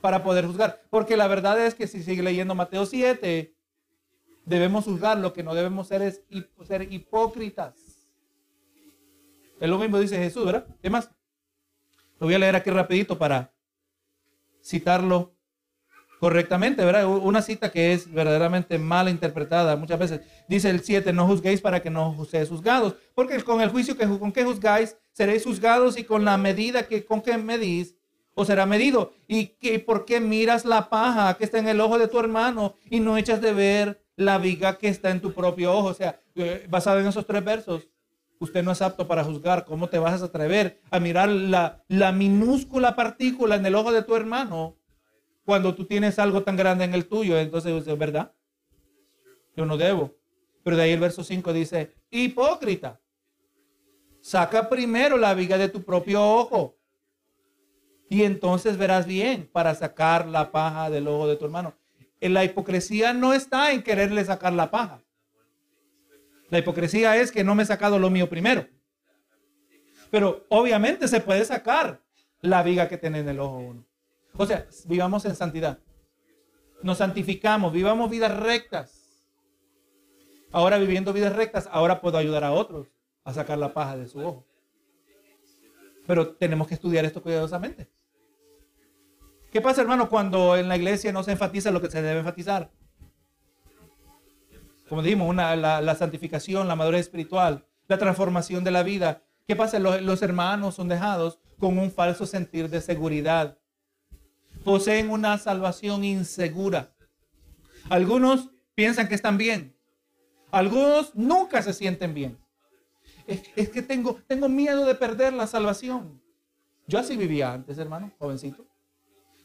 para 0.00 0.22
poder 0.22 0.46
juzgar. 0.46 0.82
Porque 0.90 1.16
la 1.16 1.26
verdad 1.26 1.64
es 1.64 1.74
que 1.74 1.86
si 1.86 2.02
sigue 2.02 2.22
leyendo 2.22 2.54
Mateo 2.54 2.86
7, 2.86 3.54
debemos 4.44 4.84
juzgar, 4.84 5.18
lo 5.18 5.32
que 5.32 5.42
no 5.42 5.54
debemos 5.54 5.88
ser 5.88 6.02
es 6.02 6.22
ser 6.66 6.92
hipócritas. 6.92 7.74
Es 9.60 9.68
lo 9.68 9.78
mismo 9.78 9.98
dice 9.98 10.16
Jesús, 10.16 10.46
¿verdad? 10.46 10.66
¿Qué 10.80 10.88
más? 10.88 11.10
Lo 12.20 12.26
voy 12.26 12.34
a 12.34 12.38
leer 12.38 12.56
aquí 12.56 12.70
rapidito 12.70 13.18
para 13.18 13.52
citarlo 14.62 15.34
correctamente, 16.20 16.84
¿verdad? 16.84 17.06
Una 17.06 17.42
cita 17.42 17.70
que 17.70 17.92
es 17.92 18.12
verdaderamente 18.12 18.78
mal 18.78 19.08
interpretada 19.08 19.76
muchas 19.76 19.98
veces. 19.98 20.20
Dice 20.48 20.70
el 20.70 20.80
7, 20.80 21.12
no 21.12 21.26
juzguéis 21.26 21.60
para 21.60 21.80
que 21.80 21.90
no 21.90 22.24
seáis 22.24 22.48
juzgados, 22.48 22.96
porque 23.14 23.42
con 23.42 23.60
el 23.60 23.70
juicio 23.70 23.96
que 23.96 24.06
con 24.06 24.32
que 24.32 24.44
juzgáis 24.44 24.96
seréis 25.18 25.42
juzgados 25.42 25.98
y 25.98 26.04
con 26.04 26.24
la 26.24 26.38
medida 26.38 26.86
que 26.86 27.04
con 27.04 27.20
que 27.22 27.36
medís 27.36 27.96
os 28.34 28.46
será 28.46 28.66
medido. 28.66 29.14
¿Y 29.26 29.46
que, 29.46 29.80
por 29.80 30.04
qué 30.04 30.20
miras 30.20 30.64
la 30.64 30.88
paja 30.88 31.34
que 31.36 31.42
está 31.42 31.58
en 31.58 31.66
el 31.66 31.80
ojo 31.80 31.98
de 31.98 32.06
tu 32.06 32.20
hermano 32.20 32.76
y 32.88 33.00
no 33.00 33.18
echas 33.18 33.40
de 33.40 33.52
ver 33.52 34.00
la 34.14 34.38
viga 34.38 34.78
que 34.78 34.86
está 34.86 35.10
en 35.10 35.20
tu 35.20 35.32
propio 35.32 35.72
ojo? 35.72 35.88
O 35.88 35.94
sea, 35.94 36.20
eh, 36.36 36.64
basado 36.70 37.00
en 37.00 37.08
esos 37.08 37.26
tres 37.26 37.44
versos, 37.44 37.88
usted 38.38 38.62
no 38.62 38.70
es 38.70 38.80
apto 38.80 39.08
para 39.08 39.24
juzgar. 39.24 39.64
¿Cómo 39.64 39.88
te 39.88 39.98
vas 39.98 40.22
a 40.22 40.26
atrever 40.26 40.80
a 40.88 41.00
mirar 41.00 41.28
la, 41.28 41.82
la 41.88 42.12
minúscula 42.12 42.94
partícula 42.94 43.56
en 43.56 43.66
el 43.66 43.74
ojo 43.74 43.90
de 43.90 44.04
tu 44.04 44.14
hermano 44.14 44.76
cuando 45.44 45.74
tú 45.74 45.84
tienes 45.84 46.20
algo 46.20 46.44
tan 46.44 46.54
grande 46.54 46.84
en 46.84 46.94
el 46.94 47.08
tuyo, 47.08 47.36
entonces 47.36 47.88
es 47.88 47.98
verdad. 47.98 48.30
Yo 49.56 49.66
no 49.66 49.76
debo. 49.76 50.14
Pero 50.62 50.76
de 50.76 50.84
ahí 50.84 50.92
el 50.92 51.00
verso 51.00 51.24
5 51.24 51.52
dice, 51.52 51.92
hipócrita, 52.08 53.00
saca 54.28 54.68
primero 54.68 55.16
la 55.16 55.32
viga 55.32 55.56
de 55.56 55.70
tu 55.70 55.82
propio 55.82 56.22
ojo 56.22 56.76
y 58.10 58.24
entonces 58.24 58.76
verás 58.76 59.06
bien 59.06 59.48
para 59.50 59.74
sacar 59.74 60.28
la 60.28 60.52
paja 60.52 60.90
del 60.90 61.08
ojo 61.08 61.28
de 61.28 61.36
tu 61.36 61.46
hermano. 61.46 61.74
En 62.20 62.34
la 62.34 62.44
hipocresía 62.44 63.14
no 63.14 63.32
está 63.32 63.72
en 63.72 63.82
quererle 63.82 64.22
sacar 64.22 64.52
la 64.52 64.70
paja. 64.70 65.00
La 66.50 66.58
hipocresía 66.58 67.16
es 67.16 67.32
que 67.32 67.42
no 67.42 67.54
me 67.54 67.62
he 67.62 67.66
sacado 67.66 67.98
lo 67.98 68.10
mío 68.10 68.28
primero. 68.28 68.66
Pero 70.10 70.44
obviamente 70.50 71.08
se 71.08 71.20
puede 71.20 71.46
sacar 71.46 72.02
la 72.42 72.62
viga 72.62 72.86
que 72.86 72.98
tiene 72.98 73.20
en 73.20 73.30
el 73.30 73.40
ojo 73.40 73.56
uno. 73.56 73.86
O 74.36 74.44
sea, 74.44 74.66
vivamos 74.84 75.24
en 75.24 75.36
santidad. 75.36 75.78
Nos 76.82 76.98
santificamos, 76.98 77.72
vivamos 77.72 78.10
vidas 78.10 78.38
rectas. 78.38 79.24
Ahora 80.52 80.76
viviendo 80.76 81.14
vidas 81.14 81.34
rectas, 81.34 81.66
ahora 81.72 82.02
puedo 82.02 82.18
ayudar 82.18 82.44
a 82.44 82.52
otros 82.52 82.88
a 83.28 83.34
sacar 83.34 83.58
la 83.58 83.72
paja 83.72 83.96
de 83.96 84.08
su 84.08 84.20
ojo. 84.20 84.46
Pero 86.06 86.34
tenemos 86.34 86.66
que 86.66 86.74
estudiar 86.74 87.04
esto 87.04 87.22
cuidadosamente. 87.22 87.90
¿Qué 89.50 89.60
pasa, 89.60 89.80
hermano, 89.80 90.08
cuando 90.08 90.56
en 90.56 90.68
la 90.68 90.76
iglesia 90.76 91.12
no 91.12 91.22
se 91.22 91.32
enfatiza 91.32 91.70
lo 91.70 91.80
que 91.80 91.90
se 91.90 92.02
debe 92.02 92.20
enfatizar? 92.20 92.70
Como 94.88 95.02
dijimos, 95.02 95.34
la, 95.34 95.94
santificación, 95.94 96.68
la 96.68 96.76
madurez 96.76 97.02
espiritual, 97.02 97.66
la 97.86 97.98
transformación 97.98 98.64
de 98.64 98.70
la 98.70 98.82
vida. 98.82 99.22
¿Qué 99.46 99.56
pasa? 99.56 99.78
los 99.78 100.22
hermanos 100.22 100.74
son 100.74 100.88
dejados 100.88 101.38
con 101.58 101.78
un 101.78 101.90
falso 101.90 102.26
sentir 102.26 102.68
de 102.70 102.80
seguridad 102.80 103.58
poseen 104.68 105.10
una 105.10 105.38
salvación 105.38 106.04
insegura. 106.04 106.94
Algunos 107.88 108.50
piensan 108.74 109.08
que 109.08 109.14
están 109.14 109.38
bien. 109.38 109.76
Algunos 110.50 111.14
nunca 111.14 111.62
se 111.62 111.72
sienten 111.72 112.14
bien. 112.14 112.38
Es, 113.28 113.68
que 113.68 113.82
tengo, 113.82 114.18
tengo 114.26 114.48
miedo 114.48 114.86
de 114.86 114.94
perder 114.94 115.34
la 115.34 115.46
salvación. 115.46 116.20
Yo 116.86 116.98
así 116.98 117.16
vivía 117.16 117.52
antes, 117.52 117.76
hermano, 117.78 118.10
jovencito. 118.18 118.66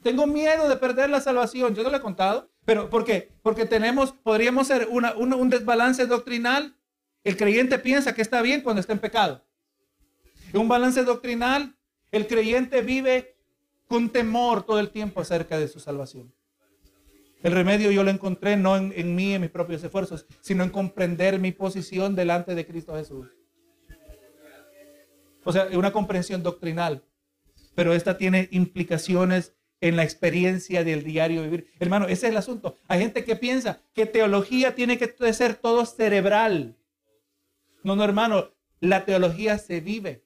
Tengo 0.01 0.25
miedo 0.25 0.69
de 0.69 0.77
perder 0.77 1.09
la 1.09 1.19
salvación. 1.19 1.75
Yo 1.75 1.83
no 1.83 1.89
lo 1.89 1.97
he 1.97 2.01
contado. 2.01 2.49
Pero 2.65 2.89
¿por 2.89 3.03
qué? 3.03 3.33
Porque 3.41 3.65
tenemos, 3.65 4.13
podríamos 4.13 4.67
ser 4.67 4.87
un 4.89 5.49
desbalance 5.49 6.05
doctrinal. 6.07 6.75
El 7.25 7.35
creyente 7.35 7.77
piensa 7.77 8.15
que 8.15 8.21
está 8.21 8.41
bien 8.41 8.61
cuando 8.61 8.79
está 8.79 8.93
en 8.93 8.99
pecado. 8.99 9.43
Un 10.53 10.69
balance 10.69 11.03
doctrinal, 11.03 11.75
el 12.11 12.27
creyente 12.27 12.81
vive 12.81 13.35
con 13.87 14.09
temor 14.09 14.63
todo 14.63 14.79
el 14.79 14.91
tiempo 14.91 15.19
acerca 15.19 15.59
de 15.59 15.67
su 15.67 15.79
salvación. 15.79 16.33
El 17.41 17.51
remedio 17.51 17.91
yo 17.91 18.03
lo 18.05 18.11
encontré 18.11 18.55
no 18.55 18.77
en, 18.77 19.15
mí, 19.15 19.33
en 19.33 19.41
mis 19.41 19.49
propios 19.49 19.83
esfuerzos, 19.83 20.25
sino 20.39 20.63
en 20.63 20.69
comprender 20.69 21.39
mi 21.39 21.51
posición 21.51 22.15
delante 22.15 22.55
de 22.55 22.65
Cristo 22.65 22.95
Jesús. 22.95 23.27
O 25.43 25.51
sea, 25.51 25.67
una 25.73 25.91
comprensión 25.91 26.43
doctrinal, 26.43 27.03
pero 27.75 27.93
esta 27.93 28.17
tiene 28.17 28.47
implicaciones 28.51 29.55
en 29.81 29.97
la 29.97 30.03
experiencia 30.03 30.83
del 30.83 31.03
diario 31.03 31.43
vivir. 31.43 31.67
Hermano, 31.79 32.05
ese 32.05 32.27
es 32.27 32.31
el 32.31 32.37
asunto. 32.37 32.77
Hay 32.87 33.01
gente 33.01 33.25
que 33.25 33.35
piensa 33.35 33.81
que 33.93 34.05
teología 34.05 34.75
tiene 34.75 34.97
que 34.97 35.33
ser 35.33 35.55
todo 35.55 35.85
cerebral. 35.85 36.77
No, 37.83 37.95
no, 37.97 38.03
hermano, 38.05 38.51
la 38.79 39.03
teología 39.03 39.57
se 39.57 39.81
vive. 39.81 40.23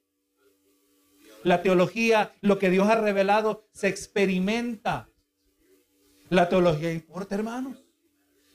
La 1.43 1.63
teología, 1.63 2.33
lo 2.41 2.59
que 2.59 2.69
Dios 2.69 2.87
ha 2.87 3.01
revelado, 3.01 3.67
se 3.71 3.87
experimenta. 3.87 5.09
La 6.29 6.49
teología 6.49 6.91
importa, 6.91 7.35
hermanos. 7.35 7.83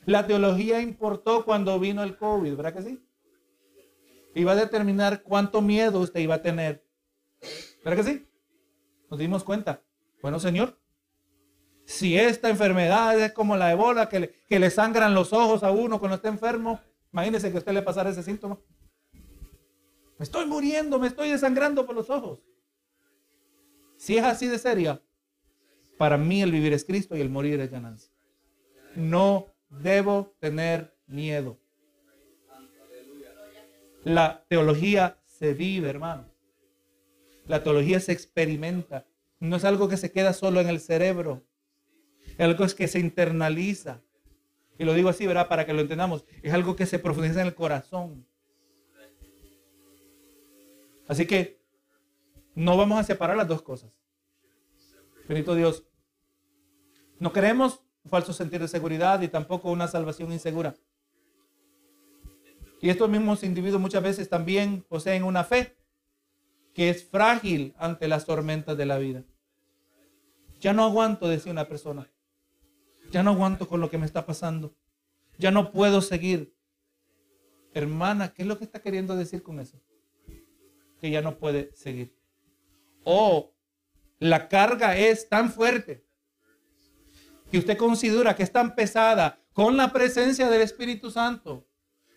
La 0.04 0.26
teología 0.26 0.80
importó 0.80 1.44
cuando 1.44 1.78
vino 1.80 2.02
el 2.02 2.16
COVID, 2.16 2.54
¿verdad 2.54 2.74
que 2.74 2.82
sí? 2.82 3.00
Iba 4.34 4.52
a 4.52 4.56
determinar 4.56 5.22
cuánto 5.22 5.60
miedo 5.60 6.00
usted 6.00 6.20
iba 6.20 6.36
a 6.36 6.42
tener. 6.42 6.86
¿Verdad 7.84 8.04
que 8.04 8.10
sí? 8.10 8.28
Nos 9.10 9.18
dimos 9.18 9.44
cuenta. 9.44 9.82
Bueno, 10.22 10.38
Señor, 10.40 10.78
si 11.84 12.16
esta 12.16 12.48
enfermedad 12.48 13.18
es 13.18 13.32
como 13.32 13.56
la 13.56 13.72
ebola, 13.72 14.08
que 14.08 14.20
le, 14.20 14.32
que 14.48 14.58
le 14.58 14.70
sangran 14.70 15.14
los 15.14 15.32
ojos 15.32 15.62
a 15.62 15.70
uno 15.70 15.98
cuando 15.98 16.16
está 16.16 16.28
enfermo, 16.28 16.80
imagínese 17.12 17.50
que 17.50 17.58
usted 17.58 17.72
le 17.72 17.82
pasara 17.82 18.10
ese 18.10 18.22
síntoma. 18.22 18.58
Me 19.12 20.24
estoy 20.24 20.46
muriendo, 20.46 20.98
me 20.98 21.08
estoy 21.08 21.30
desangrando 21.30 21.84
por 21.84 21.94
los 21.94 22.08
ojos. 22.08 22.40
Si 23.96 24.16
es 24.16 24.24
así 24.24 24.46
de 24.46 24.58
seria, 24.58 25.02
para 25.98 26.16
mí 26.16 26.42
el 26.42 26.50
vivir 26.50 26.72
es 26.72 26.84
Cristo 26.84 27.16
y 27.16 27.20
el 27.20 27.30
morir 27.30 27.60
es 27.60 27.70
ganancia. 27.70 28.12
No 28.94 29.46
debo 29.68 30.34
tener 30.40 30.96
miedo. 31.06 31.58
La 34.04 34.44
teología 34.48 35.18
se 35.26 35.54
vive, 35.54 35.88
hermano. 35.88 36.26
La 37.46 37.62
teología 37.62 38.00
se 38.00 38.12
experimenta. 38.12 39.06
No 39.40 39.56
es 39.56 39.64
algo 39.64 39.88
que 39.88 39.96
se 39.96 40.12
queda 40.12 40.32
solo 40.32 40.60
en 40.60 40.68
el 40.68 40.80
cerebro. 40.80 41.42
Es 42.26 42.40
algo 42.40 42.66
que 42.76 42.88
se 42.88 42.98
internaliza. 42.98 44.00
Y 44.78 44.84
lo 44.84 44.94
digo 44.94 45.08
así, 45.08 45.26
¿verdad? 45.26 45.48
Para 45.48 45.66
que 45.66 45.72
lo 45.72 45.80
entendamos. 45.80 46.24
Es 46.42 46.52
algo 46.52 46.76
que 46.76 46.86
se 46.86 46.98
profundiza 46.98 47.40
en 47.40 47.48
el 47.48 47.54
corazón. 47.54 48.26
Así 51.06 51.26
que 51.26 51.60
no 52.54 52.76
vamos 52.76 52.98
a 52.98 53.04
separar 53.04 53.36
las 53.36 53.48
dos 53.48 53.62
cosas. 53.62 54.00
Bendito 55.28 55.54
Dios. 55.54 55.84
No 57.18 57.32
queremos 57.32 57.80
un 58.04 58.10
falso 58.10 58.32
sentir 58.32 58.60
de 58.60 58.68
seguridad 58.68 59.20
y 59.22 59.28
tampoco 59.28 59.70
una 59.70 59.86
salvación 59.86 60.32
insegura. 60.32 60.74
Y 62.82 62.90
estos 62.90 63.08
mismos 63.08 63.44
individuos 63.44 63.80
muchas 63.80 64.02
veces 64.02 64.28
también 64.28 64.82
poseen 64.82 65.22
una 65.22 65.44
fe 65.44 65.76
que 66.74 66.90
es 66.90 67.08
frágil 67.08 67.74
ante 67.78 68.08
las 68.08 68.26
tormentas 68.26 68.76
de 68.76 68.86
la 68.86 68.98
vida. 68.98 69.22
Ya 70.58 70.72
no 70.72 70.82
aguanto, 70.82 71.28
decía 71.28 71.52
una 71.52 71.68
persona. 71.68 72.10
Ya 73.12 73.22
no 73.22 73.30
aguanto 73.30 73.68
con 73.68 73.80
lo 73.80 73.88
que 73.88 73.98
me 73.98 74.06
está 74.06 74.26
pasando. 74.26 74.74
Ya 75.38 75.52
no 75.52 75.70
puedo 75.70 76.02
seguir. 76.02 76.56
Hermana, 77.72 78.34
¿qué 78.34 78.42
es 78.42 78.48
lo 78.48 78.58
que 78.58 78.64
está 78.64 78.82
queriendo 78.82 79.14
decir 79.14 79.44
con 79.44 79.60
eso? 79.60 79.80
Que 81.00 81.08
ya 81.08 81.22
no 81.22 81.38
puede 81.38 81.70
seguir. 81.76 82.16
O 83.04 83.54
la 84.18 84.48
carga 84.48 84.96
es 84.96 85.28
tan 85.28 85.52
fuerte 85.52 86.04
que 87.48 87.58
usted 87.58 87.76
considera 87.76 88.34
que 88.34 88.42
es 88.42 88.50
tan 88.50 88.74
pesada 88.74 89.38
con 89.52 89.76
la 89.76 89.92
presencia 89.92 90.50
del 90.50 90.62
Espíritu 90.62 91.12
Santo, 91.12 91.68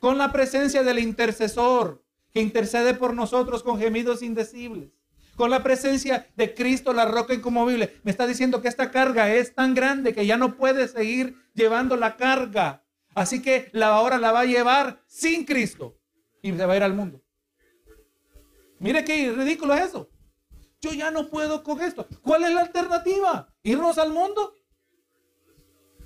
con 0.05 0.19
la 0.19 0.31
presencia 0.31 0.83
del 0.83 0.99
intercesor 0.99 2.05
que 2.31 2.39
intercede 2.39 2.93
por 2.93 3.15
nosotros 3.15 3.63
con 3.63 3.79
gemidos 3.79 4.21
indecibles, 4.21 4.91
con 5.35 5.49
la 5.49 5.63
presencia 5.63 6.27
de 6.35 6.53
Cristo, 6.53 6.93
la 6.93 7.05
roca 7.05 7.33
incomovible, 7.33 7.91
me 8.03 8.11
está 8.11 8.27
diciendo 8.27 8.61
que 8.61 8.67
esta 8.67 8.91
carga 8.91 9.33
es 9.33 9.55
tan 9.55 9.73
grande 9.73 10.13
que 10.13 10.27
ya 10.27 10.37
no 10.37 10.57
puede 10.57 10.87
seguir 10.87 11.35
llevando 11.55 11.97
la 11.97 12.17
carga. 12.17 12.83
Así 13.15 13.41
que 13.41 13.69
la 13.71 13.87
ahora 13.87 14.19
la 14.19 14.31
va 14.31 14.41
a 14.41 14.45
llevar 14.45 15.01
sin 15.07 15.43
Cristo 15.43 15.97
y 16.43 16.51
se 16.51 16.65
va 16.67 16.73
a 16.73 16.77
ir 16.77 16.83
al 16.83 16.93
mundo. 16.93 17.23
Mire 18.77 19.03
qué 19.03 19.31
ridículo 19.31 19.73
es 19.73 19.85
eso. 19.85 20.11
Yo 20.81 20.93
ya 20.93 21.09
no 21.09 21.31
puedo 21.31 21.63
con 21.63 21.81
esto. 21.81 22.07
¿Cuál 22.21 22.43
es 22.43 22.53
la 22.53 22.61
alternativa? 22.61 23.51
¿Irnos 23.63 23.97
al 23.97 24.13
mundo? 24.13 24.53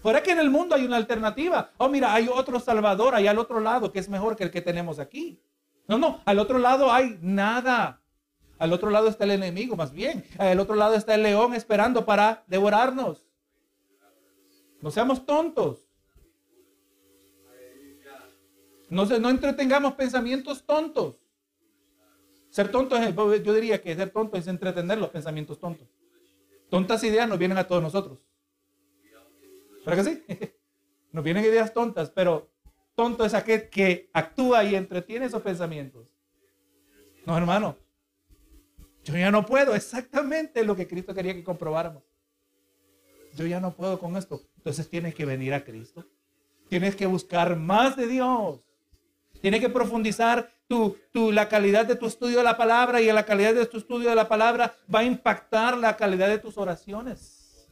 Fuera 0.02 0.24
que 0.24 0.32
en 0.32 0.40
el 0.40 0.50
mundo 0.50 0.76
hay 0.76 0.86
una 0.86 0.98
alternativa. 0.98 1.72
Oh, 1.78 1.90
mira, 1.90 2.14
hay 2.14 2.30
otro 2.30 2.60
Salvador 2.60 3.16
ahí 3.16 3.28
al 3.28 3.38
otro 3.38 3.60
lado 3.60 3.92
que 3.92 4.00
es 4.00 4.08
mejor 4.08 4.36
que 4.36 4.46
el 4.46 4.52
que 4.52 4.62
tenemos 4.62 4.98
aquí. 5.00 5.42
No, 5.88 5.98
no, 5.98 6.22
al 6.26 6.40
otro 6.40 6.58
lado 6.58 6.92
hay 6.92 7.18
nada. 7.22 8.02
Al 8.58 8.74
otro 8.74 8.90
lado 8.90 9.08
está 9.08 9.24
el 9.24 9.32
enemigo, 9.32 9.76
más 9.76 9.92
bien. 9.92 10.26
Al 10.38 10.60
otro 10.60 10.76
lado 10.76 10.96
está 10.96 11.16
el 11.16 11.24
león 11.24 11.54
esperando 11.54 12.06
para 12.06 12.44
devorarnos. 12.48 13.26
No 14.82 14.92
seamos 14.92 15.26
tontos. 15.26 15.90
No, 18.90 19.06
no 19.06 19.30
entretengamos 19.30 19.94
pensamientos 19.94 20.64
tontos. 20.66 21.18
Ser 22.50 22.72
tonto 22.72 22.98
es, 22.98 23.14
yo 23.44 23.54
diría 23.54 23.82
que 23.82 23.96
ser 23.96 24.10
tonto 24.10 24.38
es 24.38 24.48
entretener 24.48 24.98
los 24.98 25.10
pensamientos 25.10 25.60
tontos. 25.60 25.88
Tontas 26.70 27.04
ideas 27.04 27.28
nos 27.28 27.38
vienen 27.38 27.58
a 27.58 27.68
todos 27.68 27.82
nosotros. 27.82 28.29
¿Verdad 29.86 30.04
que 30.04 30.10
sí? 30.10 30.54
Nos 31.12 31.24
vienen 31.24 31.44
ideas 31.44 31.74
tontas, 31.74 32.12
pero 32.12 32.52
tonto 32.96 33.26
es 33.26 33.34
aquel 33.34 33.70
que 33.70 34.10
actúa 34.13 34.63
y 34.63 34.76
entretiene 34.76 35.26
esos 35.26 35.42
pensamientos. 35.42 36.08
No, 37.26 37.38
hermano. 37.38 37.78
Yo 39.04 39.15
ya 39.15 39.32
no 39.32 39.46
puedo. 39.46 39.76
Exactamente 39.76 40.63
lo 40.63 40.76
que 40.76 40.88
Cristo 40.88 41.13
quería 41.13 41.34
que 41.34 41.44
comprobáramos. 41.44 42.04
Yo 43.36 43.46
ya 43.46 43.60
no 43.60 43.74
puedo 43.74 44.00
con 44.00 44.18
esto. 44.18 44.42
Entonces 44.58 44.89
tienes 44.89 45.15
que 45.15 45.26
venir 45.26 45.54
a 45.54 45.63
Cristo. 45.63 46.06
Tienes 46.68 46.96
que 46.96 47.06
buscar 47.06 47.56
más 47.56 47.96
de 47.96 48.08
Dios. 48.08 48.62
Tienes 49.42 49.62
que 49.62 49.70
profundizar 49.70 50.52
tu, 50.68 50.98
tu, 51.12 51.32
la 51.32 51.50
calidad 51.50 51.86
de 51.86 51.96
tu 51.96 52.06
estudio 52.06 52.39
de 52.39 52.44
la 52.44 52.58
palabra 52.58 53.02
y 53.02 53.12
la 53.12 53.26
calidad 53.26 53.56
de 53.56 53.65
tu 53.65 53.78
estudio 53.78 54.10
de 54.10 54.15
la 54.15 54.28
palabra 54.28 54.76
va 54.94 55.00
a 55.00 55.04
impactar 55.04 55.78
la 55.78 55.96
calidad 55.96 56.28
de 56.28 56.38
tus 56.38 56.58
oraciones. 56.58 57.68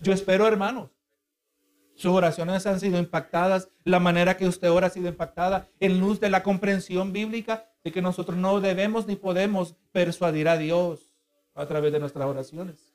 Yo 0.00 0.12
espero, 0.12 0.46
hermanos, 0.46 0.90
sus 1.94 2.12
oraciones 2.12 2.66
han 2.66 2.80
sido 2.80 2.98
impactadas, 2.98 3.68
la 3.84 4.00
manera 4.00 4.36
que 4.36 4.46
usted 4.46 4.70
ora 4.70 4.86
ha 4.88 4.90
sido 4.90 5.08
impactada 5.08 5.68
en 5.78 6.00
luz 6.00 6.20
de 6.20 6.30
la 6.30 6.42
comprensión 6.42 7.12
bíblica 7.12 7.68
de 7.84 7.92
que 7.92 8.02
nosotros 8.02 8.36
no 8.36 8.60
debemos 8.60 9.06
ni 9.06 9.16
podemos 9.16 9.76
persuadir 9.92 10.48
a 10.48 10.56
Dios 10.56 11.12
a 11.54 11.66
través 11.66 11.92
de 11.92 12.00
nuestras 12.00 12.26
oraciones. 12.26 12.94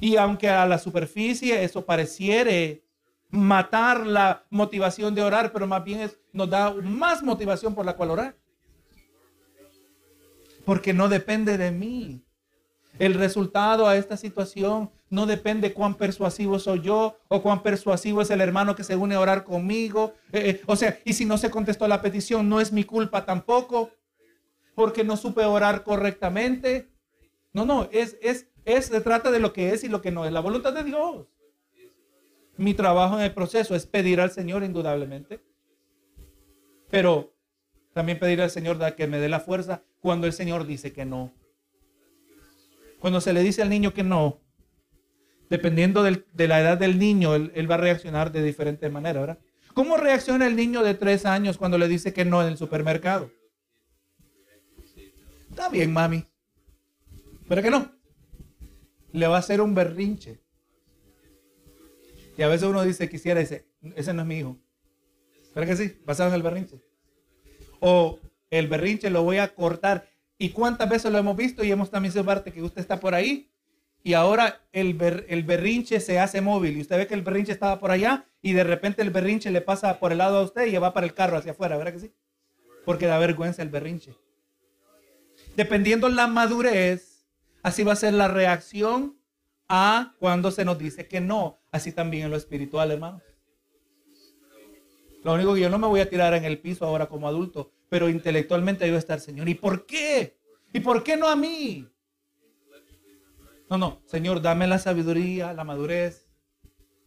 Y 0.00 0.16
aunque 0.16 0.48
a 0.48 0.66
la 0.66 0.78
superficie 0.78 1.64
eso 1.64 1.84
pareciere 1.84 2.84
matar 3.30 4.06
la 4.06 4.46
motivación 4.50 5.14
de 5.14 5.22
orar, 5.22 5.52
pero 5.52 5.66
más 5.66 5.84
bien 5.84 6.10
nos 6.32 6.48
da 6.48 6.72
más 6.72 7.22
motivación 7.22 7.74
por 7.74 7.84
la 7.84 7.96
cual 7.96 8.10
orar. 8.10 8.36
Porque 10.64 10.92
no 10.92 11.08
depende 11.08 11.58
de 11.58 11.70
mí. 11.70 12.24
El 12.98 13.14
resultado 13.14 13.86
a 13.86 13.96
esta 13.96 14.16
situación 14.16 14.90
no 15.10 15.26
depende 15.26 15.72
cuán 15.72 15.94
persuasivo 15.94 16.58
soy 16.58 16.82
yo 16.82 17.18
o 17.28 17.42
cuán 17.42 17.62
persuasivo 17.62 18.20
es 18.20 18.30
el 18.30 18.40
hermano 18.40 18.74
que 18.74 18.84
se 18.84 18.96
une 18.96 19.14
a 19.14 19.20
orar 19.20 19.44
conmigo. 19.44 20.14
Eh, 20.32 20.50
eh, 20.50 20.62
o 20.66 20.76
sea, 20.76 20.98
y 21.04 21.14
si 21.14 21.24
no 21.24 21.38
se 21.38 21.50
contestó 21.50 21.88
la 21.88 22.02
petición, 22.02 22.48
no 22.48 22.60
es 22.60 22.72
mi 22.72 22.84
culpa 22.84 23.24
tampoco, 23.24 23.90
porque 24.74 25.04
no 25.04 25.16
supe 25.16 25.44
orar 25.44 25.82
correctamente. 25.82 26.88
No, 27.52 27.64
no, 27.64 27.88
es, 27.90 28.18
es, 28.20 28.48
es, 28.64 28.86
se 28.86 29.00
trata 29.00 29.30
de 29.30 29.40
lo 29.40 29.52
que 29.52 29.72
es 29.72 29.82
y 29.82 29.88
lo 29.88 30.02
que 30.02 30.10
no 30.10 30.26
es, 30.26 30.32
la 30.32 30.40
voluntad 30.40 30.74
de 30.74 30.84
Dios. 30.84 31.26
Mi 32.56 32.74
trabajo 32.74 33.16
en 33.16 33.24
el 33.24 33.32
proceso 33.32 33.74
es 33.74 33.86
pedir 33.86 34.20
al 34.20 34.30
Señor, 34.30 34.62
indudablemente, 34.62 35.40
pero 36.90 37.32
también 37.94 38.18
pedir 38.18 38.42
al 38.42 38.50
Señor 38.50 38.94
que 38.94 39.06
me 39.06 39.18
dé 39.18 39.28
la 39.28 39.40
fuerza 39.40 39.82
cuando 40.00 40.26
el 40.26 40.32
Señor 40.32 40.66
dice 40.66 40.92
que 40.92 41.04
no. 41.04 41.32
Cuando 43.00 43.20
se 43.20 43.32
le 43.32 43.42
dice 43.42 43.62
al 43.62 43.70
niño 43.70 43.94
que 43.94 44.02
no, 44.02 44.40
dependiendo 45.48 46.02
de 46.02 46.48
la 46.48 46.60
edad 46.60 46.78
del 46.78 46.98
niño, 46.98 47.34
él, 47.34 47.70
va 47.70 47.76
a 47.76 47.78
reaccionar 47.78 48.32
de 48.32 48.42
diferente 48.42 48.88
manera, 48.90 49.20
¿verdad? 49.20 49.38
¿Cómo 49.74 49.96
reacciona 49.96 50.46
el 50.46 50.56
niño 50.56 50.82
de 50.82 50.94
tres 50.94 51.24
años 51.24 51.56
cuando 51.56 51.78
le 51.78 51.88
dice 51.88 52.12
que 52.12 52.24
no 52.24 52.42
en 52.42 52.48
el 52.48 52.56
supermercado? 52.56 53.30
Está 55.50 55.68
bien, 55.68 55.92
mami. 55.92 56.24
¿Pero 57.48 57.62
que 57.62 57.70
no? 57.70 57.90
Le 59.12 59.26
va 59.26 59.36
a 59.36 59.40
hacer 59.40 59.60
un 59.60 59.74
berrinche. 59.74 60.40
Y 62.36 62.42
a 62.42 62.48
veces 62.48 62.68
uno 62.68 62.82
dice, 62.82 63.08
quisiera 63.08 63.40
ese, 63.40 63.66
ese 63.96 64.12
no 64.12 64.22
es 64.22 64.28
mi 64.28 64.38
hijo. 64.38 64.58
¿Pero 65.54 65.66
que 65.66 65.76
sí? 65.76 65.98
Basado 66.04 66.28
en 66.28 66.34
el 66.34 66.42
berrinche. 66.42 66.80
O 67.80 68.20
el 68.50 68.68
berrinche 68.68 69.10
lo 69.10 69.22
voy 69.22 69.38
a 69.38 69.54
cortar. 69.54 70.08
¿Y 70.36 70.50
cuántas 70.50 70.88
veces 70.88 71.10
lo 71.10 71.18
hemos 71.18 71.36
visto? 71.36 71.64
Y 71.64 71.70
hemos 71.70 71.90
también 71.90 72.12
sido 72.12 72.24
parte 72.24 72.52
que 72.52 72.62
usted 72.62 72.80
está 72.80 73.00
por 73.00 73.14
ahí 73.14 73.50
y 74.08 74.14
ahora 74.14 74.62
el, 74.72 74.94
berrinche 74.94 76.00
se 76.00 76.18
hace 76.18 76.40
móvil 76.40 76.78
y 76.78 76.80
usted 76.80 76.96
ve 76.96 77.06
que 77.06 77.12
el 77.12 77.20
berrinche 77.20 77.52
estaba 77.52 77.78
por 77.78 77.90
allá 77.90 78.24
y 78.40 78.54
de 78.54 78.64
repente 78.64 79.02
el 79.02 79.10
berrinche 79.10 79.50
le 79.50 79.60
pasa 79.60 79.98
por 79.98 80.12
el 80.12 80.18
lado 80.18 80.38
a 80.38 80.44
usted 80.44 80.64
y 80.64 80.74
va 80.78 80.94
para 80.94 81.04
el 81.04 81.12
carro 81.12 81.36
hacia 81.36 81.52
afuera, 81.52 81.76
¿verdad 81.76 81.92
que 81.92 81.98
sí? 81.98 82.14
Porque 82.86 83.04
da 83.04 83.18
vergüenza 83.18 83.60
el 83.60 83.68
berrinche. 83.68 84.14
Dependiendo 85.56 86.08
la 86.08 86.26
madurez, 86.26 87.26
así 87.62 87.82
va 87.82 87.92
a 87.92 87.96
ser 87.96 88.14
la 88.14 88.28
reacción 88.28 89.18
a 89.68 90.14
cuando 90.18 90.52
se 90.52 90.64
nos 90.64 90.78
dice 90.78 91.06
que 91.06 91.20
no, 91.20 91.58
así 91.70 91.92
también 91.92 92.24
en 92.24 92.30
lo 92.30 92.38
espiritual, 92.38 92.90
hermano. 92.90 93.20
Lo 95.22 95.34
único 95.34 95.52
que 95.52 95.60
yo 95.60 95.68
no 95.68 95.78
me 95.78 95.86
voy 95.86 96.00
a 96.00 96.08
tirar 96.08 96.32
en 96.32 96.46
el 96.46 96.60
piso 96.60 96.86
ahora 96.86 97.10
como 97.10 97.28
adulto, 97.28 97.72
pero 97.90 98.08
intelectualmente 98.08 98.86
debo 98.86 98.96
estar, 98.96 99.20
Señor. 99.20 99.50
¿Y 99.50 99.54
por 99.54 99.84
qué? 99.84 100.38
¿Y 100.72 100.80
por 100.80 101.04
qué 101.04 101.18
no 101.18 101.28
a 101.28 101.36
mí? 101.36 101.86
No, 103.70 103.76
no, 103.76 104.00
Señor, 104.06 104.40
dame 104.40 104.66
la 104.66 104.78
sabiduría, 104.78 105.52
la 105.52 105.64
madurez 105.64 106.26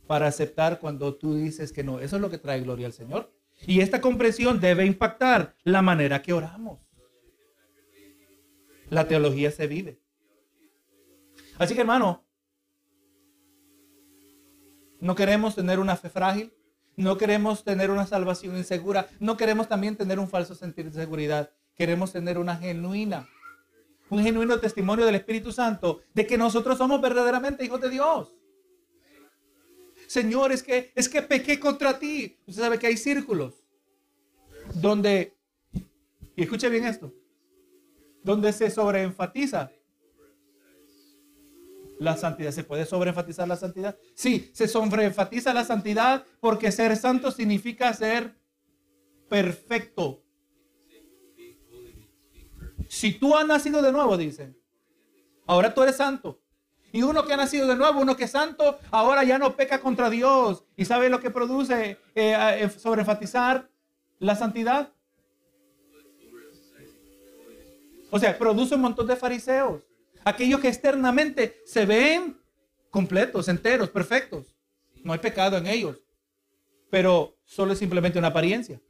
para 0.05 0.27
aceptar 0.27 0.79
cuando 0.79 1.15
tú 1.15 1.35
dices 1.35 1.71
que 1.71 1.83
no. 1.83 1.99
Eso 1.99 2.17
es 2.17 2.21
lo 2.21 2.29
que 2.29 2.37
trae 2.37 2.61
gloria 2.61 2.87
al 2.87 2.93
Señor. 2.93 3.31
Y 3.65 3.81
esta 3.81 4.01
comprensión 4.01 4.59
debe 4.59 4.85
impactar 4.85 5.55
la 5.63 5.81
manera 5.81 6.21
que 6.21 6.33
oramos. 6.33 6.79
La 8.89 9.07
teología 9.07 9.51
se 9.51 9.67
vive. 9.67 9.99
Así 11.57 11.73
que 11.73 11.81
hermano, 11.81 12.25
no 14.99 15.15
queremos 15.15 15.55
tener 15.55 15.79
una 15.79 15.95
fe 15.95 16.09
frágil, 16.09 16.53
no 16.95 17.17
queremos 17.17 17.63
tener 17.63 17.89
una 17.89 18.05
salvación 18.05 18.57
insegura, 18.57 19.07
no 19.19 19.37
queremos 19.37 19.67
también 19.67 19.95
tener 19.95 20.19
un 20.19 20.27
falso 20.27 20.55
sentir 20.55 20.91
de 20.91 20.99
seguridad, 20.99 21.51
queremos 21.75 22.11
tener 22.11 22.37
una 22.37 22.57
genuina 22.57 23.27
un 24.11 24.21
genuino 24.21 24.59
testimonio 24.59 25.05
del 25.05 25.15
Espíritu 25.15 25.53
Santo 25.53 26.01
de 26.13 26.27
que 26.27 26.37
nosotros 26.37 26.77
somos 26.77 26.99
verdaderamente 27.01 27.63
hijos 27.63 27.79
de 27.79 27.89
Dios. 27.89 28.35
Señor, 30.05 30.51
es 30.51 30.61
que, 30.61 30.91
es 30.93 31.07
que 31.07 31.21
pequé 31.21 31.57
contra 31.57 31.97
ti. 31.97 32.37
Usted 32.45 32.61
sabe 32.61 32.77
que 32.77 32.87
hay 32.87 32.97
círculos 32.97 33.63
donde, 34.75 35.37
y 36.35 36.43
escuche 36.43 36.67
bien 36.67 36.83
esto, 36.83 37.13
donde 38.21 38.51
se 38.51 38.69
sobreenfatiza 38.69 39.71
la 41.97 42.17
santidad. 42.17 42.51
¿Se 42.51 42.65
puede 42.65 42.85
sobreenfatizar 42.85 43.47
la 43.47 43.55
santidad? 43.55 43.97
Sí, 44.13 44.51
se 44.53 44.67
sobreenfatiza 44.67 45.53
la 45.53 45.63
santidad 45.63 46.25
porque 46.41 46.73
ser 46.73 46.97
santo 46.97 47.31
significa 47.31 47.93
ser 47.93 48.35
perfecto. 49.29 50.20
Si 52.91 53.13
tú 53.13 53.37
has 53.37 53.47
nacido 53.47 53.81
de 53.81 53.93
nuevo, 53.93 54.17
dicen, 54.17 54.53
ahora 55.47 55.73
tú 55.73 55.81
eres 55.81 55.95
santo. 55.95 56.41
Y 56.91 57.03
uno 57.03 57.25
que 57.25 57.31
ha 57.31 57.37
nacido 57.37 57.65
de 57.65 57.77
nuevo, 57.77 58.01
uno 58.01 58.17
que 58.17 58.25
es 58.25 58.31
santo, 58.31 58.79
ahora 58.91 59.23
ya 59.23 59.39
no 59.39 59.55
peca 59.55 59.79
contra 59.79 60.09
Dios. 60.09 60.65
¿Y 60.75 60.83
sabe 60.83 61.07
lo 61.07 61.21
que 61.21 61.31
produce 61.31 61.91
eh, 62.15 62.35
eh, 62.59 62.69
sobre 62.69 62.99
enfatizar 62.99 63.69
la 64.19 64.35
santidad? 64.35 64.91
O 68.09 68.19
sea, 68.19 68.37
produce 68.37 68.75
un 68.75 68.81
montón 68.81 69.07
de 69.07 69.15
fariseos. 69.15 69.83
Aquellos 70.25 70.59
que 70.59 70.67
externamente 70.67 71.61
se 71.65 71.85
ven 71.85 72.41
completos, 72.89 73.47
enteros, 73.47 73.89
perfectos. 73.89 74.53
No 75.01 75.13
hay 75.13 75.19
pecado 75.19 75.55
en 75.55 75.67
ellos. 75.67 75.95
Pero 76.89 77.37
solo 77.45 77.71
es 77.71 77.79
simplemente 77.79 78.19
una 78.19 78.27
apariencia 78.27 78.81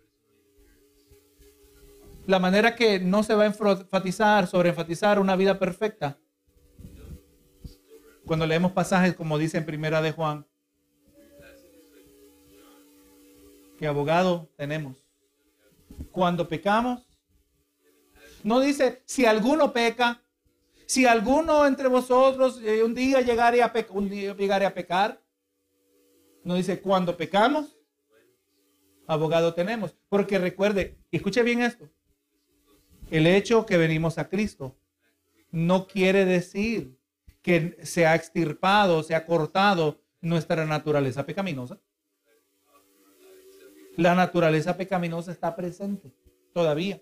la 2.31 2.39
manera 2.39 2.75
que 2.75 2.99
no 2.99 3.21
se 3.23 3.35
va 3.35 3.43
a 3.43 3.47
enfatizar, 3.47 4.47
sobre 4.47 4.69
enfatizar 4.69 5.19
una 5.19 5.35
vida 5.35 5.59
perfecta. 5.59 6.17
Cuando 8.25 8.47
leemos 8.47 8.71
pasajes 8.71 9.13
como 9.15 9.37
dice 9.37 9.57
en 9.57 9.65
Primera 9.65 10.01
de 10.01 10.11
Juan, 10.11 10.47
¿Qué 13.81 13.87
abogado 13.87 14.47
tenemos? 14.57 14.95
Cuando 16.11 16.47
pecamos, 16.47 17.01
no 18.43 18.59
dice 18.59 19.01
si 19.07 19.25
alguno 19.25 19.73
peca, 19.73 20.21
si 20.85 21.07
alguno 21.07 21.65
entre 21.65 21.87
vosotros 21.87 22.61
eh, 22.63 22.83
un 22.83 22.93
día 22.93 23.17
a, 23.17 23.73
un 23.89 24.07
día 24.07 24.35
llegare 24.35 24.67
a 24.67 24.73
pecar. 24.75 25.19
No 26.43 26.53
dice 26.53 26.79
cuando 26.79 27.17
pecamos, 27.17 27.75
abogado 29.07 29.55
tenemos. 29.55 29.95
Porque 30.09 30.37
recuerde, 30.37 30.99
escuche 31.09 31.41
bien 31.41 31.63
esto. 31.63 31.89
El 33.11 33.27
hecho 33.27 33.65
que 33.65 33.77
venimos 33.77 34.17
a 34.17 34.29
Cristo 34.29 34.77
no 35.51 35.85
quiere 35.85 36.23
decir 36.23 36.97
que 37.41 37.77
se 37.83 38.07
ha 38.07 38.15
extirpado, 38.15 39.03
se 39.03 39.15
ha 39.15 39.25
cortado 39.25 40.01
nuestra 40.21 40.65
naturaleza 40.65 41.25
pecaminosa. 41.25 41.77
La 43.97 44.15
naturaleza 44.15 44.77
pecaminosa 44.77 45.33
está 45.33 45.53
presente 45.53 46.13
todavía. 46.53 47.01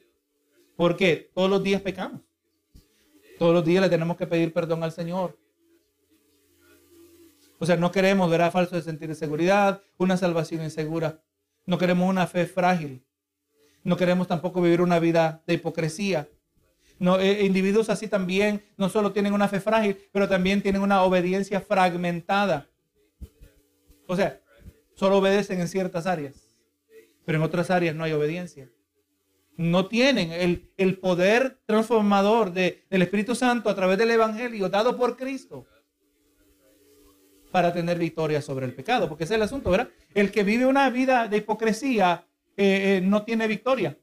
Porque 0.75 1.29
todos 1.35 1.49
los 1.49 1.61
días 1.61 1.81
pecamos. 1.83 2.21
Todos 3.37 3.53
los 3.53 3.63
días 3.63 3.83
le 3.83 3.89
tenemos 3.89 4.17
que 4.17 4.25
pedir 4.25 4.51
perdón 4.51 4.83
al 4.83 4.91
Señor. 4.91 5.37
O 7.59 7.65
sea, 7.67 7.75
no 7.75 7.91
queremos 7.91 8.31
ver 8.31 8.41
a 8.41 8.49
falso 8.49 8.75
de 8.75 8.81
sentir 8.81 9.13
seguridad, 9.13 9.83
una 9.97 10.17
salvación 10.17 10.63
insegura. 10.63 11.21
No 11.67 11.77
queremos 11.77 12.09
una 12.09 12.25
fe 12.25 12.47
frágil. 12.47 13.05
No 13.89 13.97
queremos 13.97 14.27
tampoco 14.27 14.61
vivir 14.61 14.81
una 14.81 14.99
vida 14.99 15.41
de 15.47 15.55
hipocresía. 15.55 16.29
No, 16.99 17.19
eh, 17.19 17.43
individuos 17.43 17.89
así 17.89 18.07
también 18.07 18.63
no 18.77 18.87
solo 18.87 19.13
tienen 19.13 19.33
una 19.33 19.47
fe 19.47 19.59
frágil, 19.59 19.97
pero 20.11 20.29
también 20.29 20.61
tienen 20.61 20.83
una 20.83 21.01
obediencia 21.01 21.59
fragmentada. 21.59 22.69
O 24.05 24.15
sea, 24.15 24.41
solo 24.93 25.17
obedecen 25.17 25.59
en 25.59 25.67
ciertas 25.67 26.05
áreas, 26.05 26.35
pero 27.25 27.39
en 27.39 27.43
otras 27.43 27.71
áreas 27.71 27.95
no 27.95 28.03
hay 28.03 28.11
obediencia. 28.11 28.69
No 29.57 29.87
tienen 29.87 30.33
el, 30.33 30.71
el 30.77 30.99
poder 30.99 31.59
transformador 31.65 32.53
de, 32.53 32.85
del 32.91 33.01
Espíritu 33.01 33.33
Santo 33.33 33.71
a 33.71 33.75
través 33.75 33.97
del 33.97 34.11
Evangelio 34.11 34.69
dado 34.69 34.95
por 34.97 35.17
Cristo 35.17 35.65
para 37.51 37.73
tener 37.73 37.97
victoria 37.97 38.39
sobre 38.43 38.67
el 38.67 38.75
pecado, 38.75 39.09
porque 39.09 39.23
ese 39.23 39.33
es 39.33 39.37
el 39.37 39.41
asunto, 39.41 39.71
¿verdad? 39.71 39.89
El 40.13 40.29
que 40.31 40.43
vive 40.43 40.67
una 40.67 40.91
vida 40.91 41.27
de 41.27 41.37
hipocresía 41.37 42.28
eh, 42.61 42.97
eh, 42.97 43.01
no 43.01 43.23
tiene 43.23 43.47
victoria. 43.47 43.97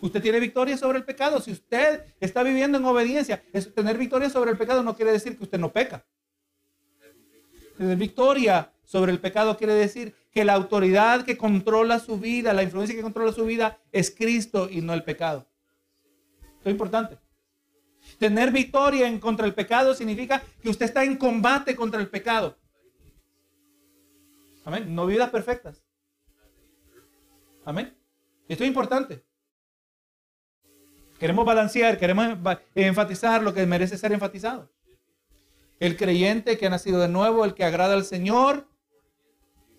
Usted 0.00 0.22
tiene 0.22 0.38
victoria 0.38 0.76
sobre 0.76 0.98
el 0.98 1.04
pecado. 1.04 1.40
Si 1.40 1.50
usted 1.50 2.14
está 2.20 2.44
viviendo 2.44 2.78
en 2.78 2.84
obediencia, 2.84 3.42
tener 3.74 3.98
victoria 3.98 4.30
sobre 4.30 4.52
el 4.52 4.56
pecado 4.56 4.84
no 4.84 4.94
quiere 4.94 5.10
decir 5.10 5.36
que 5.36 5.42
usted 5.42 5.58
no 5.58 5.72
peca. 5.72 6.06
Tener 7.76 7.96
victoria 7.96 8.72
sobre 8.84 9.10
el 9.10 9.18
pecado 9.18 9.56
quiere 9.56 9.74
decir 9.74 10.14
que 10.30 10.44
la 10.44 10.52
autoridad 10.52 11.24
que 11.24 11.36
controla 11.36 11.98
su 11.98 12.20
vida, 12.20 12.52
la 12.52 12.62
influencia 12.62 12.94
que 12.94 13.02
controla 13.02 13.32
su 13.32 13.44
vida 13.44 13.80
es 13.90 14.14
Cristo 14.16 14.68
y 14.70 14.80
no 14.80 14.94
el 14.94 15.02
pecado. 15.02 15.48
Esto 16.58 16.68
es 16.68 16.72
importante. 16.72 17.18
Tener 18.20 18.52
victoria 18.52 19.08
en 19.08 19.18
contra 19.18 19.44
el 19.44 19.54
pecado 19.54 19.92
significa 19.92 20.40
que 20.62 20.68
usted 20.68 20.86
está 20.86 21.02
en 21.02 21.16
combate 21.16 21.74
contra 21.74 22.00
el 22.00 22.08
pecado. 22.08 22.58
Amén. 24.64 24.94
No 24.94 25.06
vidas 25.06 25.30
perfectas. 25.30 25.82
Amén. 27.64 27.96
Esto 28.48 28.64
es 28.64 28.68
importante. 28.68 29.24
Queremos 31.18 31.46
balancear, 31.46 31.98
queremos 31.98 32.36
enfatizar 32.74 33.42
lo 33.42 33.54
que 33.54 33.64
merece 33.66 33.96
ser 33.96 34.12
enfatizado. 34.12 34.70
El 35.80 35.96
creyente 35.96 36.58
que 36.58 36.66
ha 36.66 36.70
nacido 36.70 37.00
de 37.00 37.08
nuevo, 37.08 37.44
el 37.44 37.54
que 37.54 37.64
agrada 37.64 37.94
al 37.94 38.04
Señor, 38.04 38.68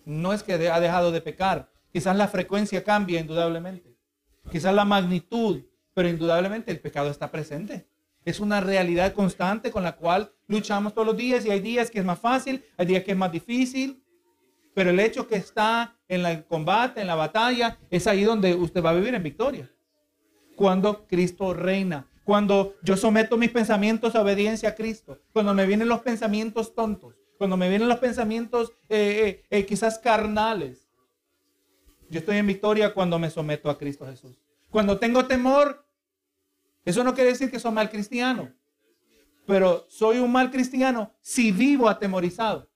no 0.04 0.32
es 0.32 0.42
que 0.42 0.54
ha 0.54 0.80
dejado 0.80 1.12
de 1.12 1.20
pecar. 1.20 1.70
Quizás 1.92 2.16
la 2.16 2.28
frecuencia 2.28 2.82
cambia 2.84 3.20
indudablemente. 3.20 3.96
Quizás 4.50 4.74
la 4.74 4.84
magnitud, 4.84 5.62
pero 5.94 6.08
indudablemente 6.08 6.70
el 6.70 6.80
pecado 6.80 7.10
está 7.10 7.30
presente. 7.30 7.88
Es 8.24 8.40
una 8.40 8.60
realidad 8.60 9.12
constante 9.12 9.70
con 9.70 9.82
la 9.82 9.96
cual 9.96 10.32
luchamos 10.46 10.94
todos 10.94 11.06
los 11.06 11.16
días 11.16 11.44
y 11.44 11.50
hay 11.50 11.60
días 11.60 11.90
que 11.90 12.00
es 12.00 12.04
más 12.04 12.18
fácil, 12.18 12.64
hay 12.76 12.86
días 12.86 13.04
que 13.04 13.12
es 13.12 13.16
más 13.16 13.30
difícil. 13.30 14.02
Pero 14.76 14.90
el 14.90 15.00
hecho 15.00 15.26
que 15.26 15.36
está 15.36 15.96
en 16.06 16.26
el 16.26 16.44
combate, 16.44 17.00
en 17.00 17.06
la 17.06 17.14
batalla, 17.14 17.78
es 17.88 18.06
ahí 18.06 18.24
donde 18.24 18.54
usted 18.54 18.84
va 18.84 18.90
a 18.90 18.92
vivir 18.92 19.14
en 19.14 19.22
victoria 19.22 19.72
cuando 20.54 21.06
Cristo 21.06 21.54
reina. 21.54 22.06
Cuando 22.24 22.74
yo 22.82 22.94
someto 22.98 23.38
mis 23.38 23.50
pensamientos 23.50 24.14
a 24.14 24.20
obediencia 24.20 24.68
a 24.68 24.74
Cristo. 24.74 25.18
Cuando 25.32 25.54
me 25.54 25.64
vienen 25.64 25.88
los 25.88 26.00
pensamientos 26.00 26.74
tontos. 26.74 27.14
Cuando 27.38 27.56
me 27.56 27.70
vienen 27.70 27.88
los 27.88 28.00
pensamientos 28.00 28.70
eh, 28.90 29.42
eh, 29.48 29.58
eh, 29.60 29.64
quizás 29.64 29.98
carnales. 29.98 30.86
Yo 32.10 32.18
estoy 32.18 32.36
en 32.36 32.46
victoria 32.46 32.92
cuando 32.92 33.18
me 33.18 33.30
someto 33.30 33.70
a 33.70 33.78
Cristo 33.78 34.04
Jesús. 34.04 34.38
Cuando 34.68 34.98
tengo 34.98 35.24
temor, 35.24 35.86
eso 36.84 37.02
no 37.02 37.14
quiere 37.14 37.30
decir 37.30 37.50
que 37.50 37.58
soy 37.58 37.72
mal 37.72 37.88
cristiano. 37.88 38.52
Pero 39.46 39.86
soy 39.88 40.18
un 40.18 40.30
mal 40.30 40.50
cristiano 40.50 41.14
si 41.22 41.50
vivo 41.50 41.88
atemorizado. 41.88 42.68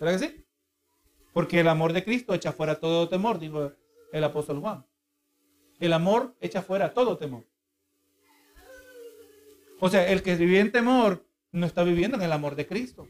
¿Verdad 0.00 0.18
que 0.18 0.26
sí? 0.26 0.44
Porque 1.32 1.60
el 1.60 1.68
amor 1.68 1.92
de 1.92 2.04
Cristo 2.04 2.34
echa 2.34 2.52
fuera 2.52 2.78
todo 2.78 3.08
temor, 3.08 3.38
dijo 3.38 3.72
el 4.12 4.24
apóstol 4.24 4.60
Juan. 4.60 4.86
El 5.80 5.92
amor 5.92 6.34
echa 6.40 6.62
fuera 6.62 6.94
todo 6.94 7.18
temor. 7.18 7.44
O 9.80 9.88
sea, 9.88 10.08
el 10.08 10.22
que 10.22 10.36
vive 10.36 10.60
en 10.60 10.72
temor 10.72 11.26
no 11.50 11.66
está 11.66 11.82
viviendo 11.82 12.16
en 12.16 12.22
el 12.22 12.32
amor 12.32 12.54
de 12.54 12.66
Cristo. 12.66 13.08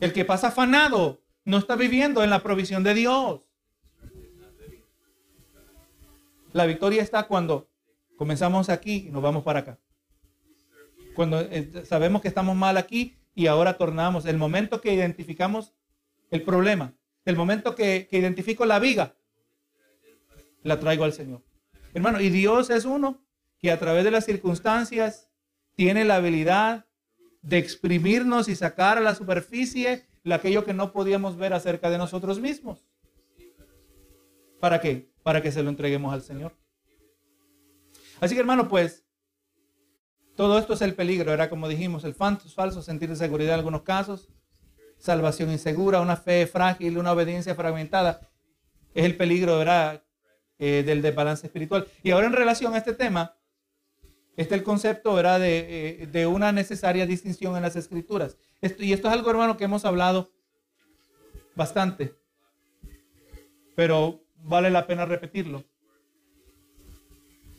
El 0.00 0.12
que 0.12 0.24
pasa 0.24 0.48
afanado 0.48 1.20
no 1.44 1.58
está 1.58 1.76
viviendo 1.76 2.22
en 2.22 2.30
la 2.30 2.42
provisión 2.42 2.82
de 2.82 2.94
Dios. 2.94 3.40
La 6.52 6.66
victoria 6.66 7.02
está 7.02 7.24
cuando 7.24 7.68
comenzamos 8.16 8.68
aquí 8.68 9.06
y 9.08 9.10
nos 9.10 9.22
vamos 9.22 9.42
para 9.42 9.60
acá. 9.60 9.78
Cuando 11.14 11.40
eh, 11.40 11.84
sabemos 11.84 12.22
que 12.22 12.28
estamos 12.28 12.56
mal 12.56 12.76
aquí 12.76 13.16
y 13.36 13.46
ahora 13.46 13.76
tornamos. 13.76 14.26
El 14.26 14.38
momento 14.38 14.80
que 14.80 14.92
identificamos 14.92 15.72
el 16.32 16.42
problema, 16.42 16.94
el 17.24 17.36
momento 17.36 17.76
que, 17.76 18.08
que 18.10 18.18
identifico 18.18 18.66
la 18.66 18.80
viga, 18.80 19.14
la 20.64 20.80
traigo 20.80 21.04
al 21.04 21.12
Señor. 21.12 21.42
Hermano, 21.94 22.20
y 22.20 22.30
Dios 22.30 22.70
es 22.70 22.84
uno 22.84 23.22
que 23.60 23.70
a 23.70 23.78
través 23.78 24.02
de 24.02 24.10
las 24.10 24.24
circunstancias 24.24 25.30
tiene 25.76 26.04
la 26.04 26.16
habilidad 26.16 26.86
de 27.42 27.58
exprimirnos 27.58 28.48
y 28.48 28.56
sacar 28.56 28.98
a 28.98 29.00
la 29.00 29.14
superficie 29.14 30.08
aquello 30.34 30.64
que 30.64 30.74
no 30.74 30.92
podíamos 30.92 31.36
ver 31.36 31.52
acerca 31.52 31.90
de 31.90 31.98
nosotros 31.98 32.40
mismos. 32.40 32.84
¿Para 34.60 34.80
qué? 34.80 35.10
Para 35.22 35.42
que 35.42 35.52
se 35.52 35.62
lo 35.62 35.70
entreguemos 35.70 36.12
al 36.12 36.22
Señor. 36.22 36.56
Así 38.20 38.34
que 38.34 38.40
hermano, 38.40 38.68
pues, 38.68 39.04
todo 40.36 40.58
esto 40.58 40.74
es 40.74 40.82
el 40.82 40.94
peligro, 40.94 41.32
era 41.32 41.48
como 41.48 41.68
dijimos, 41.68 42.04
el 42.04 42.14
falso 42.14 42.82
sentir 42.82 43.08
de 43.08 43.16
seguridad 43.16 43.54
en 43.54 43.58
algunos 43.58 43.82
casos, 43.82 44.28
salvación 44.98 45.50
insegura, 45.50 46.00
una 46.00 46.16
fe 46.16 46.46
frágil, 46.46 46.98
una 46.98 47.12
obediencia 47.12 47.54
fragmentada. 47.54 48.30
Es 48.94 49.04
el 49.04 49.16
peligro, 49.16 49.58
¿verdad? 49.58 50.02
Eh, 50.58 50.82
del 50.86 51.02
desbalance 51.02 51.46
espiritual. 51.46 51.86
Y 52.02 52.10
ahora 52.10 52.26
en 52.26 52.32
relación 52.32 52.74
a 52.74 52.78
este 52.78 52.94
tema, 52.94 53.36
está 54.36 54.54
el 54.54 54.62
concepto 54.62 55.14
¿verdad? 55.14 55.40
De, 55.40 56.02
eh, 56.02 56.06
de 56.06 56.26
una 56.26 56.52
necesaria 56.52 57.06
distinción 57.06 57.56
en 57.56 57.62
las 57.62 57.76
escrituras. 57.76 58.36
Esto, 58.60 58.82
y 58.82 58.92
esto 58.92 59.08
es 59.08 59.14
algo, 59.14 59.30
hermano, 59.30 59.56
que 59.56 59.64
hemos 59.64 59.84
hablado 59.84 60.30
bastante, 61.54 62.14
pero 63.74 64.22
vale 64.36 64.70
la 64.70 64.86
pena 64.86 65.04
repetirlo. 65.04 65.64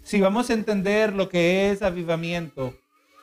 Si 0.08 0.22
vamos 0.22 0.50
a 0.50 0.54
entender 0.54 1.14
lo 1.14 1.30
que 1.30 1.70
es 1.70 1.82
avivamiento, 1.82 2.74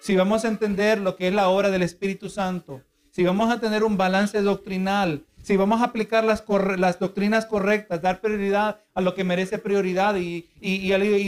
si 0.00 0.14
vamos 0.16 0.44
a 0.44 0.48
entender 0.48 1.00
lo 1.00 1.16
que 1.16 1.28
es 1.28 1.34
la 1.34 1.48
obra 1.48 1.70
del 1.70 1.82
Espíritu 1.82 2.28
Santo, 2.28 2.82
si 3.10 3.24
vamos 3.24 3.50
a 3.50 3.58
tener 3.58 3.84
un 3.84 3.96
balance 3.96 4.40
doctrinal 4.42 5.24
si 5.44 5.58
vamos 5.58 5.82
a 5.82 5.84
aplicar 5.84 6.24
las, 6.24 6.42
las 6.78 6.98
doctrinas 6.98 7.44
correctas, 7.44 8.00
dar 8.00 8.22
prioridad 8.22 8.80
a 8.94 9.02
lo 9.02 9.14
que 9.14 9.24
merece 9.24 9.58
prioridad 9.58 10.16
y, 10.16 10.48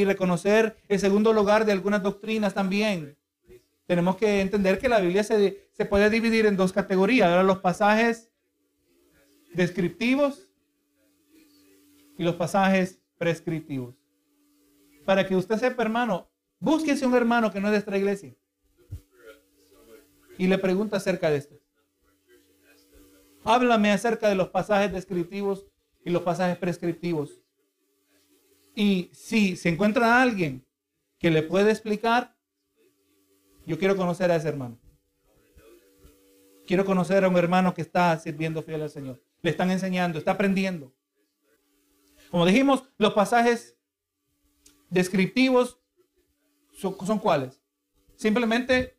reconocer 0.07 0.75
el 0.89 0.99
segundo 0.99 1.35
lugar 1.35 1.67
de 1.67 1.73
algunas 1.73 2.03
doctrinas 2.03 2.55
también, 2.55 3.15
tenemos 3.87 4.17
que 4.17 4.41
entender 4.41 4.79
que 4.79 4.89
la 4.89 5.01
Biblia 5.01 5.23
se, 5.23 5.61
puede 5.91 6.09
dividir 6.09 6.47
en 6.47 6.57
dos 6.57 6.73
categorías. 6.73 7.45
Los 7.45 7.59
pasajes 7.59 8.31
descriptivos 9.53 10.49
y 12.17 12.25
los 12.25 12.37
pasajes 12.37 12.99
prescriptivos. 13.19 14.06
Para 15.07 15.27
que 15.27 15.37
usted 15.37 15.57
sepa, 15.57 15.83
hermano, 15.85 16.29
búsquese 16.59 17.07
un 17.07 17.15
hermano 17.15 17.51
que 17.51 17.61
no 17.61 17.69
es 17.69 17.73
de 17.73 17.79
esta 17.79 17.97
iglesia 17.97 18.35
y 20.37 20.49
le 20.49 20.59
pregunta 20.59 20.97
acerca 20.97 21.31
de 21.31 21.37
esto. 21.39 21.59
Háblame 23.45 23.93
acerca 23.93 24.29
de 24.29 24.35
los 24.35 24.49
pasajes 24.49 24.93
descriptivos 24.93 25.65
y 26.05 26.11
los 26.11 26.23
pasajes 26.23 26.59
prescriptivos. 26.59 27.41
Y 28.75 29.09
si 29.15 29.57
se 29.57 29.69
encuentra 29.69 30.21
alguien 30.21 30.67
que 31.19 31.31
le 31.31 31.43
puede 31.43 31.71
explicar, 31.71 32.37
yo 33.65 33.79
quiero 33.79 33.97
conocer 33.97 34.31
a 34.33 34.37
ese 34.37 34.49
hermano. 34.49 34.79
Quiero 36.67 36.85
conocer 36.85 37.25
a 37.25 37.29
un 37.29 37.37
hermano 37.37 37.73
que 37.73 37.83
está 37.83 38.19
sirviendo 38.19 38.61
fiel 38.63 38.83
al 38.83 38.91
Señor. 38.91 39.23
Le 39.41 39.51
están 39.51 39.71
enseñando, 39.71 40.19
está 40.19 40.33
aprendiendo. 40.33 40.93
Como 42.31 42.45
dijimos, 42.45 42.83
los 42.99 43.13
pasajes 43.15 43.76
descriptivos 44.91 45.78
son, 46.76 47.18
cuáles? 47.18 47.61
Simplemente 48.16 48.97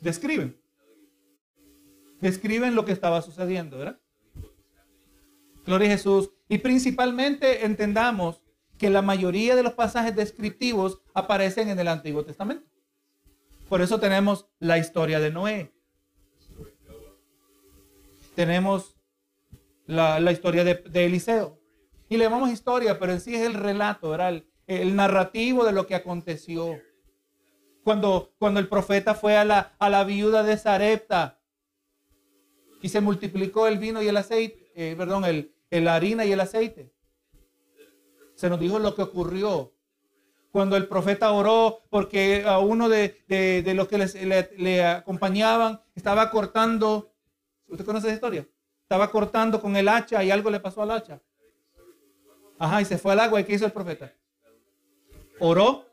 describen. 0.00 0.60
Describen 2.20 2.74
lo 2.74 2.84
que 2.84 2.92
estaba 2.92 3.20
sucediendo, 3.22 3.78
¿verdad? 3.78 4.00
Gloria 5.66 5.88
a 5.88 5.92
Jesús. 5.92 6.30
Y 6.48 6.58
principalmente 6.58 7.64
entendamos 7.64 8.42
que 8.78 8.90
la 8.90 9.02
mayoría 9.02 9.56
de 9.56 9.62
los 9.62 9.74
pasajes 9.74 10.14
descriptivos 10.14 11.00
aparecen 11.14 11.68
en 11.68 11.78
el 11.78 11.88
Antiguo 11.88 12.24
Testamento. 12.24 12.66
Por 13.68 13.80
eso 13.80 13.98
tenemos 13.98 14.46
la 14.58 14.78
historia 14.78 15.18
de 15.18 15.30
Noé. 15.30 15.72
Tenemos 18.34 18.96
la, 19.86 20.32
historia 20.32 20.64
de, 20.64 21.04
Eliseo. 21.06 21.58
Y 22.08 22.16
le 22.16 22.24
llamamos 22.24 22.50
historia, 22.50 22.98
pero 22.98 23.12
en 23.12 23.20
sí 23.20 23.34
es 23.34 23.42
el 23.42 23.54
relato, 23.54 24.14
el, 24.14 24.46
el, 24.66 24.96
narrativo 24.96 25.64
de 25.64 25.72
lo 25.72 25.86
que 25.86 25.94
aconteció. 25.94 26.80
Cuando, 27.84 28.32
cuando 28.38 28.60
el 28.60 28.68
profeta 28.68 29.14
fue 29.14 29.36
a 29.36 29.44
la, 29.44 29.74
a 29.78 29.90
la 29.90 30.04
viuda 30.04 30.42
de 30.42 30.56
Sarepta 30.56 31.40
y 32.80 32.88
se 32.88 33.00
multiplicó 33.00 33.66
el 33.66 33.78
vino 33.78 34.02
y 34.02 34.08
el 34.08 34.16
aceite, 34.16 34.72
eh, 34.74 34.94
perdón, 34.96 35.24
el, 35.24 35.54
la 35.70 35.94
harina 35.94 36.24
y 36.24 36.32
el 36.32 36.40
aceite. 36.40 36.92
Se 38.34 38.48
nos 38.48 38.60
dijo 38.60 38.78
lo 38.78 38.94
que 38.94 39.02
ocurrió 39.02 39.72
cuando 40.50 40.76
el 40.76 40.86
profeta 40.86 41.32
oró 41.32 41.80
porque 41.88 42.44
a 42.46 42.58
uno 42.58 42.88
de, 42.88 43.22
los 43.74 43.88
que 43.88 44.46
le, 44.58 44.84
acompañaban 44.84 45.80
estaba 45.94 46.30
cortando. 46.30 47.14
¿Usted 47.68 47.84
conoce 47.84 48.08
esa 48.08 48.14
historia? 48.14 48.46
Estaba 48.82 49.10
cortando 49.10 49.60
con 49.60 49.76
el 49.76 49.88
hacha 49.88 50.22
y 50.22 50.30
algo 50.30 50.50
le 50.50 50.60
pasó 50.60 50.82
al 50.82 50.90
hacha. 50.90 51.22
Ajá, 52.58 52.82
y 52.82 52.84
se 52.84 52.98
fue 52.98 53.12
al 53.12 53.20
agua. 53.20 53.40
¿Y 53.40 53.44
qué 53.44 53.54
hizo 53.54 53.64
el 53.64 53.72
profeta? 53.72 54.12
Oró 55.44 55.86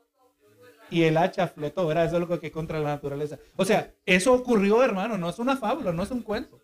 y 0.91 1.03
el 1.03 1.17
hacha 1.17 1.47
flotó, 1.47 1.87
¿verdad? 1.87 2.05
Eso 2.05 2.17
es 2.17 2.27
lo 2.27 2.39
que 2.39 2.51
contra 2.51 2.79
la 2.79 2.89
naturaleza. 2.89 3.39
O 3.55 3.65
sea, 3.65 3.93
eso 4.05 4.33
ocurrió, 4.33 4.83
hermano, 4.83 5.17
no 5.17 5.27
es 5.27 5.39
una 5.39 5.57
fábula, 5.57 5.91
no 5.91 6.03
es 6.03 6.11
un 6.11 6.21
cuento. 6.21 6.61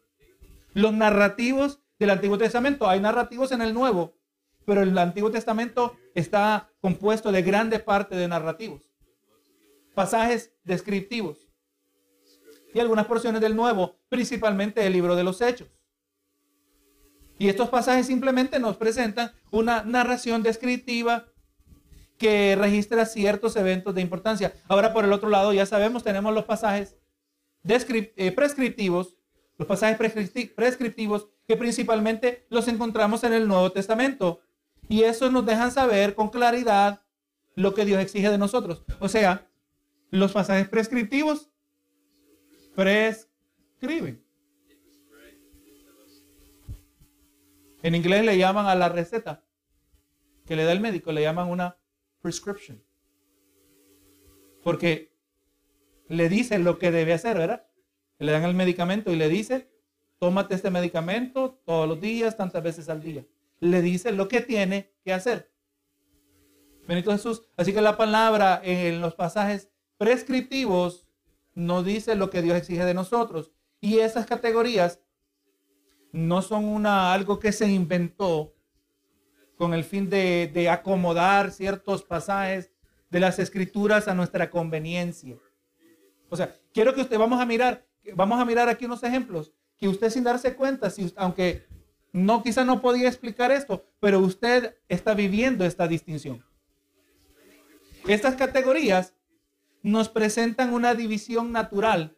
Los 0.74 0.94
narrativos 0.94 1.80
del 1.98 2.12
Antiguo 2.12 2.38
Testamento. 2.38 2.88
Hay 2.88 3.00
narrativos 3.00 3.52
en 3.52 3.62
el 3.62 3.74
Nuevo, 3.74 4.18
pero 4.66 4.84
el 4.84 4.98
Antiguo 4.98 5.32
Testamento 5.32 5.98
está 6.14 6.70
compuesto 6.80 7.32
de 7.32 7.42
grande 7.42 7.80
parte 7.80 8.16
de 8.16 8.28
narrativos, 8.28 8.92
pasajes 9.94 10.54
descriptivos 10.64 11.48
y 12.74 12.80
algunas 12.80 13.06
porciones 13.06 13.42
del 13.42 13.56
Nuevo, 13.56 13.98
principalmente 14.10 14.86
el 14.86 14.94
libro 14.94 15.16
de 15.16 15.24
los 15.24 15.42
Hechos. 15.42 15.70
Y 17.38 17.50
estos 17.50 17.70
pasajes 17.70 18.08
simplemente 18.08 18.60
nos 18.60 18.78
presentan 18.78 19.34
una 19.52 19.84
narración 19.84 20.44
descriptiva 20.44 21.26
que 22.18 22.55
registra 22.55 23.05
ciertos 23.05 23.55
eventos 23.55 23.93
de 23.93 24.01
importancia. 24.01 24.53
Ahora, 24.68 24.93
por 24.93 25.05
el 25.05 25.13
otro 25.13 25.30
lado, 25.30 25.53
ya 25.53 25.66
sabemos, 25.66 26.03
tenemos 26.03 26.34
los 26.34 26.45
pasajes 26.45 26.95
eh, 27.68 28.32
prescriptivos, 28.32 29.16
los 29.57 29.68
pasajes 29.68 29.97
prescriptivos 30.55 31.28
que 31.47 31.57
principalmente 31.57 32.45
los 32.49 32.68
encontramos 32.68 33.24
en 33.24 33.34
el 33.34 33.47
Nuevo 33.47 33.72
Testamento. 33.72 34.41
Y 34.88 35.03
eso 35.03 35.32
nos 35.32 35.45
dejan 35.45 35.72
saber 35.72 36.16
con 36.16 36.30
claridad 36.30 37.01
lo 37.55 37.74
que 37.74 37.86
Dios 37.86 38.01
exige 38.01 38.30
de 38.30 38.38
nosotros. 38.38 38.84
O 38.99 39.09
sea, 39.09 39.47
los 40.11 40.32
pasajes 40.32 40.68
prescriptivos 40.68 41.49
prescriben. 42.76 44.24
En 47.82 47.93
inglés 47.95 48.26
le 48.26 48.38
llaman 48.38 48.66
a 48.66 48.76
la 48.76 48.89
receta 48.89 49.43
que 50.45 50.55
le 50.55 50.63
da 50.63 50.72
el 50.72 50.80
médico, 50.80 51.11
le 51.11 51.22
llaman 51.22 51.49
una 51.49 51.78
prescription. 52.26 52.84
Porque 54.64 55.16
le 56.08 56.28
dice 56.28 56.58
lo 56.58 56.80
que 56.80 56.90
debe 56.90 57.14
hacer, 57.14 57.38
¿verdad? 57.38 57.68
Le 58.18 58.32
dan 58.32 58.46
el 58.46 58.56
medicamento 58.56 59.12
y 59.12 59.16
le 59.16 59.30
dice 59.30 59.70
tómate 60.18 60.56
este 60.56 60.72
medicamento 60.72 61.62
todos 61.66 61.88
los 61.88 62.02
días, 62.02 62.36
tantas 62.36 62.64
veces 62.64 62.90
al 62.90 63.04
día. 63.04 63.28
Le 63.60 63.84
dice 63.84 64.12
lo 64.12 64.28
que 64.28 64.42
tiene 64.42 64.92
que 65.04 65.14
hacer. 65.14 65.52
Benito 66.88 67.12
Jesús. 67.12 67.44
Así 67.58 67.74
que 67.74 67.82
la 67.82 67.96
palabra 67.96 68.60
en 68.64 69.02
los 69.02 69.14
pasajes 69.14 69.70
prescriptivos 69.98 71.08
nos 71.54 71.86
dice 71.86 72.16
lo 72.16 72.32
que 72.32 72.42
Dios 72.42 72.58
exige 72.58 72.86
de 72.86 72.96
nosotros. 72.96 73.52
Y 73.82 74.00
esas 74.00 74.26
categorías 74.26 75.00
no 76.12 76.42
son 76.42 76.66
una, 76.66 77.14
algo 77.14 77.38
que 77.38 77.52
se 77.52 77.70
inventó 77.70 78.55
con 79.58 79.74
el 79.74 79.84
fin 79.84 80.10
de, 80.10 80.70
acomodar 80.70 81.51
ciertos 81.51 82.03
pasajes 82.03 82.72
de 83.10 83.20
las 83.20 83.39
escrituras 83.39 84.08
a 84.08 84.14
nuestra 84.14 84.49
conveniencia. 84.49 85.38
O 86.30 86.36
sea, 86.36 86.53
quiero 86.74 86.93
que 86.93 87.01
usted, 87.01 87.18
vamos 87.18 87.39
a 87.39 87.45
mirar, 87.45 87.86
vamos 88.14 88.39
a 88.39 88.45
mirar 88.45 88.68
aquí 88.68 88.86
unos 88.86 89.03
ejemplos 89.03 89.53
que 89.78 89.88
usted 89.88 90.10
sin 90.10 90.24
darse 90.24 90.56
cuenta, 90.56 90.89
si, 90.89 91.14
aunque 91.16 91.66
no 92.12 92.43
quizá 92.43 92.64
no 92.64 92.82
podía 92.82 93.08
explicar 93.08 93.51
esto, 93.51 93.86
pero 93.99 94.20
usted 94.20 94.78
está 94.88 95.14
viviendo 95.14 95.66
esta 95.66 95.88
distinción. 95.88 96.43
Estas 98.08 98.36
categorías 98.36 99.14
nos 99.82 100.10
presentan 100.10 100.74
una 100.74 100.95
división 100.95 101.51
natural 101.51 102.18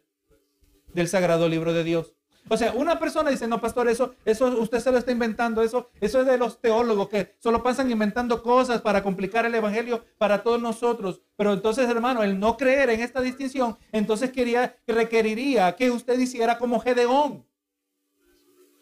del 0.94 1.08
sagrado 1.08 1.48
libro 1.48 1.72
de 1.72 1.84
Dios. 1.84 2.14
O 2.48 2.56
sea, 2.56 2.72
una 2.72 2.98
persona 2.98 3.30
dice, 3.30 3.46
no, 3.46 3.60
pastor, 3.60 3.88
eso, 3.88 4.14
eso 4.24 4.46
usted 4.58 4.80
se 4.80 4.90
lo 4.90 4.98
está 4.98 5.12
inventando, 5.12 5.62
eso, 5.62 5.90
eso 6.00 6.20
es 6.20 6.26
de 6.26 6.38
los 6.38 6.60
teólogos 6.60 7.08
que 7.08 7.34
solo 7.38 7.62
pasan 7.62 7.90
inventando 7.90 8.42
cosas 8.42 8.80
para 8.80 9.02
complicar 9.02 9.44
el 9.44 9.54
evangelio 9.54 10.04
para 10.18 10.42
todos 10.42 10.60
nosotros. 10.60 11.20
Pero 11.36 11.52
entonces, 11.52 11.88
hermano, 11.88 12.22
el 12.22 12.38
no 12.38 12.56
creer 12.56 12.90
en 12.90 13.00
esta 13.00 13.20
distinción, 13.20 13.76
entonces 13.92 14.32
quería, 14.32 14.76
requeriría 14.86 15.76
que 15.76 15.90
usted 15.90 16.18
hiciera 16.18 16.58
como 16.58 16.80
Gedeón. 16.80 17.44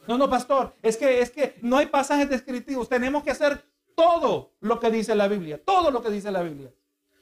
No, 0.06 0.16
no, 0.16 0.30
pastor, 0.30 0.74
es 0.82 0.96
que, 0.96 1.20
es 1.20 1.30
que 1.30 1.56
no 1.62 1.78
hay 1.78 1.86
pasajes 1.86 2.28
descriptivos. 2.28 2.88
Tenemos 2.88 3.24
que 3.24 3.32
hacer 3.32 3.64
todo 3.96 4.52
lo 4.60 4.78
que 4.78 4.90
dice 4.90 5.14
la 5.14 5.26
Biblia, 5.26 5.60
todo 5.64 5.90
lo 5.90 6.02
que 6.02 6.10
dice 6.10 6.30
la 6.30 6.42
Biblia. 6.42 6.72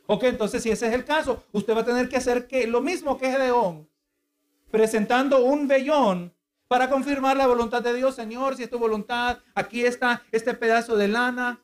Ok, 0.07 0.25
entonces 0.25 0.63
si 0.63 0.71
ese 0.71 0.89
es 0.89 0.93
el 0.93 1.05
caso, 1.05 1.45
usted 1.53 1.75
va 1.75 1.81
a 1.81 1.85
tener 1.85 2.11
que 2.11 2.17
hacer 2.17 2.47
que, 2.47 2.67
lo 2.67 2.83
mismo 2.83 3.17
que 3.17 3.31
Gedeón, 3.31 3.89
presentando 4.75 5.45
un 5.45 5.69
vellón 5.69 6.35
para 6.67 6.91
confirmar 6.91 7.37
la 7.37 7.47
voluntad 7.47 7.81
de 7.81 7.95
Dios. 7.95 8.17
Señor, 8.17 8.57
si 8.57 8.65
es 8.65 8.71
tu 8.71 8.77
voluntad, 8.77 9.39
aquí 9.55 9.85
está 9.85 10.25
este 10.33 10.53
pedazo 10.53 10.97
de 10.97 11.07
lana. 11.07 11.63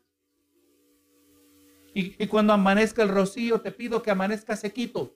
Y, 1.92 2.24
cuando 2.28 2.52
amanezca 2.52 3.02
el 3.02 3.08
rocío, 3.08 3.60
te 3.60 3.72
pido 3.72 4.00
que 4.00 4.12
amanezca 4.12 4.54
sequito. 4.54 5.12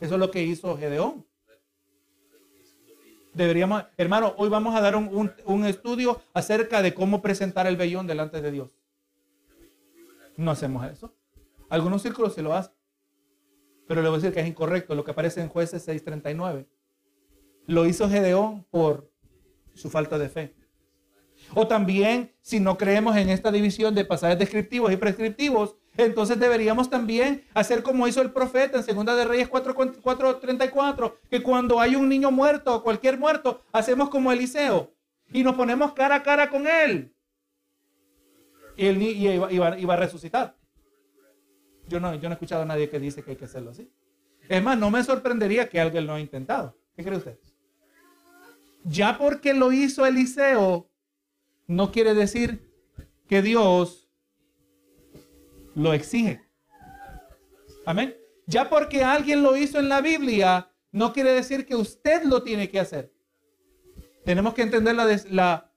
Eso 0.00 0.14
es 0.16 0.20
lo 0.20 0.30
que 0.30 0.42
hizo 0.42 0.76
Gedeón. 0.76 1.24
Deberíamos, 3.32 3.84
hermano, 3.96 4.34
hoy 4.36 4.50
vamos 4.50 4.74
a 4.74 4.82
dar 4.82 4.96
un, 4.96 5.64
estudio 5.64 6.20
acerca 6.34 6.82
de 6.82 6.92
cómo 6.92 7.22
presentar 7.22 7.66
el 7.68 7.78
vellón 7.78 8.06
delante 8.06 8.42
de 8.42 8.50
Dios. 8.50 8.76
No 10.36 10.50
hacemos 10.50 10.84
eso. 10.84 11.14
Algunos 11.70 12.02
círculos 12.02 12.34
se 12.34 12.42
lo 12.42 12.52
hacen. 12.52 12.79
Pero 13.90 14.02
le 14.02 14.08
voy 14.08 14.18
a 14.18 14.20
decir 14.20 14.32
que 14.32 14.38
es 14.38 14.46
incorrecto 14.46 14.94
lo 14.94 15.02
que 15.02 15.10
aparece 15.10 15.40
en 15.40 15.48
jueces 15.48 15.88
6.39. 15.88 16.64
Lo 17.66 17.86
hizo 17.86 18.08
Gedeón 18.08 18.64
por 18.70 19.10
su 19.74 19.90
falta 19.90 20.16
de 20.16 20.28
fe. 20.28 20.54
O 21.54 21.66
también, 21.66 22.32
si 22.40 22.60
no 22.60 22.78
creemos 22.78 23.16
en 23.16 23.30
esta 23.30 23.50
división 23.50 23.92
de 23.96 24.04
pasajes 24.04 24.38
descriptivos 24.38 24.92
y 24.92 24.96
prescriptivos, 24.96 25.74
entonces 25.96 26.38
deberíamos 26.38 26.88
también 26.88 27.44
hacer 27.52 27.82
como 27.82 28.06
hizo 28.06 28.22
el 28.22 28.30
profeta 28.30 28.78
en 28.78 28.84
Segunda 28.84 29.16
de 29.16 29.24
Reyes 29.24 29.50
4:34, 29.50 31.16
que 31.28 31.42
cuando 31.42 31.80
hay 31.80 31.96
un 31.96 32.08
niño 32.08 32.30
muerto 32.30 32.72
o 32.72 32.84
cualquier 32.84 33.18
muerto, 33.18 33.64
hacemos 33.72 34.08
como 34.08 34.30
Eliseo 34.30 34.94
y 35.32 35.42
nos 35.42 35.56
ponemos 35.56 35.94
cara 35.94 36.14
a 36.14 36.22
cara 36.22 36.48
con 36.48 36.68
él. 36.68 37.12
Y 38.76 38.86
él 38.86 39.02
iba, 39.02 39.94
a 39.94 39.96
resucitar. 39.96 40.59
Yo 41.90 41.98
no, 41.98 42.12
he 42.12 42.32
escuchado 42.32 42.62
a 42.62 42.66
nadie 42.66 42.88
que 42.88 43.00
dice 43.00 43.22
que 43.24 43.32
hay 43.32 43.36
que 43.36 43.46
hacerlo 43.46 43.72
así. 43.72 43.90
Es 44.48 44.62
más, 44.62 44.78
no 44.78 44.90
me 44.90 45.02
sorprendería 45.02 45.68
que 45.68 45.80
alguien 45.80 46.06
lo 46.06 46.14
haya 46.14 46.22
intentado. 46.22 46.78
¿Qué 46.94 47.02
cree 47.02 47.18
usted? 47.18 47.36
Ya 48.84 49.18
porque 49.18 49.52
lo 49.54 49.72
hizo 49.72 50.06
Eliseo, 50.06 50.88
no 51.66 51.90
quiere 51.90 52.14
decir 52.14 52.72
que 53.26 53.42
Dios 53.42 54.08
lo 55.74 55.92
exige. 55.92 56.42
Amén. 57.84 58.16
Ya 58.46 58.70
porque 58.70 59.02
alguien 59.02 59.42
lo 59.42 59.56
hizo 59.56 59.80
en 59.80 59.88
la 59.88 60.00
Biblia, 60.00 60.70
no 60.92 61.12
quiere 61.12 61.32
decir 61.32 61.66
que 61.66 61.74
usted 61.74 62.22
lo 62.22 62.42
tiene 62.44 62.70
que 62.70 62.78
hacer. 62.78 63.12
Tenemos 64.24 64.54
que 64.54 64.62
entender 64.62 64.94
la, 64.94 65.72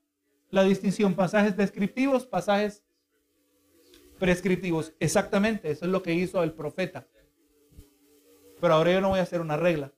la, 0.51 0.63
distinción, 0.63 1.15
pasajes 1.15 1.57
descriptivos, 1.57 2.27
pasajes 2.27 2.82
prescriptivos. 4.23 4.93
Exactamente, 5.01 5.69
eso 5.69 5.83
es 5.83 5.91
lo 5.91 6.01
que 6.01 6.13
hizo 6.13 6.41
el 6.43 6.53
profeta. 6.53 7.05
Pero 8.61 8.73
ahora 8.73 8.93
yo 8.93 9.01
no 9.01 9.09
voy 9.09 9.19
a 9.19 9.23
hacer 9.23 9.41
una 9.41 9.57
regla. 9.57 9.91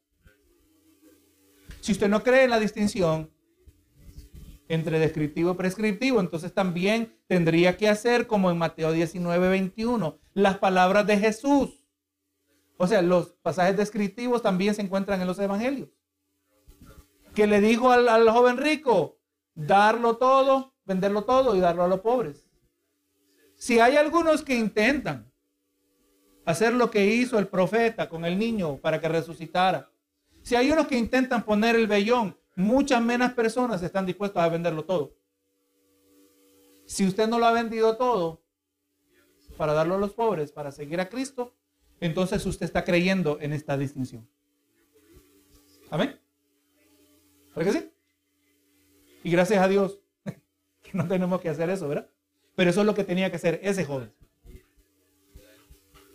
Si 1.79 1.91
usted 1.91 2.09
no 2.09 2.23
cree 2.23 2.45
en 2.45 2.49
la 2.49 2.59
distinción 2.59 3.31
entre 4.67 4.97
descriptivo 4.97 5.51
y 5.51 5.53
prescriptivo, 5.53 6.19
entonces 6.19 6.55
también 6.55 7.15
tendría 7.27 7.77
que 7.77 7.87
hacer 7.87 8.25
como 8.25 8.49
en 8.49 8.57
Mateo 8.57 8.93
19, 8.93 9.47
21, 9.47 10.17
las 10.33 10.57
palabras 10.57 11.05
de 11.05 11.19
Jesús. 11.19 11.85
O 12.77 12.87
sea, 12.87 13.03
los 13.03 13.33
pasajes 13.43 13.77
descriptivos 13.77 14.41
también 14.41 14.73
se 14.73 14.81
encuentran 14.81 15.21
en 15.21 15.27
los 15.27 15.37
evangelios. 15.37 15.89
Que 17.35 17.45
le 17.45 17.61
dijo 17.61 17.91
al, 17.91 18.09
al 18.09 18.27
joven 18.31 18.57
rico, 18.57 19.19
darlo 19.53 20.17
todo, 20.17 20.73
venderlo 20.83 21.25
todo 21.25 21.55
y 21.55 21.59
darlo 21.59 21.83
a 21.83 21.87
los 21.87 21.99
pobres. 21.99 22.44
Si 23.65 23.79
hay 23.79 23.95
algunos 23.95 24.43
que 24.43 24.53
intentan 24.53 25.25
hacer 26.45 26.71
lo 26.71 26.91
que 26.91 27.03
hizo 27.03 27.39
el 27.39 27.47
profeta 27.47 28.07
con 28.07 28.23
el 28.23 28.37
niño 28.37 28.77
para 28.77 29.01
que 29.01 29.09
resucitara, 29.09 29.89
si 30.43 30.55
hay 30.55 30.69
unos 30.69 30.85
que 30.85 30.95
intentan 30.95 31.43
poner 31.43 31.75
el 31.75 31.87
vellón, 31.87 32.37
muchas 32.55 33.01
menos 33.01 33.33
personas 33.33 33.81
están 33.81 34.05
dispuestas 34.05 34.43
a 34.43 34.49
venderlo 34.49 34.85
todo. 34.85 35.15
Si 36.85 37.07
usted 37.07 37.27
no 37.27 37.39
lo 37.39 37.47
ha 37.47 37.53
vendido 37.53 37.97
todo 37.97 38.43
para 39.57 39.73
darlo 39.73 39.95
a 39.95 39.97
los 39.97 40.13
pobres, 40.13 40.51
para 40.51 40.71
seguir 40.71 40.99
a 40.99 41.09
Cristo, 41.09 41.55
entonces 41.99 42.45
usted 42.45 42.67
está 42.67 42.83
creyendo 42.83 43.39
en 43.41 43.51
esta 43.51 43.75
distinción. 43.75 44.29
Amén. 45.89 46.19
¿Por 47.51 47.63
qué 47.63 47.71
sí? 47.71 47.91
Y 49.23 49.31
gracias 49.31 49.59
a 49.59 49.67
Dios 49.67 50.01
que 50.83 50.91
no 50.93 51.07
tenemos 51.07 51.41
que 51.41 51.49
hacer 51.49 51.67
eso, 51.71 51.87
¿verdad? 51.87 52.11
Pero 52.55 52.69
eso 52.69 52.81
es 52.81 52.85
lo 52.85 52.95
que 52.95 53.03
tenía 53.03 53.29
que 53.29 53.35
hacer 53.35 53.59
ese 53.63 53.85
joven. 53.85 54.11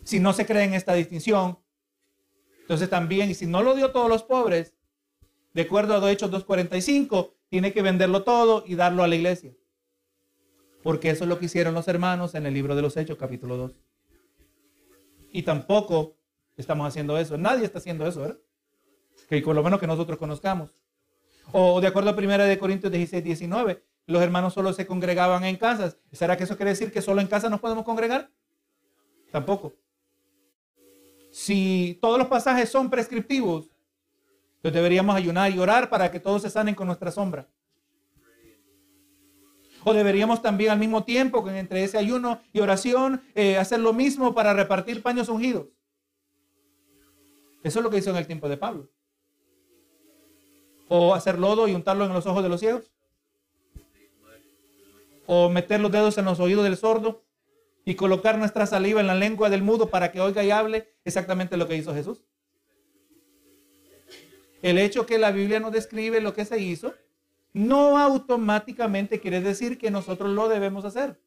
Si 0.04 0.18
no 0.18 0.32
se 0.32 0.46
cree 0.46 0.64
en 0.64 0.74
esta 0.74 0.94
distinción, 0.94 1.58
entonces 2.62 2.88
también, 2.88 3.30
y 3.30 3.34
si 3.34 3.46
no 3.46 3.62
lo 3.62 3.74
dio 3.74 3.92
todos 3.92 4.08
los 4.08 4.22
pobres, 4.22 4.74
de 5.52 5.62
acuerdo 5.62 5.94
a 5.94 6.10
Hechos 6.10 6.30
2.45, 6.30 7.34
tiene 7.48 7.72
que 7.72 7.82
venderlo 7.82 8.22
todo 8.22 8.64
y 8.66 8.76
darlo 8.76 9.02
a 9.02 9.08
la 9.08 9.16
iglesia. 9.16 9.52
Porque 10.82 11.10
eso 11.10 11.24
es 11.24 11.28
lo 11.28 11.38
que 11.38 11.46
hicieron 11.46 11.74
los 11.74 11.88
hermanos 11.88 12.34
en 12.34 12.46
el 12.46 12.54
libro 12.54 12.74
de 12.74 12.82
los 12.82 12.96
Hechos, 12.96 13.18
capítulo 13.18 13.56
2. 13.56 13.76
Y 15.32 15.42
tampoco 15.42 16.16
estamos 16.56 16.86
haciendo 16.86 17.18
eso. 17.18 17.36
Nadie 17.36 17.64
está 17.64 17.78
haciendo 17.78 18.06
eso, 18.06 18.20
¿verdad? 18.20 18.38
Que 19.28 19.42
por 19.42 19.54
lo 19.54 19.62
menos 19.62 19.78
que 19.78 19.86
nosotros 19.86 20.18
conozcamos. 20.18 20.74
O 21.52 21.80
de 21.80 21.88
acuerdo 21.88 22.10
a 22.10 22.14
1 22.14 22.38
de 22.38 22.58
Corintios 22.58 22.92
16, 22.92 23.22
19, 23.22 23.84
los 24.10 24.22
hermanos 24.22 24.54
solo 24.54 24.72
se 24.72 24.86
congregaban 24.86 25.44
en 25.44 25.56
casas. 25.56 25.96
¿Será 26.12 26.36
que 26.36 26.44
eso 26.44 26.56
quiere 26.56 26.70
decir 26.70 26.92
que 26.92 27.00
solo 27.00 27.20
en 27.20 27.26
casa 27.26 27.48
nos 27.48 27.60
podemos 27.60 27.84
congregar? 27.84 28.30
Tampoco. 29.30 29.72
Si 31.30 31.98
todos 32.02 32.18
los 32.18 32.26
pasajes 32.26 32.68
son 32.68 32.90
prescriptivos, 32.90 33.70
entonces 34.56 34.74
deberíamos 34.74 35.14
ayunar 35.14 35.50
y 35.52 35.58
orar 35.58 35.88
para 35.88 36.10
que 36.10 36.20
todos 36.20 36.42
se 36.42 36.50
sanen 36.50 36.74
con 36.74 36.86
nuestra 36.86 37.10
sombra. 37.10 37.48
O 39.84 39.94
deberíamos 39.94 40.42
también 40.42 40.72
al 40.72 40.78
mismo 40.78 41.04
tiempo, 41.04 41.48
entre 41.48 41.84
ese 41.84 41.96
ayuno 41.96 42.40
y 42.52 42.60
oración, 42.60 43.22
eh, 43.34 43.56
hacer 43.56 43.80
lo 43.80 43.92
mismo 43.92 44.34
para 44.34 44.52
repartir 44.52 45.02
paños 45.02 45.28
ungidos. 45.28 45.68
Eso 47.62 47.78
es 47.78 47.82
lo 47.82 47.90
que 47.90 47.98
hizo 47.98 48.10
en 48.10 48.16
el 48.16 48.26
tiempo 48.26 48.48
de 48.48 48.56
Pablo. 48.56 48.90
O 50.88 51.14
hacer 51.14 51.38
lodo 51.38 51.68
y 51.68 51.74
untarlo 51.74 52.04
en 52.04 52.12
los 52.12 52.26
ojos 52.26 52.42
de 52.42 52.48
los 52.48 52.60
ciegos. 52.60 52.90
O 55.32 55.48
meter 55.48 55.78
los 55.78 55.92
dedos 55.92 56.18
en 56.18 56.24
los 56.24 56.40
oídos 56.40 56.64
del 56.64 56.76
sordo 56.76 57.24
y 57.84 57.94
colocar 57.94 58.36
nuestra 58.36 58.66
saliva 58.66 59.00
en 59.00 59.06
la 59.06 59.14
lengua 59.14 59.48
del 59.48 59.62
mudo 59.62 59.88
para 59.88 60.10
que 60.10 60.20
oiga 60.20 60.42
y 60.42 60.50
hable 60.50 60.92
exactamente 61.04 61.56
lo 61.56 61.68
que 61.68 61.76
hizo 61.76 61.94
Jesús. 61.94 62.24
El 64.60 64.76
hecho 64.76 65.06
que 65.06 65.18
la 65.18 65.30
Biblia 65.30 65.60
nos 65.60 65.70
describe 65.70 66.20
lo 66.20 66.34
que 66.34 66.44
se 66.44 66.58
hizo 66.58 66.94
no 67.52 67.96
automáticamente 67.96 69.20
quiere 69.20 69.40
decir 69.40 69.78
que 69.78 69.92
nosotros 69.92 70.30
lo 70.30 70.48
debemos 70.48 70.84
hacer. 70.84 71.20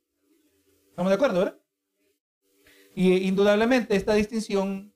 ¿Estamos 0.90 1.10
de 1.10 1.16
acuerdo, 1.16 1.40
verdad? 1.40 1.58
Y 2.96 3.26
indudablemente 3.26 3.96
esta 3.96 4.16
distinción, 4.16 4.94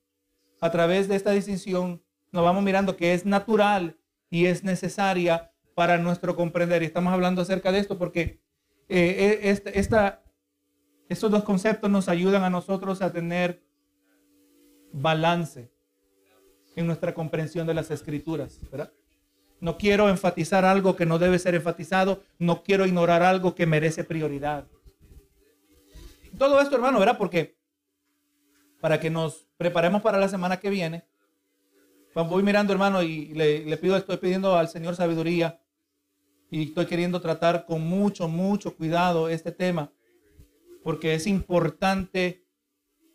a 0.59 0.69
través 0.69 1.07
de 1.07 1.15
esta 1.15 1.31
distinción, 1.31 2.03
nos 2.33 2.43
vamos 2.43 2.61
mirando 2.61 2.97
que 2.97 3.13
es 3.13 3.25
natural 3.25 3.97
y 4.29 4.47
es 4.47 4.65
necesaria 4.65 5.53
para 5.75 5.97
nuestro 5.97 6.35
comprender. 6.35 6.83
Y 6.83 6.87
estamos 6.87 7.13
hablando 7.13 7.41
acerca 7.41 7.71
de 7.71 7.79
esto 7.79 7.97
porque 7.97 8.41
eh, 8.89 9.39
eh, 9.43 10.21
estos 11.09 11.31
dos 11.31 11.43
conceptos 11.43 11.89
nos 11.89 12.07
ayudan 12.09 12.43
a 12.43 12.49
nosotros 12.49 13.01
a 13.01 13.11
tener 13.11 13.61
balance 14.91 15.69
en 16.75 16.87
nuestra 16.87 17.13
comprensión 17.13 17.67
de 17.67 17.73
las 17.73 17.91
escrituras. 17.91 18.59
No 19.59 19.77
quiero 19.77 20.09
enfatizar 20.09 20.65
algo 20.65 20.95
que 20.95 21.05
no 21.05 21.17
debe 21.17 21.39
ser 21.39 21.55
enfatizado. 21.55 22.23
No 22.37 22.63
quiero 22.63 22.85
ignorar 22.85 23.23
algo 23.23 23.55
que 23.55 23.65
merece 23.65 24.03
prioridad. 24.03 24.67
Todo 26.37 26.61
esto, 26.61 26.75
hermano, 26.75 26.99
¿verdad? 26.99 27.17
Porque 27.17 27.57
para 28.79 28.99
que 28.99 29.09
nos 29.09 29.47
preparemos 29.57 30.01
para 30.01 30.19
la 30.19 30.29
semana 30.29 30.59
que 30.59 30.69
viene, 30.69 31.03
voy 32.13 32.43
mirando, 32.43 32.73
hermano, 32.73 33.01
y 33.01 33.33
le 33.33 33.77
pido, 33.77 33.97
estoy 33.97 34.17
pidiendo 34.17 34.55
al 34.55 34.69
Señor 34.69 34.95
sabiduría 34.95 35.59
y 36.49 36.69
estoy 36.69 36.85
queriendo 36.85 37.21
tratar 37.21 37.65
con 37.65 37.81
mucho, 37.81 38.27
mucho 38.27 38.75
cuidado 38.75 39.29
este 39.29 39.51
tema, 39.51 39.91
porque 40.83 41.13
es 41.13 41.27
importante 41.27 42.45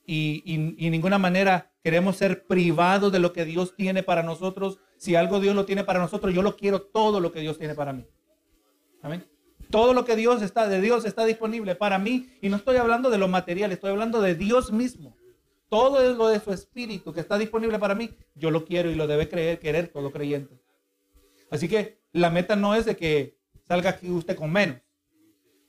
y, 0.07 0.43
y, 0.45 0.87
y 0.87 0.91
ninguna 0.91 1.19
manera 1.19 1.73
queremos 1.83 2.17
ser 2.17 2.47
privados 2.47 3.13
de 3.13 3.19
lo 3.19 3.33
que 3.33 3.45
Dios 3.45 3.75
tiene 3.77 4.03
para 4.03 4.23
nosotros 4.23 4.79
si 5.03 5.17
algo 5.17 5.41
Dios 5.41 5.57
lo 5.57 5.65
tiene 5.65 5.83
para 5.83 5.99
nosotros, 5.99 6.33
yo 6.33 6.43
lo 6.43 6.57
quiero 6.57 6.81
todo 6.81 7.19
lo 7.19 7.33
que 7.33 7.41
Dios 7.41 7.59
tiene 7.59 7.75
para 7.75 7.93
mí. 7.93 8.07
Amén. 9.03 9.27
Todo 9.69 9.95
lo 9.95 10.05
que 10.05 10.15
Dios 10.15 10.43
está, 10.43 10.69
de 10.69 10.81
Dios 10.81 11.05
está 11.05 11.25
disponible 11.25 11.75
para 11.75 11.99
mí. 11.99 12.31
Y 12.41 12.49
no 12.49 12.57
estoy 12.57 12.77
hablando 12.77 13.11
de 13.11 13.19
lo 13.19 13.27
material, 13.27 13.73
estoy 13.73 13.91
hablando 13.91 14.21
de 14.21 14.37
Dios 14.37 14.71
mismo. 14.71 15.17
Todo 15.69 16.15
lo 16.15 16.29
de 16.29 16.39
su 16.39 16.53
espíritu 16.53 17.13
que 17.13 17.19
está 17.19 17.37
disponible 17.37 17.81
para 17.81 17.97
mí, 17.97 18.17
yo 18.37 18.53
lo 18.53 18.65
quiero 18.65 18.93
y 18.93 18.95
lo 18.95 19.09
debe 19.09 19.29
creer, 19.29 19.59
querer 19.59 19.89
todo 19.89 20.13
creyente. 20.13 20.63
Así 21.51 21.69
que 21.69 22.02
la 22.13 22.31
meta 22.31 22.57
no 22.57 22.75
es 22.75 22.85
de 22.85 22.97
que 22.97 23.39
salga 23.67 23.91
aquí 23.91 24.11
usted 24.11 24.37
con 24.37 24.53
menos. 24.53 24.81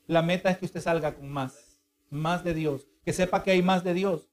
La 0.07 0.21
meta 0.21 0.49
es 0.49 0.57
que 0.57 0.65
usted 0.65 0.81
salga 0.81 1.15
con 1.15 1.29
más, 1.29 1.81
más 2.09 2.43
de 2.43 2.53
Dios, 2.53 2.87
que 3.05 3.13
sepa 3.13 3.43
que 3.43 3.51
hay 3.51 3.61
más 3.61 3.83
de 3.83 3.93
Dios. 3.93 4.29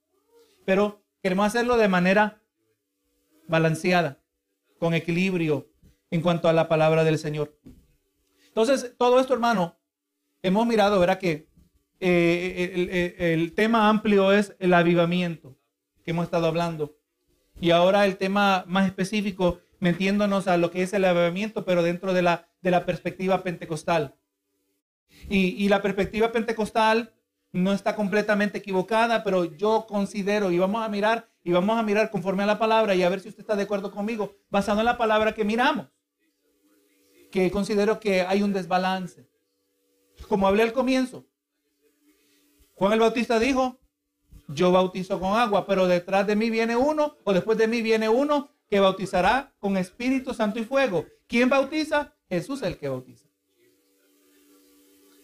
Pero 0.65 1.03
queremos 1.23 1.47
hacerlo 1.47 1.77
de 1.77 1.89
manera 1.89 2.43
balanceada 3.47 4.21
con 4.79 4.95
equilibrio 4.95 5.71
en 6.11 6.23
cuanto 6.23 6.49
a 6.49 6.53
la 6.53 6.69
palabra 6.69 7.05
del 7.05 7.19
Señor. 7.19 7.57
Entonces, 8.49 8.95
todo 8.99 9.21
esto, 9.21 9.33
hermano, 9.33 9.79
hemos 10.43 10.67
mirado, 10.67 10.99
verá 10.99 11.19
que 11.19 11.49
eh, 12.01 13.35
el, 13.35 13.53
tema 13.53 13.89
amplio 13.89 14.33
es 14.33 14.57
el 14.59 14.73
avivamiento 14.75 15.57
que 16.05 16.11
hemos 16.11 16.25
estado 16.25 16.47
hablando. 16.47 16.97
Y 17.61 17.71
ahora 17.71 18.07
el 18.07 18.17
tema 18.17 18.65
más 18.67 18.87
específico, 18.87 19.61
metiéndonos 19.81 20.47
a 20.47 20.57
lo 20.57 20.71
que 20.71 20.83
es 20.83 20.93
el 20.93 21.05
avivamiento, 21.05 21.65
pero 21.65 21.83
dentro 21.83 22.13
de 22.13 22.23
la, 22.23 22.49
de 22.63 22.71
la 22.71 22.87
perspectiva 22.87 23.43
pentecostal. 23.43 24.15
Y, 25.29 25.65
y 25.65 25.69
la 25.69 25.83
perspectiva 25.83 26.31
pentecostal 26.33 27.13
no 27.53 27.73
está 27.73 27.97
completamente 27.97 28.59
equivocada, 28.59 29.25
pero 29.25 29.45
yo 29.57 29.87
considero, 29.89 30.51
y 30.51 30.59
vamos 30.59 30.85
a 30.85 30.89
mirar 30.89 31.29
y 31.43 31.53
vamos 31.53 31.79
a 31.79 31.83
mirar 31.83 32.11
conforme 32.11 32.43
a 32.43 32.47
la 32.47 32.59
palabra 32.59 32.95
y 32.95 33.03
a 33.03 33.09
ver 33.09 33.21
si 33.21 33.29
usted 33.29 33.41
está 33.41 33.57
de 33.57 33.63
acuerdo 33.63 33.91
conmigo, 33.91 34.37
basado 34.51 34.81
en 34.81 34.85
la 34.85 34.99
palabra 34.99 35.33
que 35.33 35.45
miramos, 35.45 35.89
que 37.31 37.51
considero 37.51 37.99
que 37.99 38.23
hay 38.23 38.43
un 38.43 38.53
desbalance. 38.53 39.27
Como 40.29 40.47
hablé 40.47 40.63
al 40.63 40.73
comienzo, 40.73 41.25
Juan 42.75 42.93
el 42.93 43.01
Bautista 43.01 43.39
dijo, 43.39 43.79
yo 44.49 44.71
bautizo 44.73 45.19
con 45.19 45.39
agua, 45.39 45.67
pero 45.67 45.87
detrás 45.87 46.27
de 46.27 46.37
mí 46.37 46.51
viene 46.51 46.77
uno, 46.77 47.17
o 47.25 47.33
después 47.33 47.57
de 47.57 47.69
mí 47.69 47.81
viene 47.83 48.09
uno 48.09 48.51
que 48.71 48.79
bautizará 48.79 49.53
con 49.59 49.77
Espíritu 49.77 50.33
Santo 50.33 50.61
y 50.61 50.65
fuego. 50.65 51.05
¿Quién 51.27 51.49
bautiza? 51.49 52.15
Jesús 52.29 52.63
es 52.63 52.69
el 52.69 52.79
que 52.79 52.89
bautiza. 52.89 53.27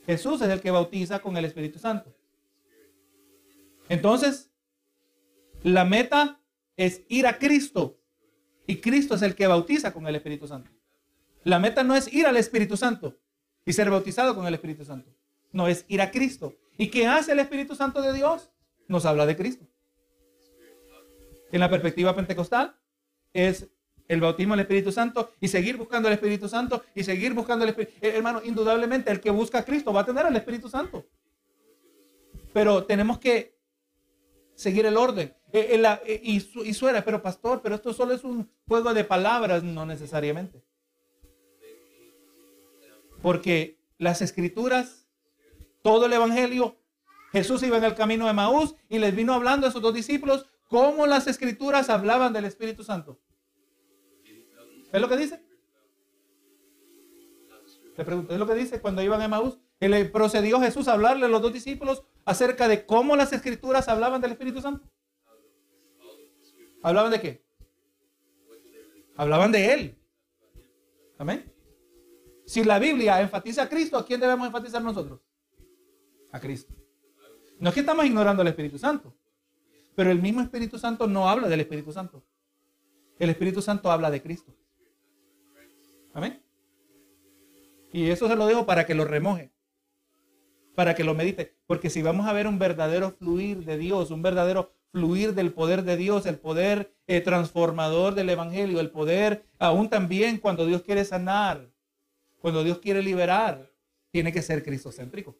Jesús 0.04 0.42
es 0.42 0.48
el 0.48 0.60
que 0.60 0.72
bautiza 0.72 1.20
con 1.20 1.36
el 1.36 1.44
Espíritu 1.44 1.78
Santo. 1.78 2.12
Entonces, 3.88 4.50
la 5.62 5.84
meta 5.84 6.40
es 6.76 7.02
ir 7.08 7.26
a 7.28 7.38
Cristo. 7.38 8.00
Y 8.66 8.76
Cristo 8.80 9.14
es 9.14 9.22
el 9.22 9.36
que 9.36 9.46
bautiza 9.46 9.92
con 9.92 10.08
el 10.08 10.16
Espíritu 10.16 10.48
Santo. 10.48 10.70
La 11.44 11.60
meta 11.60 11.84
no 11.84 11.94
es 11.94 12.12
ir 12.12 12.26
al 12.26 12.36
Espíritu 12.36 12.76
Santo 12.76 13.16
y 13.64 13.72
ser 13.72 13.90
bautizado 13.90 14.34
con 14.34 14.44
el 14.46 14.54
Espíritu 14.54 14.84
Santo. 14.84 15.12
No 15.52 15.68
es 15.68 15.84
ir 15.86 16.02
a 16.02 16.10
Cristo. 16.10 16.56
¿Y 16.76 16.88
qué 16.88 17.06
hace 17.06 17.30
el 17.30 17.38
Espíritu 17.38 17.76
Santo 17.76 18.02
de 18.02 18.12
Dios? 18.12 18.50
Nos 18.88 19.06
habla 19.06 19.24
de 19.24 19.36
Cristo. 19.36 19.64
En 21.52 21.60
la 21.60 21.70
perspectiva 21.70 22.14
pentecostal 22.14 22.76
es 23.36 23.68
el 24.08 24.20
bautismo 24.20 24.54
del 24.54 24.60
Espíritu 24.60 24.92
Santo 24.92 25.32
y 25.40 25.48
seguir 25.48 25.76
buscando 25.76 26.08
el 26.08 26.14
Espíritu 26.14 26.48
Santo 26.48 26.82
y 26.94 27.04
seguir 27.04 27.34
buscando 27.34 27.64
el 27.64 27.70
Espíritu. 27.70 27.92
Eh, 28.00 28.12
hermano, 28.16 28.40
indudablemente 28.44 29.10
el 29.10 29.20
que 29.20 29.30
busca 29.30 29.58
a 29.58 29.64
Cristo 29.64 29.92
va 29.92 30.00
a 30.00 30.06
tener 30.06 30.26
el 30.26 30.36
Espíritu 30.36 30.68
Santo. 30.68 31.04
Pero 32.52 32.84
tenemos 32.84 33.18
que 33.18 33.58
seguir 34.54 34.86
el 34.86 34.96
orden. 34.96 35.34
Eh, 35.52 35.80
eh, 36.06 36.20
y, 36.22 36.36
y 36.36 36.74
suena, 36.74 37.04
pero 37.04 37.22
pastor, 37.22 37.60
pero 37.62 37.74
esto 37.74 37.92
solo 37.92 38.14
es 38.14 38.24
un 38.24 38.48
juego 38.66 38.94
de 38.94 39.04
palabras, 39.04 39.62
no 39.62 39.84
necesariamente. 39.84 40.62
Porque 43.20 43.78
las 43.98 44.22
escrituras, 44.22 45.08
todo 45.82 46.06
el 46.06 46.12
evangelio, 46.12 46.76
Jesús 47.32 47.62
iba 47.62 47.76
en 47.76 47.84
el 47.84 47.94
camino 47.94 48.26
de 48.26 48.32
Maús 48.32 48.74
y 48.88 48.98
les 48.98 49.14
vino 49.14 49.34
hablando 49.34 49.66
a 49.66 49.70
esos 49.70 49.82
dos 49.82 49.92
discípulos 49.92 50.46
cómo 50.68 51.06
las 51.06 51.26
escrituras 51.26 51.90
hablaban 51.90 52.32
del 52.32 52.44
Espíritu 52.44 52.82
Santo. 52.82 53.20
¿Es 54.96 55.02
lo 55.02 55.10
que 55.10 55.16
dice? 55.18 55.38
Le 57.98 58.04
pregunto, 58.06 58.32
¿es 58.32 58.38
lo 58.38 58.46
que 58.46 58.54
dice 58.54 58.80
cuando 58.80 59.02
iban 59.02 59.20
a 59.20 59.28
Maús? 59.28 59.58
Que 59.78 59.90
le 59.90 60.06
procedió 60.06 60.58
Jesús 60.58 60.88
a 60.88 60.94
hablarle 60.94 61.26
a 61.26 61.28
los 61.28 61.42
dos 61.42 61.52
discípulos 61.52 62.02
acerca 62.24 62.66
de 62.66 62.86
cómo 62.86 63.14
las 63.14 63.30
escrituras 63.34 63.88
hablaban 63.88 64.22
del 64.22 64.32
Espíritu 64.32 64.62
Santo. 64.62 64.88
¿Hablaban 66.82 67.10
de 67.10 67.20
qué? 67.20 67.44
Hablaban 69.18 69.52
de 69.52 69.74
Él. 69.74 69.98
Amén. 71.18 71.52
Si 72.46 72.64
la 72.64 72.78
Biblia 72.78 73.20
enfatiza 73.20 73.64
a 73.64 73.68
Cristo, 73.68 73.98
¿a 73.98 74.06
quién 74.06 74.18
debemos 74.18 74.46
enfatizar 74.46 74.82
nosotros? 74.82 75.20
A 76.32 76.40
Cristo. 76.40 76.72
No 77.58 77.68
es 77.68 77.74
que 77.74 77.80
estamos 77.80 78.06
ignorando 78.06 78.40
al 78.40 78.48
Espíritu 78.48 78.78
Santo, 78.78 79.14
pero 79.94 80.10
el 80.10 80.22
mismo 80.22 80.40
Espíritu 80.40 80.78
Santo 80.78 81.06
no 81.06 81.28
habla 81.28 81.48
del 81.48 81.60
Espíritu 81.60 81.92
Santo. 81.92 82.24
El 83.18 83.28
Espíritu 83.28 83.60
Santo 83.60 83.92
habla 83.92 84.10
de 84.10 84.22
Cristo. 84.22 84.56
Y 87.92 88.10
eso 88.10 88.28
se 88.28 88.36
lo 88.36 88.46
dejo 88.46 88.66
para 88.66 88.86
que 88.86 88.94
lo 88.94 89.04
remoje, 89.04 89.52
para 90.74 90.94
que 90.94 91.04
lo 91.04 91.14
medite. 91.14 91.56
Porque 91.66 91.90
si 91.90 92.02
vamos 92.02 92.26
a 92.26 92.32
ver 92.32 92.46
un 92.46 92.58
verdadero 92.58 93.12
fluir 93.12 93.64
de 93.64 93.78
Dios, 93.78 94.10
un 94.10 94.22
verdadero 94.22 94.72
fluir 94.92 95.34
del 95.34 95.52
poder 95.52 95.82
de 95.82 95.96
Dios, 95.96 96.26
el 96.26 96.38
poder 96.38 96.94
eh, 97.06 97.20
transformador 97.20 98.14
del 98.14 98.30
Evangelio, 98.30 98.80
el 98.80 98.90
poder 98.90 99.44
aún 99.58 99.88
también 99.90 100.38
cuando 100.38 100.66
Dios 100.66 100.82
quiere 100.82 101.04
sanar, 101.04 101.70
cuando 102.38 102.64
Dios 102.64 102.78
quiere 102.78 103.02
liberar, 103.02 103.70
tiene 104.10 104.32
que 104.32 104.42
ser 104.42 104.62
cristocéntrico. 104.62 105.36